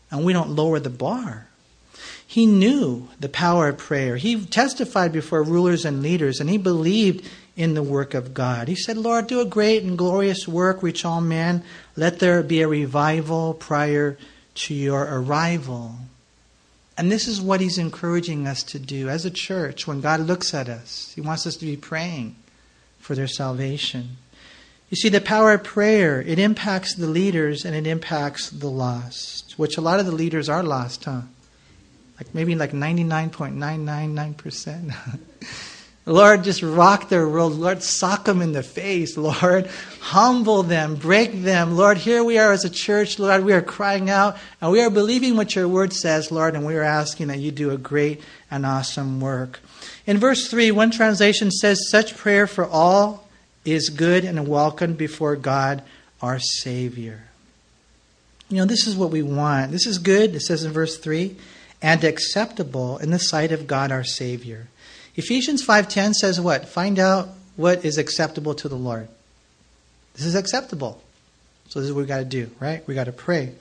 and 0.09 0.25
we 0.25 0.33
don't 0.33 0.49
lower 0.49 0.79
the 0.79 0.89
bar. 0.89 1.47
He 2.25 2.45
knew 2.45 3.09
the 3.19 3.29
power 3.29 3.67
of 3.67 3.77
prayer. 3.77 4.15
He 4.15 4.45
testified 4.45 5.11
before 5.11 5.43
rulers 5.43 5.83
and 5.83 6.01
leaders, 6.01 6.39
and 6.39 6.49
he 6.49 6.57
believed 6.57 7.29
in 7.57 7.73
the 7.73 7.83
work 7.83 8.13
of 8.13 8.33
God. 8.33 8.69
He 8.69 8.75
said, 8.75 8.97
Lord, 8.97 9.27
do 9.27 9.41
a 9.41 9.45
great 9.45 9.83
and 9.83 9.97
glorious 9.97 10.47
work, 10.47 10.81
reach 10.81 11.03
all 11.03 11.19
men. 11.19 11.63
Let 11.97 12.19
there 12.19 12.41
be 12.41 12.61
a 12.61 12.69
revival 12.69 13.53
prior 13.53 14.17
to 14.55 14.73
your 14.73 15.03
arrival. 15.03 15.95
And 17.01 17.11
this 17.11 17.27
is 17.27 17.41
what 17.41 17.61
he's 17.61 17.79
encouraging 17.79 18.45
us 18.45 18.61
to 18.61 18.77
do 18.77 19.09
as 19.09 19.25
a 19.25 19.31
church 19.31 19.87
when 19.87 20.01
God 20.01 20.19
looks 20.19 20.53
at 20.53 20.69
us. 20.69 21.11
He 21.15 21.21
wants 21.21 21.47
us 21.47 21.55
to 21.55 21.65
be 21.65 21.75
praying 21.75 22.35
for 22.99 23.15
their 23.15 23.25
salvation. 23.25 24.17
You 24.91 24.97
see, 24.97 25.09
the 25.09 25.19
power 25.19 25.53
of 25.53 25.63
prayer, 25.63 26.21
it 26.21 26.37
impacts 26.37 26.93
the 26.93 27.07
leaders 27.07 27.65
and 27.65 27.75
it 27.75 27.87
impacts 27.87 28.51
the 28.51 28.69
lost, 28.69 29.55
which 29.57 29.77
a 29.77 29.81
lot 29.81 29.99
of 29.99 30.05
the 30.05 30.11
leaders 30.11 30.47
are 30.47 30.61
lost, 30.61 31.05
huh? 31.05 31.21
Like 32.17 32.35
maybe 32.35 32.53
like 32.53 32.71
99.999%. 32.71 34.93
Lord, 36.05 36.43
just 36.43 36.63
rock 36.63 37.09
their 37.09 37.27
world. 37.27 37.53
Lord, 37.53 37.83
sock 37.83 38.25
them 38.25 38.41
in 38.41 38.53
the 38.53 38.63
face. 38.63 39.17
Lord, 39.17 39.67
humble 39.99 40.63
them, 40.63 40.95
break 40.95 41.43
them. 41.43 41.77
Lord, 41.77 41.97
here 41.97 42.23
we 42.23 42.39
are 42.39 42.51
as 42.51 42.65
a 42.65 42.69
church. 42.69 43.19
Lord, 43.19 43.45
we 43.45 43.53
are 43.53 43.61
crying 43.61 44.09
out 44.09 44.37
and 44.59 44.71
we 44.71 44.81
are 44.81 44.89
believing 44.89 45.35
what 45.35 45.55
your 45.55 45.67
word 45.67 45.93
says, 45.93 46.31
Lord, 46.31 46.55
and 46.55 46.65
we 46.65 46.75
are 46.75 46.81
asking 46.81 47.27
that 47.27 47.37
you 47.37 47.51
do 47.51 47.69
a 47.69 47.77
great 47.77 48.21
and 48.49 48.65
awesome 48.65 49.21
work. 49.21 49.59
In 50.07 50.17
verse 50.17 50.49
3, 50.49 50.71
one 50.71 50.89
translation 50.89 51.51
says, 51.51 51.89
Such 51.89 52.17
prayer 52.17 52.47
for 52.47 52.65
all 52.65 53.27
is 53.63 53.89
good 53.89 54.25
and 54.25 54.47
welcome 54.47 54.95
before 54.95 55.35
God 55.35 55.83
our 56.19 56.39
Savior. 56.39 57.25
You 58.49 58.57
know, 58.57 58.65
this 58.65 58.87
is 58.87 58.95
what 58.95 59.11
we 59.11 59.21
want. 59.21 59.71
This 59.71 59.85
is 59.85 59.99
good, 59.99 60.35
it 60.35 60.41
says 60.41 60.63
in 60.63 60.73
verse 60.73 60.97
3, 60.97 61.35
and 61.81 62.03
acceptable 62.03 62.97
in 62.97 63.11
the 63.11 63.19
sight 63.19 63.51
of 63.51 63.67
God 63.67 63.91
our 63.91 64.03
Savior. 64.03 64.67
Ephesians 65.15 65.63
5:10 65.65 66.13
says 66.13 66.39
what? 66.39 66.67
Find 66.67 66.99
out 66.99 67.29
what 67.55 67.83
is 67.83 67.97
acceptable 67.97 68.55
to 68.55 68.69
the 68.69 68.75
Lord. 68.75 69.07
This 70.15 70.25
is 70.25 70.35
acceptable. 70.35 71.01
So 71.69 71.79
this 71.79 71.89
is 71.89 71.93
what 71.93 72.01
we 72.01 72.07
got 72.07 72.19
to 72.19 72.25
do, 72.25 72.51
right? 72.59 72.85
We 72.87 72.95
got 72.95 73.05
to 73.05 73.11
pray. 73.11 73.53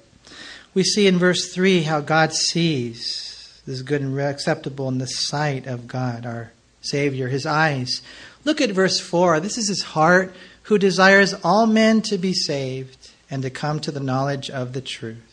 We 0.75 0.85
see 0.85 1.07
in 1.07 1.19
verse 1.19 1.53
3 1.53 1.83
how 1.83 2.01
God 2.01 2.33
sees 2.33 3.31
this 3.67 3.77
is 3.77 3.83
good 3.83 4.01
and 4.01 4.19
acceptable 4.19 4.89
in 4.89 4.99
the 4.99 5.07
sight 5.07 5.67
of 5.67 5.87
God, 5.87 6.25
our 6.25 6.51
Savior, 6.81 7.29
his 7.29 7.47
eyes. 7.47 8.01
Look 8.45 8.61
at 8.61 8.71
verse 8.71 8.99
4. 8.99 9.39
This 9.39 9.59
is 9.59 9.69
his 9.69 9.83
heart 9.83 10.35
who 10.63 10.79
desires 10.79 11.35
all 11.45 11.67
men 11.67 12.01
to 12.03 12.17
be 12.17 12.33
saved 12.33 13.11
and 13.31 13.43
to 13.43 13.51
come 13.51 13.79
to 13.81 13.93
the 13.93 14.01
knowledge 14.01 14.51
of 14.51 14.73
the 14.73 14.81
truth. 14.81 15.30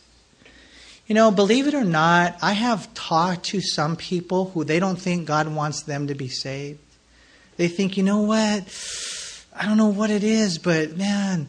You 1.07 1.15
know, 1.15 1.31
believe 1.31 1.67
it 1.67 1.73
or 1.73 1.85
not, 1.85 2.37
I 2.41 2.51
have 2.51 2.93
talked 2.93 3.45
to 3.45 3.61
some 3.61 3.95
people 3.95 4.49
who 4.49 4.65
they 4.65 4.79
don't 4.79 4.99
think 4.99 5.25
God 5.25 5.47
wants 5.47 5.83
them 5.83 6.07
to 6.07 6.15
be 6.15 6.27
saved. 6.27 6.79
They 7.55 7.69
think, 7.69 7.95
you 7.95 8.03
know 8.03 8.21
what? 8.21 8.63
I 9.55 9.65
don't 9.65 9.77
know 9.77 9.87
what 9.87 10.09
it 10.09 10.23
is, 10.23 10.57
but 10.57 10.97
man, 10.97 11.47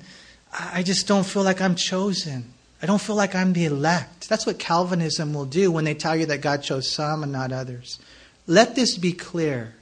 I 0.53 0.85
just 0.85 1.09
don't 1.09 1.27
feel 1.27 1.43
like 1.43 1.61
I'm 1.61 1.75
chosen. 1.75 2.55
I 2.81 2.87
don't 2.87 3.01
feel 3.01 3.17
like 3.17 3.35
I'm 3.35 3.53
the 3.53 3.65
elect. 3.65 4.29
That's 4.29 4.47
what 4.47 4.61
Calvinism 4.61 5.35
will 5.35 5.45
do 5.45 5.73
when 5.73 5.85
they 5.85 5.95
tell 5.95 6.15
you 6.15 6.27
that 6.27 6.41
God 6.41 6.63
chose 6.63 6.91
some 6.91 7.25
and 7.25 7.33
not 7.33 7.51
others. 7.51 7.99
Let 8.47 8.77
this 8.77 8.97
be 8.97 9.13
clear. 9.13 9.75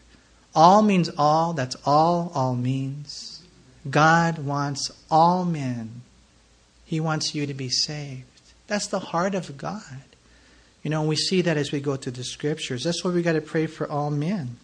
All 0.54 0.80
means 0.80 1.10
all. 1.18 1.52
That's 1.52 1.76
all 1.84 2.32
all 2.34 2.56
means. 2.56 3.42
God 3.88 4.38
wants 4.38 4.90
all 5.10 5.44
men. 5.44 6.00
He 6.86 6.98
wants 6.98 7.34
you 7.34 7.46
to 7.46 7.54
be 7.54 7.68
saved. 7.68 8.35
That's 8.66 8.88
the 8.88 8.98
heart 8.98 9.34
of 9.34 9.56
God. 9.56 10.02
You 10.82 10.90
know, 10.90 11.02
we 11.02 11.16
see 11.16 11.42
that 11.42 11.56
as 11.56 11.72
we 11.72 11.80
go 11.80 11.96
through 11.96 12.12
the 12.12 12.24
scriptures. 12.24 12.84
That's 12.84 13.04
why 13.04 13.10
we 13.10 13.22
got 13.22 13.32
to 13.32 13.40
pray 13.40 13.66
for 13.66 13.90
all 13.90 14.10
men. 14.10 14.56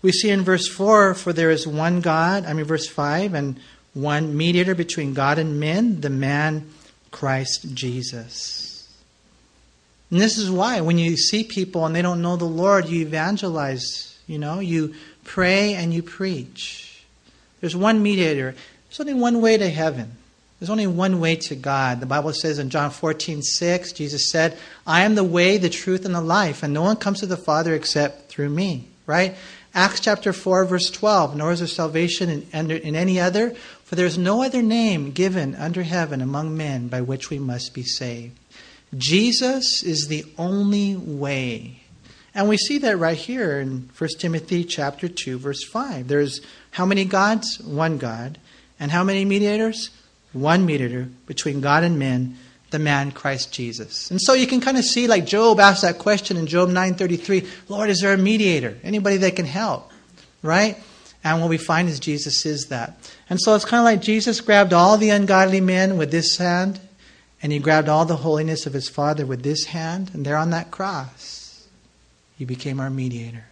We 0.00 0.12
see 0.12 0.30
in 0.30 0.42
verse 0.42 0.68
4 0.68 1.14
for 1.14 1.32
there 1.32 1.50
is 1.50 1.66
one 1.66 2.00
God, 2.00 2.46
I 2.46 2.52
mean, 2.52 2.64
verse 2.64 2.88
5, 2.88 3.34
and 3.34 3.60
one 3.94 4.36
mediator 4.36 4.74
between 4.74 5.12
God 5.12 5.38
and 5.38 5.58
men, 5.58 6.00
the 6.00 6.10
man 6.10 6.70
Christ 7.10 7.74
Jesus. 7.74 8.68
And 10.10 10.20
this 10.20 10.38
is 10.38 10.50
why 10.50 10.80
when 10.80 10.98
you 10.98 11.16
see 11.16 11.44
people 11.44 11.84
and 11.84 11.94
they 11.94 12.02
don't 12.02 12.22
know 12.22 12.36
the 12.36 12.44
Lord, 12.44 12.86
you 12.86 13.02
evangelize, 13.02 14.18
you 14.26 14.38
know, 14.38 14.60
you 14.60 14.94
pray 15.24 15.74
and 15.74 15.92
you 15.92 16.02
preach. 16.02 17.04
There's 17.60 17.76
one 17.76 18.02
mediator. 18.02 18.54
There's 18.88 19.00
only 19.00 19.14
one 19.14 19.40
way 19.40 19.58
to 19.58 19.68
heaven. 19.68 20.16
There's 20.58 20.70
only 20.70 20.88
one 20.88 21.20
way 21.20 21.36
to 21.36 21.54
God. 21.54 22.00
The 22.00 22.06
Bible 22.06 22.32
says 22.32 22.58
in 22.58 22.70
John 22.70 22.90
14, 22.90 23.42
6, 23.42 23.92
Jesus 23.92 24.30
said, 24.30 24.58
I 24.86 25.04
am 25.04 25.14
the 25.14 25.22
way, 25.22 25.56
the 25.56 25.68
truth, 25.68 26.04
and 26.04 26.14
the 26.14 26.20
life, 26.20 26.62
and 26.62 26.74
no 26.74 26.82
one 26.82 26.96
comes 26.96 27.20
to 27.20 27.26
the 27.26 27.36
Father 27.36 27.74
except 27.74 28.28
through 28.28 28.50
me. 28.50 28.88
Right? 29.06 29.36
Acts 29.72 30.00
chapter 30.00 30.32
4, 30.32 30.64
verse 30.64 30.90
12, 30.90 31.36
nor 31.36 31.52
is 31.52 31.60
there 31.60 31.68
salvation 31.68 32.46
in, 32.52 32.70
in 32.70 32.96
any 32.96 33.20
other, 33.20 33.54
for 33.84 33.94
there 33.94 34.06
is 34.06 34.18
no 34.18 34.42
other 34.42 34.60
name 34.60 35.12
given 35.12 35.54
under 35.54 35.82
heaven 35.82 36.20
among 36.20 36.56
men 36.56 36.88
by 36.88 37.00
which 37.00 37.30
we 37.30 37.38
must 37.38 37.72
be 37.72 37.84
saved. 37.84 38.38
Jesus 38.96 39.82
is 39.82 40.08
the 40.08 40.24
only 40.36 40.96
way. 40.96 41.82
And 42.34 42.48
we 42.48 42.56
see 42.56 42.78
that 42.78 42.98
right 42.98 43.16
here 43.16 43.60
in 43.60 43.90
1 43.96 44.10
Timothy 44.18 44.64
chapter 44.64 45.08
2, 45.08 45.38
verse 45.38 45.64
5. 45.64 46.08
There's 46.08 46.40
how 46.72 46.84
many 46.84 47.04
gods? 47.04 47.60
One 47.60 47.98
God. 47.98 48.38
And 48.80 48.90
how 48.90 49.04
many 49.04 49.24
mediators? 49.24 49.90
One 50.32 50.66
mediator 50.66 51.08
between 51.26 51.60
God 51.60 51.84
and 51.84 51.98
men, 51.98 52.36
the 52.70 52.78
man 52.78 53.12
Christ 53.12 53.52
Jesus. 53.52 54.10
And 54.10 54.20
so 54.20 54.34
you 54.34 54.46
can 54.46 54.60
kind 54.60 54.76
of 54.76 54.84
see 54.84 55.06
like 55.06 55.24
Job 55.24 55.58
asked 55.58 55.82
that 55.82 55.98
question 55.98 56.36
in 56.36 56.46
Job 56.46 56.68
9:33, 56.68 57.46
Lord, 57.68 57.90
is 57.90 58.00
there 58.00 58.12
a 58.12 58.18
mediator? 58.18 58.76
Anybody 58.82 59.16
that 59.18 59.36
can 59.36 59.46
help? 59.46 59.90
Right? 60.42 60.76
And 61.24 61.40
what 61.40 61.50
we 61.50 61.58
find 61.58 61.88
is 61.88 61.98
Jesus 61.98 62.46
is 62.46 62.66
that. 62.66 63.12
And 63.28 63.40
so 63.40 63.54
it's 63.54 63.64
kind 63.64 63.80
of 63.80 63.84
like 63.84 64.00
Jesus 64.00 64.40
grabbed 64.40 64.72
all 64.72 64.96
the 64.96 65.10
ungodly 65.10 65.60
men 65.60 65.96
with 65.96 66.10
this 66.10 66.36
hand, 66.36 66.80
and 67.42 67.52
he 67.52 67.58
grabbed 67.58 67.88
all 67.88 68.04
the 68.04 68.16
holiness 68.16 68.66
of 68.66 68.72
his 68.72 68.88
Father 68.88 69.26
with 69.26 69.42
this 69.42 69.64
hand, 69.64 70.10
and 70.14 70.24
there 70.24 70.36
on 70.36 70.50
that 70.50 70.70
cross, 70.70 71.66
he 72.36 72.44
became 72.44 72.78
our 72.78 72.90
mediator. 72.90 73.44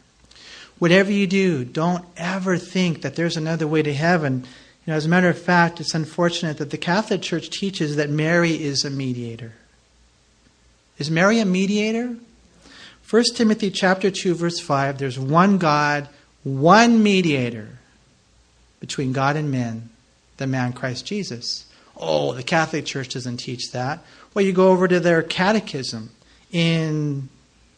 Whatever 0.79 1.11
you 1.11 1.27
do, 1.27 1.65
don't 1.65 2.05
ever 2.17 2.57
think 2.57 3.03
that 3.03 3.17
there's 3.17 3.37
another 3.37 3.67
way 3.67 3.83
to 3.83 3.95
heaven 3.95 4.47
you 4.87 4.93
know, 4.93 4.97
as 4.97 5.05
a 5.05 5.09
matter 5.09 5.29
of 5.29 5.39
fact, 5.39 5.81
it's 5.81 5.95
unfortunate 5.95 6.59
that 6.59 6.71
the 6.71 6.79
Catholic 6.79 7.21
Church 7.21 7.51
teaches 7.51 7.97
that 7.97 8.09
Mary 8.09 8.53
is 8.53 8.85
a 8.85 8.91
mediator. 8.91 9.53
Is 10.97 11.11
Mary 11.11 11.41
a 11.41 11.45
mediator? 11.45 12.17
1 13.09 13.25
Timothy 13.35 13.71
chapter 13.71 14.11
2 14.11 14.35
verse 14.35 14.59
5 14.61 14.99
there's 14.99 15.19
one 15.19 15.59
God, 15.59 16.09
one 16.45 17.03
mediator 17.03 17.69
between 18.81 19.13
God 19.13 19.37
and 19.37 19.51
men, 19.51 19.91
the 20.37 20.47
man 20.47 20.73
Christ 20.73 21.05
Jesus. 21.05 21.67
Oh, 21.97 22.33
the 22.33 22.43
Catholic 22.43 22.85
Church 22.85 23.15
doesn't 23.15 23.39
teach 23.39 23.73
that. 23.73 24.05
Well, 24.35 24.45
you 24.45 24.53
go 24.53 24.71
over 24.71 24.87
to 24.87 25.01
their 25.01 25.23
catechism. 25.23 26.11
In 26.53 27.29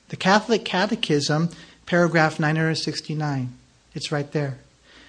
the 0.08 0.16
Catholic 0.16 0.64
Catechism, 0.64 1.50
paragraph 1.86 2.38
969. 2.38 3.54
It's 3.94 4.12
right 4.12 4.30
there. 4.32 4.58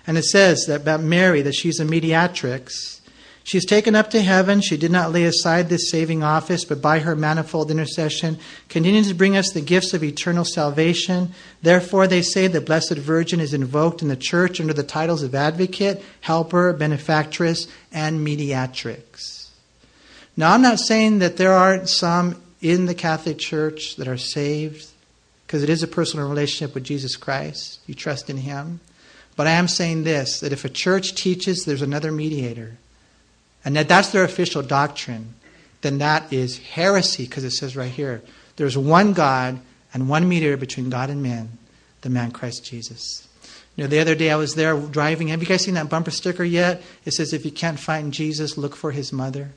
And 0.10 0.18
it 0.18 0.26
says 0.26 0.66
that 0.66 0.82
about 0.82 1.03
Mary 1.03 1.43
that 1.43 1.53
she's 1.53 1.80
a 1.80 1.86
mediatrix. 1.86 2.99
She's 3.43 3.64
taken 3.64 3.93
up 3.93 4.10
to 4.10 4.24
heaven. 4.24 4.60
She 4.60 4.76
did 4.76 4.91
not 4.91 5.12
lay 5.12 5.24
aside 5.26 5.70
this 5.70 5.91
saving 5.91 6.24
office, 6.24 6.66
but 6.66 6.82
by 6.82 6.97
her 6.97 7.16
manifold 7.16 7.70
intercession 7.70 8.39
continues 8.70 9.10
to 9.10 9.14
bring 9.14 9.38
us 9.38 9.51
the 9.51 9.62
gifts 9.62 9.93
of 9.93 10.03
eternal 10.03 10.45
salvation. 10.45 11.34
Therefore, 11.62 12.07
they 12.07 12.24
say 12.24 12.47
the 12.47 12.60
Blessed 12.60 12.97
Virgin 12.97 13.39
is 13.39 13.53
invoked 13.53 14.01
in 14.01 14.07
the 14.07 14.16
church 14.16 14.60
under 14.60 14.74
the 14.74 14.82
titles 14.82 15.22
of 15.22 15.36
advocate, 15.36 16.03
helper, 16.22 16.74
benefactress, 16.74 17.68
and 17.91 18.24
mediatrix. 18.24 19.51
Now, 20.36 20.55
I'm 20.55 20.64
not 20.64 20.80
saying 20.80 21.20
that 21.20 21.38
there 21.38 21.53
aren't 21.53 21.88
some 21.88 22.41
in 22.64 22.88
the 22.88 22.95
Catholic 22.95 23.38
Church 23.38 23.95
that 23.97 24.07
are 24.07 24.18
saved, 24.18 24.88
because 25.45 25.62
it 25.62 25.70
is 25.70 25.84
a 25.84 25.88
personal 25.88 26.28
relationship 26.28 26.74
with 26.74 26.84
Jesus 26.84 27.16
Christ. 27.16 27.80
You 27.86 27.93
trust 27.93 28.32
in 28.32 28.38
Him. 28.38 28.80
But 29.39 29.47
I 29.47 29.51
am 29.51 29.69
saying 29.69 30.03
this 30.03 30.41
that 30.41 30.51
if 30.51 30.65
a 30.65 30.69
church 30.69 31.15
teaches 31.15 31.63
there's 31.63 31.81
another 31.81 32.11
mediator, 32.11 32.75
and 33.63 33.73
that 33.77 33.87
that's 33.87 34.09
their 34.09 34.25
official 34.25 34.61
doctrine, 34.61 35.35
then 35.79 35.99
that 35.99 36.33
is 36.33 36.57
heresy 36.57 37.23
because 37.23 37.45
it 37.45 37.51
says 37.51 37.77
right 37.77 37.89
here 37.89 38.21
there's 38.57 38.77
one 38.77 39.13
God 39.13 39.61
and 39.93 40.09
one 40.09 40.27
mediator 40.27 40.57
between 40.57 40.89
God 40.89 41.09
and 41.09 41.23
man, 41.23 41.57
the 42.01 42.09
man 42.09 42.31
Christ 42.31 42.65
Jesus. 42.65 43.29
You 43.77 43.85
know, 43.85 43.87
the 43.87 44.01
other 44.01 44.13
day 44.13 44.29
I 44.29 44.35
was 44.35 44.55
there 44.55 44.77
driving. 44.77 45.29
Have 45.29 45.41
you 45.41 45.47
guys 45.47 45.63
seen 45.63 45.75
that 45.75 45.87
bumper 45.87 46.11
sticker 46.11 46.43
yet? 46.43 46.83
It 47.05 47.11
says, 47.11 47.31
if 47.31 47.45
you 47.45 47.51
can't 47.51 47.79
find 47.79 48.11
Jesus, 48.11 48.57
look 48.57 48.75
for 48.75 48.91
his 48.91 49.13
mother. 49.13 49.51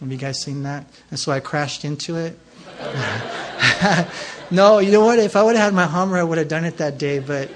Have 0.00 0.10
you 0.10 0.18
guys 0.18 0.42
seen 0.42 0.64
that? 0.64 0.86
And 1.12 1.20
so 1.20 1.30
I 1.30 1.38
crashed 1.38 1.84
into 1.84 2.16
it. 2.16 2.36
no, 4.50 4.80
you 4.80 4.90
know 4.90 5.04
what? 5.04 5.20
If 5.20 5.36
I 5.36 5.44
would 5.44 5.54
have 5.54 5.66
had 5.66 5.74
my 5.74 5.86
Hummer, 5.86 6.18
I 6.18 6.24
would 6.24 6.38
have 6.38 6.48
done 6.48 6.64
it 6.64 6.78
that 6.78 6.98
day, 6.98 7.20
but. 7.20 7.48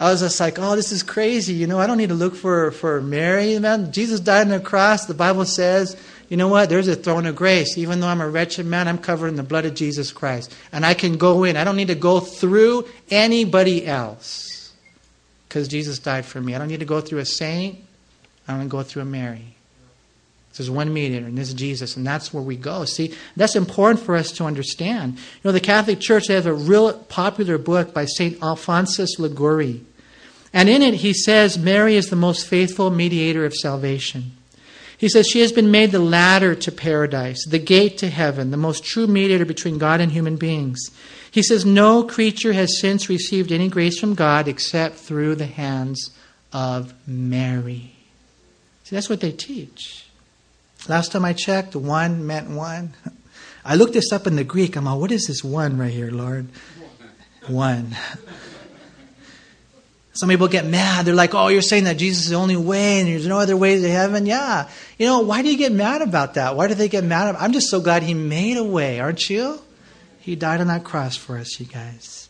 I 0.00 0.10
was 0.10 0.20
just 0.20 0.38
like, 0.40 0.58
oh, 0.58 0.76
this 0.76 0.92
is 0.92 1.02
crazy. 1.02 1.54
You 1.54 1.66
know, 1.66 1.78
I 1.78 1.86
don't 1.86 1.98
need 1.98 2.10
to 2.10 2.14
look 2.14 2.34
for, 2.34 2.70
for 2.70 3.00
Mary, 3.00 3.58
man. 3.58 3.92
Jesus 3.92 4.20
died 4.20 4.42
on 4.42 4.48
the 4.48 4.60
cross. 4.60 5.06
The 5.06 5.14
Bible 5.14 5.44
says, 5.44 5.96
you 6.28 6.36
know 6.36 6.48
what? 6.48 6.68
There's 6.68 6.88
a 6.88 6.94
throne 6.94 7.26
of 7.26 7.36
grace. 7.36 7.76
Even 7.76 8.00
though 8.00 8.06
I'm 8.06 8.20
a 8.20 8.28
wretched 8.28 8.66
man, 8.66 8.86
I'm 8.86 8.98
covered 8.98 9.28
in 9.28 9.36
the 9.36 9.42
blood 9.42 9.64
of 9.64 9.74
Jesus 9.74 10.12
Christ. 10.12 10.54
And 10.72 10.86
I 10.86 10.94
can 10.94 11.16
go 11.16 11.44
in. 11.44 11.56
I 11.56 11.64
don't 11.64 11.76
need 11.76 11.88
to 11.88 11.94
go 11.94 12.20
through 12.20 12.86
anybody 13.10 13.86
else 13.86 14.72
because 15.48 15.68
Jesus 15.68 15.98
died 15.98 16.24
for 16.24 16.40
me. 16.40 16.54
I 16.54 16.58
don't 16.58 16.68
need 16.68 16.80
to 16.80 16.86
go 16.86 17.00
through 17.00 17.20
a 17.20 17.24
saint. 17.24 17.78
I 18.46 18.52
don't 18.52 18.60
need 18.60 18.66
to 18.66 18.70
go 18.70 18.82
through 18.82 19.02
a 19.02 19.06
Mary. 19.06 19.56
There's 20.58 20.70
one 20.70 20.92
mediator, 20.92 21.26
and 21.26 21.38
this 21.38 21.48
is 21.48 21.54
Jesus, 21.54 21.96
and 21.96 22.06
that's 22.06 22.34
where 22.34 22.42
we 22.42 22.56
go. 22.56 22.84
See, 22.84 23.14
that's 23.36 23.56
important 23.56 24.04
for 24.04 24.16
us 24.16 24.30
to 24.32 24.44
understand. 24.44 25.14
You 25.14 25.22
know, 25.44 25.52
the 25.52 25.60
Catholic 25.60 26.00
Church 26.00 26.26
has 26.26 26.44
a 26.46 26.52
real 26.52 26.92
popular 26.92 27.56
book 27.56 27.94
by 27.94 28.04
St. 28.04 28.42
Alphonsus 28.42 29.18
Liguori. 29.18 29.84
And 30.52 30.68
in 30.68 30.82
it, 30.82 30.94
he 30.94 31.12
says 31.12 31.58
Mary 31.58 31.96
is 31.96 32.10
the 32.10 32.16
most 32.16 32.46
faithful 32.46 32.90
mediator 32.90 33.44
of 33.44 33.54
salvation. 33.54 34.32
He 34.98 35.08
says 35.08 35.28
she 35.28 35.40
has 35.40 35.52
been 35.52 35.70
made 35.70 35.92
the 35.92 36.00
ladder 36.00 36.56
to 36.56 36.72
paradise, 36.72 37.46
the 37.46 37.60
gate 37.60 37.98
to 37.98 38.08
heaven, 38.08 38.50
the 38.50 38.56
most 38.56 38.84
true 38.84 39.06
mediator 39.06 39.44
between 39.44 39.78
God 39.78 40.00
and 40.00 40.10
human 40.10 40.36
beings. 40.36 40.90
He 41.30 41.42
says 41.42 41.64
no 41.64 42.02
creature 42.02 42.52
has 42.52 42.80
since 42.80 43.08
received 43.08 43.52
any 43.52 43.68
grace 43.68 44.00
from 44.00 44.16
God 44.16 44.48
except 44.48 44.96
through 44.96 45.36
the 45.36 45.46
hands 45.46 46.10
of 46.52 46.94
Mary. 47.06 47.92
See, 48.82 48.96
that's 48.96 49.08
what 49.08 49.20
they 49.20 49.30
teach. 49.30 50.07
Last 50.88 51.12
time 51.12 51.24
I 51.24 51.34
checked, 51.34 51.76
one 51.76 52.26
meant 52.26 52.48
one. 52.48 52.94
I 53.64 53.74
looked 53.74 53.92
this 53.92 54.10
up 54.10 54.26
in 54.26 54.36
the 54.36 54.44
Greek. 54.44 54.74
I'm 54.74 54.86
like, 54.86 54.98
what 54.98 55.12
is 55.12 55.26
this 55.26 55.44
one 55.44 55.76
right 55.76 55.92
here, 55.92 56.10
Lord? 56.10 56.48
One. 57.46 57.94
Some 60.14 60.30
people 60.30 60.48
get 60.48 60.64
mad. 60.64 61.04
They're 61.04 61.14
like, 61.14 61.34
oh, 61.34 61.48
you're 61.48 61.60
saying 61.62 61.84
that 61.84 61.98
Jesus 61.98 62.24
is 62.24 62.30
the 62.30 62.36
only 62.36 62.56
way 62.56 63.00
and 63.00 63.08
there's 63.08 63.26
no 63.26 63.38
other 63.38 63.56
way 63.56 63.80
to 63.80 63.88
heaven. 63.90 64.24
Yeah. 64.24 64.68
You 64.98 65.06
know, 65.06 65.20
why 65.20 65.42
do 65.42 65.50
you 65.50 65.58
get 65.58 65.70
mad 65.70 66.00
about 66.00 66.34
that? 66.34 66.56
Why 66.56 66.66
do 66.66 66.74
they 66.74 66.88
get 66.88 67.04
mad? 67.04 67.36
I'm 67.36 67.52
just 67.52 67.68
so 67.68 67.80
glad 67.80 68.02
he 68.02 68.14
made 68.14 68.56
a 68.56 68.64
way, 68.64 68.98
aren't 68.98 69.28
you? 69.28 69.60
He 70.18 70.34
died 70.34 70.60
on 70.60 70.66
that 70.68 70.84
cross 70.84 71.16
for 71.16 71.36
us, 71.36 71.60
you 71.60 71.66
guys. 71.66 72.28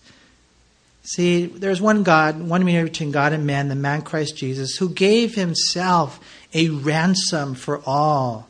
See, 1.02 1.46
there's 1.46 1.80
one 1.80 2.02
God, 2.02 2.42
one 2.42 2.64
mediator 2.64 2.88
between 2.88 3.12
God 3.12 3.32
and 3.32 3.46
man, 3.46 3.68
the 3.68 3.74
man 3.74 4.02
Christ 4.02 4.36
Jesus, 4.36 4.76
who 4.76 4.90
gave 4.90 5.34
himself 5.34 6.20
a 6.52 6.68
ransom 6.68 7.54
for 7.54 7.80
all 7.86 8.47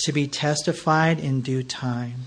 to 0.00 0.12
be 0.12 0.26
testified 0.26 1.20
in 1.20 1.40
due 1.40 1.62
time. 1.62 2.26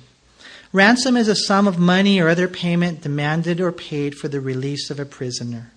Ransom 0.72 1.16
is 1.16 1.28
a 1.28 1.36
sum 1.36 1.68
of 1.68 1.78
money 1.78 2.20
or 2.20 2.30
other 2.30 2.48
payment 2.48 3.02
demanded 3.02 3.62
or 3.62 3.72
paid 3.72 4.16
for 4.16 4.28
the 4.28 4.42
release 4.42 4.90
of 4.90 5.00
a 5.00 5.06
prisoner. 5.06 5.72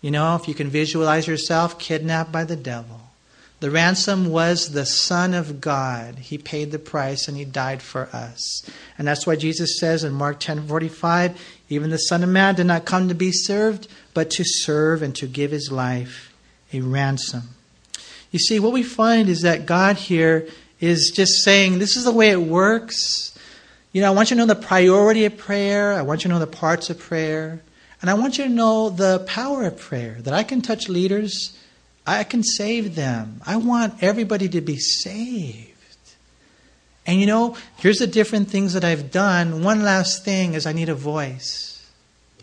You 0.00 0.10
know, 0.10 0.36
if 0.36 0.46
you 0.46 0.54
can 0.54 0.68
visualize 0.68 1.26
yourself 1.26 1.78
kidnapped 1.78 2.32
by 2.32 2.44
the 2.44 2.56
devil, 2.56 3.00
the 3.60 3.70
ransom 3.70 4.30
was 4.30 4.72
the 4.72 4.86
Son 4.86 5.34
of 5.34 5.60
God. 5.60 6.16
He 6.16 6.38
paid 6.38 6.70
the 6.70 6.78
price 6.78 7.28
and 7.28 7.36
he 7.36 7.44
died 7.44 7.82
for 7.82 8.08
us. 8.12 8.62
And 8.96 9.06
that's 9.06 9.26
why 9.26 9.36
Jesus 9.36 9.78
says 9.78 10.02
in 10.02 10.14
Mark 10.14 10.40
10 10.40 10.66
45, 10.66 11.38
even 11.68 11.90
the 11.90 11.98
Son 11.98 12.22
of 12.22 12.30
Man 12.30 12.54
did 12.54 12.66
not 12.66 12.86
come 12.86 13.08
to 13.08 13.14
be 13.14 13.30
served, 13.32 13.86
but 14.14 14.30
to 14.30 14.44
serve 14.44 15.02
and 15.02 15.14
to 15.16 15.26
give 15.26 15.50
his 15.50 15.70
life 15.70 16.34
a 16.72 16.80
ransom. 16.80 17.50
You 18.30 18.38
see, 18.38 18.58
what 18.58 18.72
we 18.72 18.82
find 18.82 19.28
is 19.28 19.42
that 19.42 19.66
God 19.66 19.96
here 19.96 20.48
is 20.80 21.10
just 21.14 21.44
saying, 21.44 21.78
this 21.78 21.96
is 21.96 22.04
the 22.04 22.12
way 22.12 22.30
it 22.30 22.40
works. 22.40 23.38
You 23.92 24.00
know, 24.00 24.08
I 24.08 24.14
want 24.14 24.30
you 24.30 24.36
to 24.36 24.38
know 24.38 24.46
the 24.46 24.60
priority 24.60 25.24
of 25.24 25.36
prayer. 25.36 25.92
I 25.92 26.02
want 26.02 26.24
you 26.24 26.28
to 26.28 26.34
know 26.34 26.40
the 26.40 26.46
parts 26.46 26.90
of 26.90 26.98
prayer. 26.98 27.60
And 28.00 28.08
I 28.08 28.14
want 28.14 28.38
you 28.38 28.44
to 28.44 28.50
know 28.50 28.88
the 28.88 29.20
power 29.26 29.64
of 29.64 29.78
prayer 29.78 30.16
that 30.20 30.32
I 30.32 30.42
can 30.42 30.62
touch 30.62 30.88
leaders, 30.88 31.56
I 32.06 32.24
can 32.24 32.42
save 32.42 32.94
them. 32.94 33.42
I 33.46 33.56
want 33.56 34.02
everybody 34.02 34.48
to 34.48 34.60
be 34.60 34.78
saved. 34.78 35.66
And 37.06 37.20
you 37.20 37.26
know, 37.26 37.56
here's 37.76 37.98
the 37.98 38.06
different 38.06 38.48
things 38.48 38.72
that 38.72 38.84
I've 38.84 39.10
done. 39.10 39.62
One 39.62 39.82
last 39.82 40.24
thing 40.24 40.54
is 40.54 40.66
I 40.66 40.72
need 40.72 40.88
a 40.88 40.94
voice. 40.94 41.86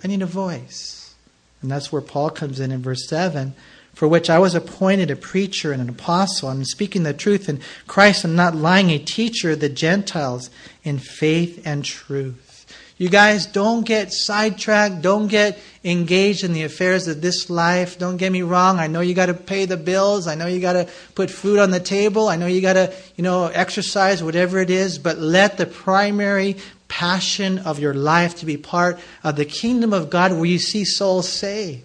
I 0.04 0.08
need 0.08 0.22
a 0.22 0.28
voice. 0.28 1.16
And 1.62 1.72
that's 1.72 1.92
where 1.92 2.02
Paul 2.02 2.30
comes 2.30 2.60
in 2.60 2.72
in 2.72 2.82
verse 2.82 3.08
7 3.08 3.56
for 3.98 4.08
which 4.08 4.30
I 4.30 4.38
was 4.38 4.54
appointed 4.54 5.10
a 5.10 5.16
preacher 5.16 5.72
and 5.72 5.82
an 5.82 5.90
apostle. 5.90 6.50
I'm 6.50 6.64
speaking 6.66 7.02
the 7.02 7.16
truth 7.16 7.50
in 7.50 7.62
Christ 7.88 8.24
I'm 8.24 8.36
not 8.36 8.56
lying, 8.56 8.92
a 8.92 9.00
teacher 9.00 9.50
of 9.50 9.60
the 9.60 9.70
Gentiles 9.70 10.52
in 10.84 11.00
faith 11.00 11.66
and 11.66 11.84
truth. 11.84 12.94
You 13.00 13.10
guys 13.10 13.48
don't 13.48 13.84
get 13.88 14.14
sidetracked. 14.14 15.02
Don't 15.02 15.30
get 15.30 15.58
engaged 15.84 16.44
in 16.44 16.54
the 16.54 16.62
affairs 16.62 17.08
of 17.08 17.22
this 17.24 17.50
life. 17.50 17.98
Don't 17.98 18.18
get 18.18 18.32
me 18.32 18.44
wrong. 18.44 18.78
I 18.78 18.86
know 18.86 19.02
you 19.02 19.16
got 19.16 19.28
to 19.28 19.34
pay 19.34 19.66
the 19.66 19.78
bills. 19.78 20.28
I 20.28 20.36
know 20.36 20.46
you 20.46 20.60
got 20.60 20.74
to 20.74 20.88
put 21.16 21.32
food 21.32 21.58
on 21.58 21.72
the 21.72 21.80
table. 21.80 22.28
I 22.28 22.36
know 22.36 22.46
you 22.46 22.62
got 22.62 22.74
to, 22.74 22.94
you 23.16 23.24
know, 23.24 23.48
exercise, 23.48 24.22
whatever 24.22 24.60
it 24.60 24.70
is. 24.70 25.00
But 25.00 25.18
let 25.18 25.58
the 25.58 25.66
primary 25.66 26.58
passion 26.88 27.58
of 27.58 27.80
your 27.80 27.96
life 27.96 28.36
to 28.36 28.46
be 28.46 28.58
part 28.58 29.00
of 29.24 29.38
the 29.38 29.46
kingdom 29.46 29.92
of 29.92 30.12
God 30.12 30.34
where 30.34 30.46
you 30.46 30.60
see 30.60 30.86
souls 30.86 31.28
saved. 31.28 31.84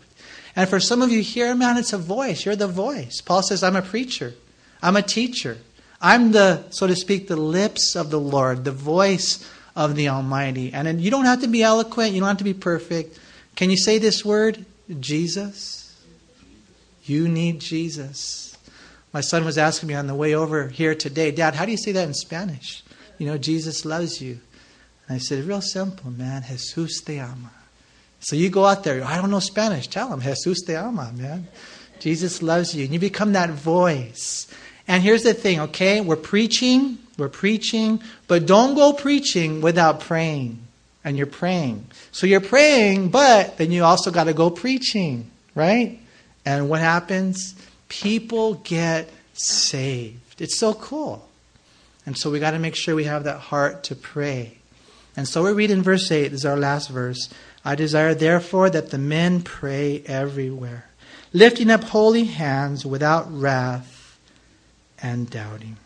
And 0.55 0.69
for 0.69 0.81
some 0.81 1.03
of 1.03 1.11
you 1.11 1.23
here, 1.23 1.55
man, 1.55 1.79
it's 1.79 1.93
a 1.93 1.99
voice. 1.99 2.45
You're 2.45 2.57
the 2.57 2.67
voice. 2.67 3.21
Paul 3.21 3.43
says, 3.43 3.63
I'm 3.63 3.77
a 3.77 3.83
preacher. 3.83 4.35
I'm 4.83 4.97
a 4.97 5.03
teacher. 5.03 5.59
I'm 6.01 6.33
the, 6.33 6.65
so 6.71 6.87
to 6.87 6.97
speak, 6.97 7.29
the 7.29 7.37
lips 7.37 7.95
of 7.95 8.11
the 8.11 8.21
Lord, 8.21 8.65
the 8.65 8.73
voice 8.73 9.49
of 9.77 9.95
the 9.95 10.09
Almighty. 10.09 10.73
And 10.73 11.01
you 11.01 11.11
don't 11.11 11.25
have 11.25 11.41
to 11.43 11.49
be 11.49 11.63
eloquent, 11.63 12.13
you 12.13 12.21
don't 12.21 12.29
have 12.29 12.39
to 12.39 12.45
be 12.45 12.55
perfect. 12.55 13.19
Can 13.55 13.71
you 13.71 13.77
say 13.77 13.99
this 13.99 14.25
word? 14.25 14.65
Jesus. 15.01 15.79
You 17.05 17.29
need 17.29 17.61
Jesus. 17.61 18.57
My 19.13 19.21
son 19.21 19.45
was 19.45 19.59
asking 19.59 19.89
me 19.89 19.95
on 19.95 20.07
the 20.07 20.15
way 20.15 20.35
over 20.35 20.69
here 20.69 20.95
today, 20.95 21.31
Dad, 21.31 21.55
how 21.55 21.65
do 21.65 21.71
you 21.71 21.77
say 21.77 21.93
that 21.93 22.07
in 22.07 22.15
Spanish? 22.15 22.83
You 23.19 23.27
know, 23.27 23.39
Jesus 23.39 23.85
loves 23.85 24.21
you. 24.21 24.41
And 25.07 25.17
I 25.17 25.19
said, 25.19 25.45
real 25.45 25.61
simple, 25.61 26.11
man. 26.11 26.43
Jesus 26.43 27.01
te 27.03 27.19
ama. 27.19 27.51
So 28.23 28.35
you 28.35 28.49
go 28.49 28.65
out 28.65 28.83
there, 28.85 29.05
I 29.05 29.21
don't 29.21 29.31
know 29.31 29.41
Spanish. 29.41 29.87
Tell 29.87 30.13
him, 30.13 30.21
Jesus 30.21 30.63
te 30.63 30.75
ama, 30.75 31.13
man. 31.13 31.47
Jesus 32.01 32.43
loves 32.43 32.75
you. 32.75 32.85
And 32.85 32.93
you 32.93 32.99
become 32.99 33.35
that 33.35 33.51
voice. 33.51 34.47
And 34.89 35.03
here's 35.03 35.23
the 35.23 35.35
thing, 35.35 35.61
okay? 35.61 36.01
We're 36.01 36.17
preaching 36.17 36.99
we're 37.19 37.29
preaching, 37.29 38.03
but 38.27 38.47
don't 38.47 38.75
go 38.75 38.93
preaching 38.93 39.61
without 39.61 40.01
praying. 40.01 40.59
And 41.05 41.17
you're 41.17 41.27
praying. 41.27 41.87
So 42.13 42.27
you're 42.27 42.41
praying, 42.41 43.11
but 43.11 43.59
then 43.59 43.73
you 43.73 43.85
also 43.85 44.11
got 44.11 44.25
to 44.25 44.33
go 44.33 44.51
preaching, 44.51 45.31
right? 45.55 46.01
And 46.45 46.69
what 46.69 46.81
happens? 46.81 47.55
People 47.89 48.55
get 48.55 49.11
saved. 49.35 50.41
It's 50.41 50.59
so 50.59 50.75
cool. 50.75 51.29
And 52.07 52.17
so 52.17 52.31
we 52.31 52.39
got 52.39 52.53
to 52.53 52.59
make 52.59 52.77
sure 52.77 52.95
we 52.95 53.05
have 53.05 53.25
that 53.25 53.39
heart 53.39 53.85
to 53.85 53.97
pray. 53.97 54.59
And 55.17 55.29
so 55.29 55.43
we 55.43 55.53
read 55.53 55.71
in 55.71 55.83
verse 55.83 56.11
8, 56.11 56.29
this 56.29 56.41
is 56.41 56.47
our 56.47 56.57
last 56.57 56.89
verse. 56.89 57.29
I 57.65 57.75
desire 57.75 58.15
therefore 58.15 58.71
that 58.71 58.91
the 58.91 58.99
men 58.99 59.43
pray 59.43 60.03
everywhere, 60.07 60.87
lifting 61.33 61.71
up 61.71 61.85
holy 61.85 62.25
hands 62.25 62.85
without 62.85 63.27
wrath 63.31 64.19
and 65.01 65.31
doubting. 65.31 65.77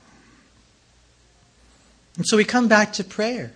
And 2.17 2.27
so 2.27 2.37
we 2.37 2.45
come 2.45 2.69
back 2.69 2.95
to 2.95 3.05
prayer. 3.05 3.53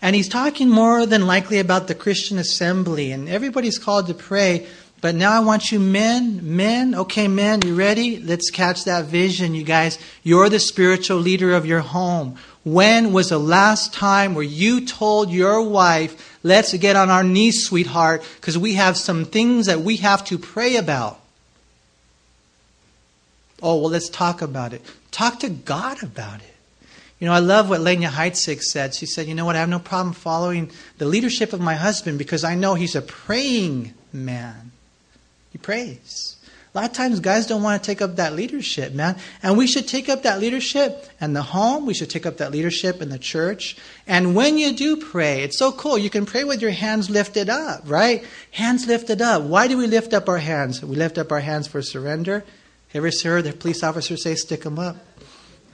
And 0.00 0.16
he's 0.16 0.28
talking 0.28 0.68
more 0.68 1.06
than 1.06 1.28
likely 1.28 1.60
about 1.60 1.86
the 1.86 1.94
Christian 1.94 2.36
assembly. 2.38 3.12
And 3.12 3.28
everybody's 3.28 3.78
called 3.78 4.08
to 4.08 4.14
pray. 4.14 4.66
But 5.00 5.14
now 5.14 5.32
I 5.32 5.40
want 5.40 5.70
you 5.70 5.78
men, 5.78 6.56
men, 6.56 6.94
okay, 6.94 7.28
men, 7.28 7.60
you 7.64 7.76
ready? 7.76 8.18
Let's 8.18 8.50
catch 8.50 8.84
that 8.84 9.06
vision, 9.06 9.54
you 9.54 9.62
guys. 9.62 9.98
You're 10.24 10.48
the 10.48 10.58
spiritual 10.58 11.18
leader 11.18 11.52
of 11.52 11.66
your 11.66 11.80
home. 11.80 12.36
When 12.64 13.12
was 13.12 13.30
the 13.30 13.38
last 13.38 13.92
time 13.92 14.34
where 14.34 14.44
you 14.44 14.86
told 14.86 15.30
your 15.30 15.68
wife, 15.68 16.38
let's 16.42 16.72
get 16.74 16.94
on 16.94 17.10
our 17.10 17.24
knees, 17.24 17.66
sweetheart, 17.66 18.22
because 18.36 18.56
we 18.56 18.74
have 18.74 18.96
some 18.96 19.24
things 19.24 19.66
that 19.66 19.80
we 19.80 19.96
have 19.96 20.24
to 20.26 20.38
pray 20.38 20.76
about? 20.76 21.20
Oh, 23.60 23.80
well, 23.80 23.90
let's 23.90 24.08
talk 24.08 24.42
about 24.42 24.72
it. 24.72 24.82
Talk 25.10 25.40
to 25.40 25.48
God 25.48 26.02
about 26.02 26.40
it. 26.40 26.54
You 27.18 27.26
know, 27.26 27.34
I 27.34 27.38
love 27.38 27.68
what 27.68 27.80
Lenya 27.80 28.08
Heitzig 28.08 28.60
said. 28.60 28.94
She 28.94 29.06
said, 29.06 29.28
You 29.28 29.34
know 29.36 29.44
what? 29.44 29.54
I 29.54 29.60
have 29.60 29.68
no 29.68 29.78
problem 29.78 30.12
following 30.12 30.72
the 30.98 31.06
leadership 31.06 31.52
of 31.52 31.60
my 31.60 31.76
husband 31.76 32.18
because 32.18 32.42
I 32.42 32.56
know 32.56 32.74
he's 32.74 32.96
a 32.96 33.02
praying 33.02 33.94
man. 34.12 34.72
He 35.52 35.58
prays. 35.58 36.31
A 36.74 36.78
lot 36.78 36.90
of 36.90 36.96
times, 36.96 37.20
guys 37.20 37.46
don't 37.46 37.62
want 37.62 37.82
to 37.82 37.86
take 37.86 38.00
up 38.00 38.16
that 38.16 38.32
leadership, 38.32 38.94
man. 38.94 39.18
And 39.42 39.58
we 39.58 39.66
should 39.66 39.86
take 39.86 40.08
up 40.08 40.22
that 40.22 40.40
leadership 40.40 41.06
in 41.20 41.34
the 41.34 41.42
home. 41.42 41.84
We 41.84 41.92
should 41.92 42.08
take 42.08 42.24
up 42.24 42.38
that 42.38 42.50
leadership 42.50 43.02
in 43.02 43.10
the 43.10 43.18
church. 43.18 43.76
And 44.06 44.34
when 44.34 44.56
you 44.56 44.74
do 44.74 44.96
pray, 44.96 45.42
it's 45.42 45.58
so 45.58 45.70
cool. 45.70 45.98
You 45.98 46.08
can 46.08 46.24
pray 46.24 46.44
with 46.44 46.62
your 46.62 46.70
hands 46.70 47.10
lifted 47.10 47.50
up, 47.50 47.82
right? 47.84 48.24
Hands 48.52 48.86
lifted 48.86 49.20
up. 49.20 49.42
Why 49.42 49.68
do 49.68 49.76
we 49.76 49.86
lift 49.86 50.14
up 50.14 50.30
our 50.30 50.38
hands? 50.38 50.82
We 50.82 50.96
lift 50.96 51.18
up 51.18 51.30
our 51.30 51.40
hands 51.40 51.68
for 51.68 51.82
surrender. 51.82 52.42
Ever 52.94 53.10
heard 53.22 53.44
the 53.44 53.52
police 53.52 53.82
officer 53.82 54.16
say, 54.16 54.34
stick 54.34 54.62
them 54.62 54.78
up? 54.78 54.96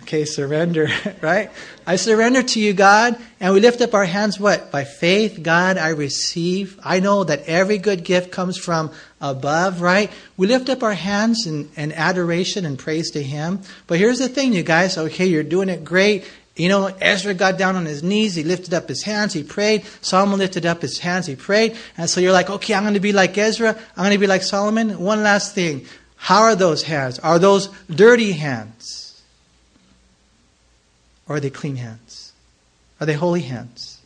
Okay, 0.08 0.24
surrender, 0.24 0.88
right? 1.20 1.50
I 1.86 1.96
surrender 1.96 2.42
to 2.42 2.58
you, 2.58 2.72
God, 2.72 3.18
and 3.40 3.52
we 3.52 3.60
lift 3.60 3.82
up 3.82 3.92
our 3.92 4.06
hands, 4.06 4.40
what? 4.40 4.70
By 4.70 4.84
faith, 4.84 5.42
God, 5.42 5.76
I 5.76 5.90
receive. 5.90 6.80
I 6.82 7.00
know 7.00 7.24
that 7.24 7.42
every 7.46 7.76
good 7.76 8.04
gift 8.04 8.32
comes 8.32 8.56
from 8.56 8.90
above, 9.20 9.82
right? 9.82 10.10
We 10.38 10.46
lift 10.46 10.70
up 10.70 10.82
our 10.82 10.94
hands 10.94 11.46
in, 11.46 11.68
in 11.76 11.92
adoration 11.92 12.64
and 12.64 12.78
praise 12.78 13.10
to 13.10 13.22
Him. 13.22 13.60
But 13.86 13.98
here's 13.98 14.18
the 14.18 14.30
thing, 14.30 14.54
you 14.54 14.62
guys. 14.62 14.96
Okay, 14.96 15.26
you're 15.26 15.42
doing 15.42 15.68
it 15.68 15.84
great. 15.84 16.24
You 16.56 16.70
know, 16.70 16.86
Ezra 16.86 17.34
got 17.34 17.58
down 17.58 17.76
on 17.76 17.84
his 17.84 18.02
knees, 18.02 18.34
he 18.34 18.44
lifted 18.44 18.72
up 18.72 18.88
his 18.88 19.02
hands, 19.02 19.34
he 19.34 19.42
prayed. 19.42 19.84
Solomon 20.00 20.38
lifted 20.38 20.64
up 20.64 20.80
his 20.80 20.98
hands, 20.98 21.26
he 21.26 21.36
prayed. 21.36 21.76
And 21.98 22.08
so 22.08 22.22
you're 22.22 22.32
like, 22.32 22.48
okay, 22.48 22.72
I'm 22.72 22.82
going 22.84 22.94
to 22.94 23.00
be 23.00 23.12
like 23.12 23.36
Ezra, 23.36 23.76
I'm 23.94 24.04
going 24.04 24.12
to 24.12 24.18
be 24.18 24.26
like 24.26 24.42
Solomon. 24.42 25.00
One 25.00 25.22
last 25.22 25.54
thing. 25.54 25.84
How 26.16 26.44
are 26.44 26.56
those 26.56 26.82
hands? 26.82 27.18
Are 27.18 27.38
those 27.38 27.68
dirty 27.90 28.32
hands? 28.32 28.97
Or 31.28 31.36
are 31.36 31.40
they 31.40 31.50
clean 31.50 31.76
hands? 31.76 32.32
Are 33.00 33.06
they 33.06 33.14
holy 33.14 33.42
hands? 33.42 34.00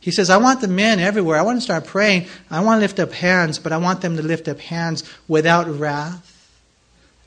He 0.00 0.10
says, 0.10 0.28
I 0.28 0.36
want 0.36 0.60
the 0.60 0.68
men 0.68 0.98
everywhere. 0.98 1.38
I 1.38 1.42
want 1.42 1.58
to 1.58 1.62
start 1.62 1.86
praying. 1.86 2.26
I 2.50 2.60
want 2.60 2.78
to 2.78 2.80
lift 2.82 3.00
up 3.00 3.12
hands, 3.12 3.58
but 3.58 3.72
I 3.72 3.78
want 3.78 4.00
them 4.00 4.16
to 4.16 4.22
lift 4.22 4.48
up 4.48 4.58
hands 4.58 5.02
without 5.28 5.66
wrath 5.66 6.52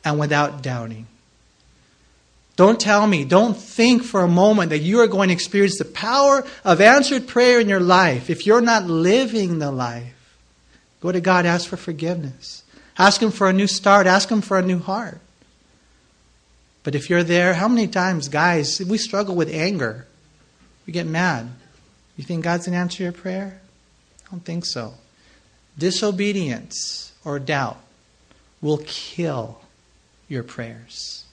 and 0.03 0.19
without 0.19 0.61
doubting. 0.61 1.07
Don't 2.55 2.79
tell 2.79 3.05
me, 3.05 3.23
don't 3.23 3.55
think 3.55 4.03
for 4.03 4.21
a 4.21 4.27
moment 4.27 4.71
that 4.71 4.79
you 4.79 4.99
are 4.99 5.07
going 5.07 5.29
to 5.29 5.33
experience 5.33 5.77
the 5.77 5.85
power 5.85 6.43
of 6.65 6.81
answered 6.81 7.27
prayer 7.27 7.59
in 7.59 7.69
your 7.69 7.79
life 7.79 8.31
if 8.31 8.47
you're 8.47 8.61
not 8.61 8.85
living 8.85 9.59
the 9.59 9.71
life. 9.71 10.13
Go 10.99 11.11
to 11.11 11.21
God, 11.21 11.45
ask 11.45 11.69
for 11.69 11.77
forgiveness. 11.77 12.63
Ask 12.97 13.21
Him 13.21 13.29
for 13.29 13.47
a 13.47 13.53
new 13.53 13.67
start, 13.67 14.07
ask 14.07 14.29
Him 14.29 14.41
for 14.41 14.57
a 14.57 14.63
new 14.63 14.79
heart. 14.79 15.21
But 16.87 16.95
if 16.95 17.09
you're 17.09 17.21
there, 17.21 17.53
how 17.53 17.67
many 17.67 17.85
times, 17.87 18.29
guys, 18.29 18.79
we 18.79 18.97
struggle 18.97 19.35
with 19.35 19.53
anger? 19.53 20.07
We 20.85 20.93
get 20.93 21.05
mad. 21.05 21.49
You 22.15 22.23
think 22.23 22.45
God's 22.45 22.65
going 22.65 22.75
to 22.75 22.79
answer 22.79 23.03
your 23.03 23.11
prayer? 23.11 23.59
I 24.25 24.31
don't 24.31 24.39
think 24.39 24.63
so. 24.65 24.93
Disobedience 25.77 27.11
or 27.25 27.39
doubt 27.39 27.77
will 28.61 28.77
kill 28.85 29.59
your 30.29 30.43
prayers. 30.43 31.25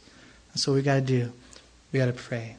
That's 0.48 0.66
what 0.66 0.74
we 0.74 0.82
got 0.82 0.96
to 0.96 1.00
do. 1.02 1.32
We 1.92 2.00
got 2.00 2.06
to 2.06 2.12
pray. 2.12 2.56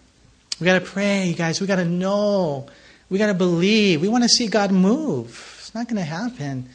We 0.61 0.63
got 0.63 0.79
to 0.79 0.85
pray, 0.89 1.27
you 1.27 1.35
guys. 1.35 1.59
We 1.59 1.67
got 1.67 1.75
to 1.75 1.83
know. 1.83 2.67
We 3.09 3.17
got 3.17 3.27
to 3.27 3.33
believe. 3.33 3.99
We 3.99 4.07
want 4.07 4.23
to 4.23 4.29
see 4.29 4.47
God 4.47 4.71
move. 4.71 5.57
It's 5.59 5.75
not 5.75 5.89
going 5.89 5.97
to 5.97 6.03
happen 6.03 6.69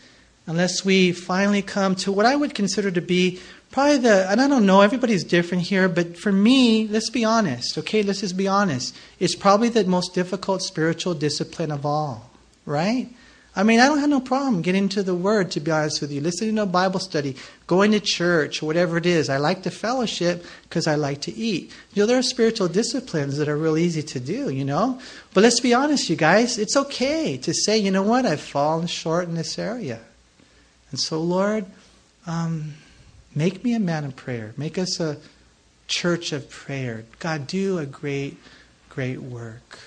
unless 0.47 0.85
we 0.85 1.13
finally 1.13 1.63
come 1.63 1.95
to 1.95 2.13
what 2.13 2.27
I 2.27 2.37
would 2.37 2.55
consider 2.55 2.91
to 2.91 3.01
be 3.01 3.41
Probably 3.71 3.99
the, 3.99 4.29
and 4.29 4.41
I 4.41 4.49
don't 4.49 4.67
know, 4.67 4.81
everybody's 4.81 5.23
different 5.23 5.63
here, 5.63 5.89
but 5.89 6.19
for 6.19 6.33
me, 6.33 6.89
let's 6.89 7.09
be 7.09 7.25
honest, 7.25 7.79
okay? 7.79 8.03
Let's 8.03 8.21
just 8.21 8.37
be 8.37 8.49
honest. 8.49 8.97
It's 9.21 9.37
probably 9.37 9.69
the 9.69 9.85
most 9.85 10.13
difficult 10.13 10.63
spiritual 10.63 11.15
discipline 11.15 11.71
of 11.71 11.87
all, 11.87 12.31
right? 12.67 13.09
I 13.55 13.63
mean, 13.63 13.79
I 13.79 13.87
don't 13.87 13.99
have 13.99 14.11
no 14.11 14.21
problem 14.21 14.63
getting 14.63 14.85
into 14.85 15.03
the 15.03 15.15
Word, 15.15 15.53
to 15.53 15.61
be 15.61 15.71
honest 15.71 16.01
with 16.01 16.11
you, 16.11 16.21
listening 16.21 16.57
to 16.57 16.63
a 16.63 16.67
Bible 16.67 16.99
study, 16.99 17.37
going 17.67 17.93
to 17.93 18.01
church, 18.01 18.63
whatever 18.63 18.97
it 18.97 19.07
is. 19.07 19.29
I 19.29 19.39
like 19.39 19.65
to 19.65 19.71
fellowship 19.71 20.45
because 20.65 20.87
I 20.87 20.97
like 20.97 21.21
to 21.23 21.35
eat. 21.35 21.73
You 21.93 22.03
know, 22.03 22.07
there 22.07 22.19
are 22.19 22.23
spiritual 22.23 22.69
disciplines 22.69 23.37
that 23.39 23.49
are 23.49 23.57
real 23.57 23.77
easy 23.77 24.03
to 24.03 24.21
do, 24.21 24.51
you 24.51 24.65
know? 24.65 25.01
But 25.35 25.43
let's 25.43 25.61
be 25.61 25.75
honest, 25.75 26.09
you 26.09 26.17
guys, 26.17 26.59
it's 26.59 26.77
okay 26.77 27.37
to 27.39 27.53
say, 27.53 27.79
you 27.79 27.91
know 27.91 28.05
what, 28.05 28.25
I've 28.25 28.41
fallen 28.41 28.87
short 28.87 29.29
in 29.29 29.35
this 29.35 29.59
area. 29.59 30.01
And 30.91 30.99
so, 30.99 31.21
Lord, 31.21 31.67
um, 32.27 32.75
Make 33.35 33.63
me 33.65 33.75
a 33.75 33.81
man 33.81 34.05
of 34.05 34.17
prayer. 34.17 34.53
Make 34.57 34.79
us 34.79 34.99
a 35.01 35.19
church 35.87 36.33
of 36.33 36.51
prayer. 36.51 37.05
God, 37.19 37.47
do 37.47 37.79
a 37.79 37.87
great, 37.87 38.37
great 38.89 39.21
work. 39.21 39.79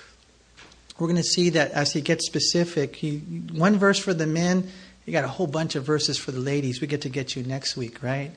We're 0.98 1.08
going 1.08 1.16
to 1.16 1.22
see 1.22 1.50
that 1.50 1.72
as 1.72 1.92
he 1.92 2.00
gets 2.00 2.26
specific, 2.26 2.96
he, 2.96 3.18
one 3.18 3.76
verse 3.76 3.98
for 3.98 4.14
the 4.14 4.26
men, 4.26 4.70
you 5.06 5.12
got 5.12 5.24
a 5.24 5.28
whole 5.28 5.46
bunch 5.46 5.74
of 5.74 5.84
verses 5.84 6.16
for 6.16 6.30
the 6.30 6.40
ladies. 6.40 6.80
We 6.80 6.86
get 6.86 7.02
to 7.02 7.08
get 7.08 7.36
you 7.36 7.42
next 7.42 7.76
week, 7.76 8.02
right? 8.02 8.30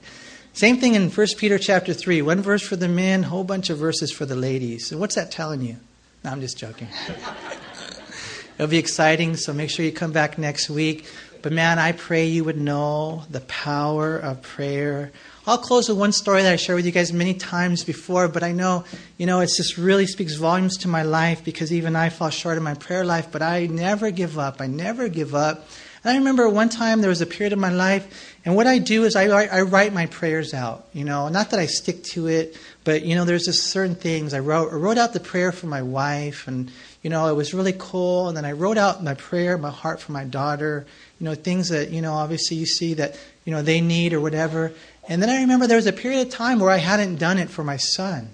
Same 0.53 0.77
thing 0.77 0.95
in 0.95 1.09
1 1.11 1.27
Peter 1.37 1.59
chapter 1.59 1.93
3. 1.93 2.23
One 2.23 2.41
verse 2.41 2.63
for 2.63 2.75
the 2.75 2.87
men, 2.87 3.23
whole 3.23 3.43
bunch 3.43 3.69
of 3.69 3.77
verses 3.77 4.11
for 4.11 4.25
the 4.25 4.35
ladies. 4.35 4.87
So 4.87 4.97
what's 4.97 5.15
that 5.15 5.29
telling 5.29 5.61
you? 5.61 5.77
No, 6.23 6.31
I'm 6.31 6.41
just 6.41 6.57
joking. 6.57 6.87
It'll 8.57 8.67
be 8.67 8.79
exciting, 8.79 9.35
so 9.37 9.53
make 9.53 9.69
sure 9.69 9.85
you 9.85 9.91
come 9.91 10.11
back 10.11 10.39
next 10.39 10.67
week. 10.67 11.05
But 11.41 11.51
man, 11.51 11.79
I 11.79 11.91
pray 11.91 12.27
you 12.27 12.43
would 12.43 12.59
know 12.59 13.23
the 13.29 13.41
power 13.41 14.17
of 14.17 14.41
prayer. 14.41 15.11
I'll 15.45 15.57
close 15.57 15.87
with 15.87 15.97
one 15.97 16.11
story 16.11 16.41
that 16.41 16.51
I 16.51 16.55
shared 16.57 16.75
with 16.75 16.85
you 16.85 16.91
guys 16.91 17.13
many 17.13 17.33
times 17.33 17.83
before, 17.83 18.27
but 18.27 18.43
I 18.43 18.51
know, 18.51 18.83
you 19.17 19.25
know, 19.25 19.39
it 19.39 19.49
just 19.55 19.77
really 19.77 20.05
speaks 20.05 20.35
volumes 20.35 20.77
to 20.79 20.87
my 20.87 21.03
life 21.03 21.43
because 21.45 21.71
even 21.71 21.95
I 21.95 22.09
fall 22.09 22.29
short 22.29 22.57
in 22.57 22.63
my 22.63 22.73
prayer 22.73 23.05
life, 23.05 23.31
but 23.31 23.41
I 23.41 23.67
never 23.67 24.11
give 24.11 24.37
up. 24.37 24.59
I 24.59 24.67
never 24.67 25.07
give 25.07 25.33
up. 25.33 25.67
And 26.03 26.13
I 26.13 26.17
remember 26.17 26.49
one 26.49 26.69
time 26.69 27.01
there 27.01 27.09
was 27.09 27.21
a 27.21 27.25
period 27.25 27.53
of 27.53 27.59
my 27.59 27.71
life, 27.71 28.37
and 28.45 28.55
what 28.55 28.67
I 28.67 28.77
do 28.77 29.03
is 29.03 29.15
I, 29.15 29.25
I 29.25 29.61
write 29.61 29.93
my 29.93 30.05
prayers 30.05 30.53
out. 30.53 30.87
You 30.93 31.03
know, 31.03 31.27
not 31.29 31.49
that 31.51 31.59
I 31.59 31.65
stick 31.65 32.03
to 32.11 32.27
it, 32.27 32.57
but 32.83 33.03
you 33.03 33.15
know, 33.15 33.25
there's 33.25 33.45
just 33.45 33.63
certain 33.63 33.95
things. 33.95 34.33
I 34.33 34.39
wrote, 34.39 34.71
I 34.71 34.75
wrote 34.75 34.97
out 34.97 35.13
the 35.13 35.19
prayer 35.19 35.51
for 35.51 35.67
my 35.67 35.81
wife, 35.81 36.47
and 36.47 36.71
you 37.01 37.09
know, 37.09 37.27
it 37.27 37.35
was 37.35 37.53
really 37.53 37.75
cool. 37.77 38.27
And 38.27 38.37
then 38.37 38.45
I 38.45 38.51
wrote 38.51 38.77
out 38.77 39.03
my 39.03 39.15
prayer, 39.15 39.57
my 39.57 39.71
heart 39.71 39.99
for 39.99 40.11
my 40.11 40.23
daughter, 40.23 40.85
you 41.19 41.25
know, 41.25 41.35
things 41.35 41.69
that, 41.69 41.89
you 41.89 42.01
know, 42.01 42.13
obviously 42.13 42.57
you 42.57 42.65
see 42.65 42.93
that, 42.95 43.17
you 43.45 43.51
know, 43.51 43.61
they 43.61 43.81
need 43.81 44.13
or 44.13 44.21
whatever. 44.21 44.73
And 45.07 45.21
then 45.21 45.29
I 45.29 45.41
remember 45.41 45.67
there 45.67 45.77
was 45.77 45.87
a 45.87 45.93
period 45.93 46.27
of 46.27 46.33
time 46.33 46.59
where 46.59 46.69
I 46.69 46.77
hadn't 46.77 47.15
done 47.15 47.37
it 47.37 47.49
for 47.49 47.63
my 47.63 47.77
son. 47.77 48.29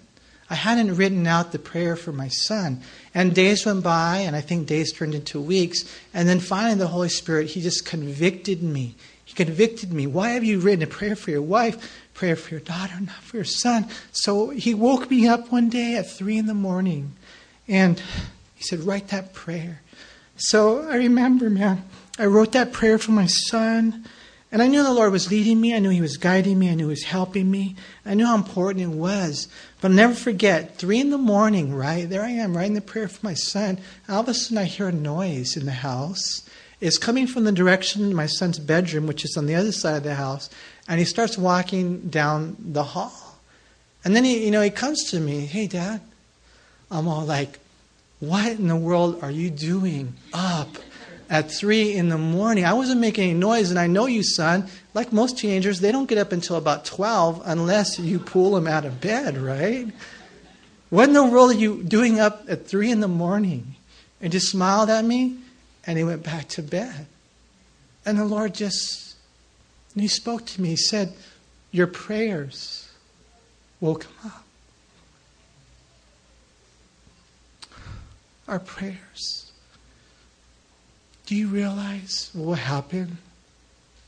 I 0.50 0.56
hadn't 0.56 0.96
written 0.96 1.26
out 1.26 1.52
the 1.52 1.60
prayer 1.60 1.96
for 1.96 2.12
my 2.12 2.28
son. 2.28 2.82
And 3.14 3.34
days 3.34 3.66
went 3.66 3.84
by, 3.84 4.18
and 4.18 4.36
I 4.36 4.42
think 4.42 4.68
days 4.68 4.92
turned 4.92 5.16
into 5.16 5.40
weeks. 5.40 5.84
And 6.14 6.28
then 6.28 6.40
finally, 6.40 6.76
the 6.76 6.88
Holy 6.88 7.10
Spirit, 7.10 7.50
He 7.50 7.62
just 7.62 7.86
convicted 7.86 8.62
me. 8.62 8.96
He 9.24 9.34
convicted 9.34 9.94
me. 9.94 10.06
Why 10.06 10.32
have 10.32 10.44
you 10.44 10.60
written 10.60 10.84
a 10.84 10.88
prayer 10.88 11.16
for 11.16 11.32
your 11.32 11.42
wife, 11.42 12.04
prayer 12.14 12.36
for 12.36 12.52
your 12.52 12.60
daughter, 12.60 13.00
not 13.00 13.16
for 13.16 13.38
your 13.38 13.46
son? 13.46 13.88
So 14.12 14.50
He 14.50 14.74
woke 14.74 15.10
me 15.10 15.28
up 15.28 15.52
one 15.52 15.70
day 15.70 15.96
at 15.96 16.10
three 16.10 16.38
in 16.38 16.46
the 16.46 16.54
morning, 16.54 17.14
and 17.68 18.00
He 18.56 18.64
said, 18.64 18.82
Write 18.82 19.08
that 19.08 19.34
prayer. 19.34 19.82
So 20.36 20.88
I 20.88 20.98
remember, 20.98 21.50
man, 21.50 21.84
I 22.18 22.26
wrote 22.26 22.52
that 22.52 22.74
prayer 22.74 22.98
for 22.98 23.12
my 23.12 23.26
son. 23.26 24.06
And 24.52 24.62
I 24.62 24.68
knew 24.68 24.84
the 24.84 24.94
Lord 24.94 25.12
was 25.12 25.32
leading 25.32 25.60
me. 25.60 25.74
I 25.74 25.80
knew 25.80 25.90
He 25.90 26.00
was 26.00 26.18
guiding 26.18 26.60
me. 26.60 26.70
I 26.70 26.76
knew 26.76 26.86
He 26.86 26.92
was 26.92 27.06
helping 27.06 27.50
me. 27.50 27.76
I 28.06 28.14
knew 28.14 28.28
how 28.28 28.36
important 28.36 28.84
it 28.84 28.96
was. 28.96 29.48
But 29.82 29.90
I'll 29.90 29.98
never 29.98 30.14
forget, 30.14 30.78
three 30.78 31.00
in 31.00 31.10
the 31.10 31.18
morning, 31.18 31.74
right? 31.74 32.08
There 32.08 32.22
I 32.22 32.30
am 32.30 32.56
writing 32.56 32.76
the 32.76 32.82
prayer 32.82 33.08
for 33.08 33.26
my 33.26 33.34
son. 33.34 33.80
All 34.08 34.20
of 34.20 34.28
a 34.28 34.34
sudden, 34.36 34.60
I 34.60 34.66
hear 34.66 34.90
a 34.90 34.92
noise 34.92 35.58
in 35.58 35.66
the 35.66 35.72
house. 35.72 36.48
It's 36.80 37.00
coming 37.00 37.26
from 37.26 37.46
the 37.46 37.52
direction 37.52 38.06
of 38.06 38.14
my 38.14 38.28
son's 38.28 38.60
bedroom, 38.60 39.08
which 39.08 39.26
is 39.26 39.36
on 39.36 39.48
the 39.48 39.56
other 39.56 39.72
side 39.72 39.98
of 39.98 40.04
the 40.04 40.14
house. 40.14 40.52
And 40.88 41.00
he 41.00 41.06
starts 41.06 41.36
walking 41.36 42.10
down 42.10 42.56
the 42.60 42.84
hall. 42.84 43.40
And 44.06 44.16
then 44.16 44.24
he, 44.24 44.46
you 44.46 44.52
know, 44.52 44.62
he 44.62 44.70
comes 44.70 45.10
to 45.12 45.20
me, 45.20 45.48
hey, 45.48 45.66
Dad. 45.66 46.02
I'm 46.92 47.08
all 47.08 47.26
like, 47.26 47.58
what 48.20 48.52
in 48.52 48.68
the 48.68 48.76
world 48.76 49.24
are 49.24 49.32
you 49.32 49.50
doing 49.50 50.14
up? 50.32 50.78
At 51.34 51.52
three 51.52 51.96
in 51.96 52.10
the 52.10 52.18
morning. 52.18 52.64
I 52.64 52.74
wasn't 52.74 53.02
making 53.02 53.32
any 53.32 53.40
noise, 53.40 53.72
and 53.72 53.80
I 53.80 53.88
know 53.88 54.06
you, 54.06 54.22
son. 54.22 54.68
Like 54.94 55.12
most 55.12 55.40
teenagers, 55.40 55.80
they 55.80 55.92
don't 55.92 56.06
get 56.06 56.20
up 56.20 56.32
until 56.32 56.58
about 56.58 56.86
12 56.86 57.42
unless 57.44 57.98
you 57.98 58.20
pull 58.20 58.52
them 58.52 58.68
out 58.68 58.86
of 58.86 59.02
bed, 59.02 59.36
right? 59.36 59.88
What 60.92 61.08
in 61.08 61.14
the 61.14 61.24
world 61.24 61.50
are 61.50 61.56
you 61.56 61.82
doing 61.82 62.20
up 62.20 62.46
at 62.48 62.68
three 62.68 62.92
in 62.92 63.00
the 63.00 63.08
morning? 63.08 63.74
And 64.22 64.32
just 64.32 64.52
smiled 64.52 64.92
at 64.92 65.04
me, 65.04 65.40
and 65.88 65.98
he 65.98 66.04
went 66.04 66.22
back 66.22 66.50
to 66.50 66.62
bed. 66.62 67.08
And 68.06 68.20
the 68.20 68.26
Lord 68.26 68.54
just 68.54 69.16
he 69.96 70.08
spoke 70.08 70.46
to 70.46 70.62
me. 70.62 70.70
He 70.70 70.76
said, 70.76 71.14
Your 71.72 71.88
prayers 71.88 72.92
will 73.82 73.96
come 73.96 74.14
up. 74.24 74.44
Our 78.48 78.60
prayers. 78.60 79.43
Do 81.26 81.36
you 81.36 81.48
realize 81.48 82.30
what 82.34 82.46
will 82.46 82.54
happen 82.56 83.18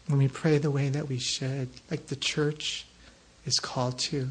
when 0.08 0.20
we 0.20 0.28
pray 0.28 0.58
the 0.58 0.72
way 0.72 0.90
that 0.90 1.08
we 1.08 1.18
should, 1.18 1.70
like 1.90 2.08
the 2.08 2.16
church 2.16 2.86
is 3.46 3.58
called 3.60 3.98
to? 4.00 4.30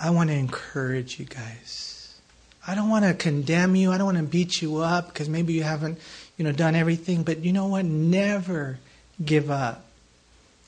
I 0.00 0.10
want 0.10 0.30
to 0.30 0.36
encourage 0.36 1.20
you 1.20 1.26
guys. 1.26 2.18
I 2.66 2.74
don't 2.74 2.88
want 2.88 3.04
to 3.04 3.14
condemn 3.14 3.76
you. 3.76 3.92
I 3.92 3.98
don't 3.98 4.06
want 4.06 4.18
to 4.18 4.24
beat 4.24 4.60
you 4.60 4.78
up 4.78 5.08
because 5.08 5.28
maybe 5.28 5.52
you 5.52 5.62
haven't, 5.62 5.98
you 6.36 6.44
know, 6.44 6.52
done 6.52 6.74
everything. 6.74 7.22
But 7.22 7.44
you 7.44 7.52
know 7.52 7.66
what? 7.66 7.84
Never 7.84 8.78
give 9.24 9.50
up 9.50 9.84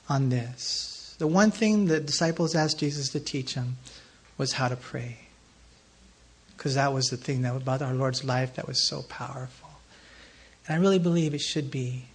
on 0.07 0.29
this. 0.29 1.15
The 1.19 1.27
one 1.27 1.51
thing 1.51 1.85
the 1.85 1.99
disciples 1.99 2.55
asked 2.55 2.79
Jesus 2.79 3.09
to 3.09 3.19
teach 3.19 3.55
them 3.55 3.77
was 4.37 4.53
how 4.53 4.67
to 4.67 4.75
pray. 4.75 5.17
Because 6.55 6.75
that 6.75 6.93
was 6.93 7.07
the 7.07 7.17
thing 7.17 7.41
that 7.41 7.55
about 7.55 7.81
our 7.81 7.93
Lord's 7.93 8.23
life 8.23 8.55
that 8.55 8.67
was 8.67 8.87
so 8.87 9.01
powerful. 9.03 9.64
And 10.67 10.75
I 10.75 10.79
really 10.79 10.99
believe 10.99 11.33
it 11.33 11.41
should 11.41 11.69
be 11.69 12.05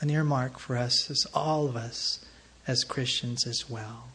an 0.00 0.10
earmark 0.10 0.58
for 0.58 0.76
us, 0.76 1.10
as 1.10 1.26
all 1.34 1.66
of 1.66 1.76
us 1.76 2.24
as 2.66 2.84
Christians 2.84 3.46
as 3.46 3.68
well. 3.70 4.08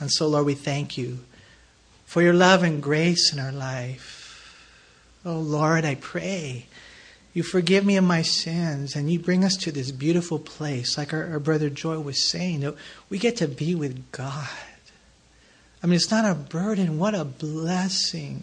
And 0.00 0.10
so, 0.10 0.28
Lord, 0.28 0.46
we 0.46 0.54
thank 0.54 0.98
you 0.98 1.20
for 2.04 2.22
your 2.22 2.34
love 2.34 2.62
and 2.62 2.82
grace 2.82 3.32
in 3.32 3.38
our 3.38 3.52
life. 3.52 4.54
Oh, 5.24 5.38
Lord, 5.38 5.84
I 5.84 5.94
pray 5.94 6.66
you 7.38 7.44
forgive 7.44 7.86
me 7.86 7.96
of 7.96 8.02
my 8.02 8.22
sins 8.22 8.96
and 8.96 9.08
you 9.08 9.20
bring 9.20 9.44
us 9.44 9.56
to 9.58 9.70
this 9.70 9.92
beautiful 9.92 10.40
place, 10.40 10.98
like 10.98 11.12
our, 11.12 11.24
our 11.30 11.38
brother 11.38 11.70
Joy 11.70 12.00
was 12.00 12.20
saying, 12.20 12.68
we 13.08 13.18
get 13.18 13.36
to 13.36 13.46
be 13.46 13.76
with 13.76 14.10
God. 14.10 14.48
I 15.80 15.86
mean, 15.86 15.94
it's 15.94 16.10
not 16.10 16.24
a 16.24 16.34
burden, 16.34 16.98
what 16.98 17.14
a 17.14 17.24
blessing 17.24 18.42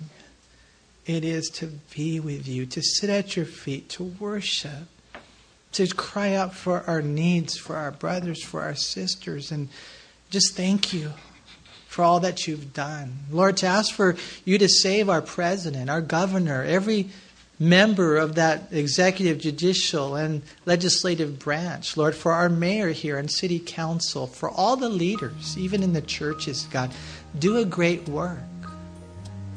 it 1.06 1.24
is 1.24 1.49
to 1.49 1.68
be 1.95 2.20
with 2.20 2.47
you, 2.47 2.66
to 2.66 2.82
sit 2.82 3.10
at 3.10 3.36
your 3.36 3.45
feet, 3.45 3.89
to 3.89 4.03
worship, 4.03 4.88
to 5.74 5.88
cry 5.88 6.34
out 6.34 6.53
for 6.53 6.84
our 6.88 7.01
needs, 7.01 7.58
for 7.58 7.76
our 7.76 7.91
brothers, 7.91 8.43
for 8.43 8.62
our 8.62 8.76
sisters, 8.76 9.51
and 9.51 9.70
just 10.30 10.56
thank 10.56 10.93
you 10.93 11.14
for 11.88 12.03
all 12.03 12.20
that 12.22 12.47
you've 12.47 12.74
done. 12.74 13.20
Lord, 13.30 13.58
to 13.58 13.68
ask 13.68 13.93
for 13.93 14.16
you 14.43 14.58
to 14.58 14.68
save 14.68 15.10
our 15.10 15.22
president, 15.22 15.89
our 15.89 16.01
governor, 16.01 16.64
every 16.64 17.10
member 17.60 18.18
of 18.18 18.36
that 18.36 18.64
executive, 18.72 19.39
judicial, 19.39 20.16
and 20.16 20.41
legislative 20.66 21.39
branch. 21.39 21.95
Lord, 21.95 22.16
for 22.16 22.34
our 22.34 22.49
mayor 22.49 22.89
here 22.89 23.18
and 23.18 23.32
city 23.32 23.60
council, 23.60 24.28
for 24.28 24.49
all 24.49 24.76
the 24.76 24.89
leaders, 24.89 25.58
even 25.58 25.84
in 25.84 25.93
the 25.93 26.01
churches, 26.01 26.68
God, 26.72 26.91
do 27.38 27.58
a 27.58 27.66
great 27.66 28.10
work. 28.10 28.39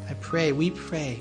I 0.09 0.15
pray, 0.15 0.53
we 0.53 0.71
pray 0.71 1.21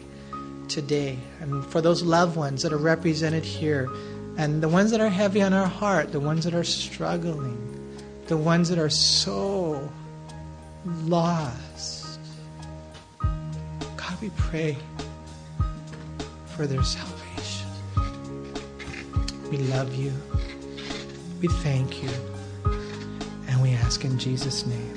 today, 0.67 1.17
and 1.39 1.65
for 1.65 1.81
those 1.81 2.03
loved 2.03 2.35
ones 2.35 2.61
that 2.63 2.73
are 2.73 2.77
represented 2.77 3.43
here, 3.43 3.89
and 4.37 4.61
the 4.61 4.69
ones 4.69 4.91
that 4.91 5.01
are 5.01 5.09
heavy 5.09 5.41
on 5.41 5.53
our 5.53 5.67
heart, 5.67 6.11
the 6.11 6.19
ones 6.19 6.43
that 6.43 6.53
are 6.53 6.63
struggling, 6.63 7.57
the 8.27 8.37
ones 8.37 8.69
that 8.69 8.77
are 8.77 8.89
so 8.89 9.89
lost. 11.05 12.19
God, 13.19 14.21
we 14.21 14.29
pray 14.37 14.77
for 16.55 16.67
their 16.67 16.83
salvation. 16.83 17.67
We 19.49 19.57
love 19.57 19.95
you. 19.95 20.11
We 21.41 21.47
thank 21.47 22.03
you. 22.03 22.09
And 23.47 23.61
we 23.61 23.71
ask 23.71 24.03
in 24.03 24.19
Jesus' 24.19 24.65
name. 24.65 24.96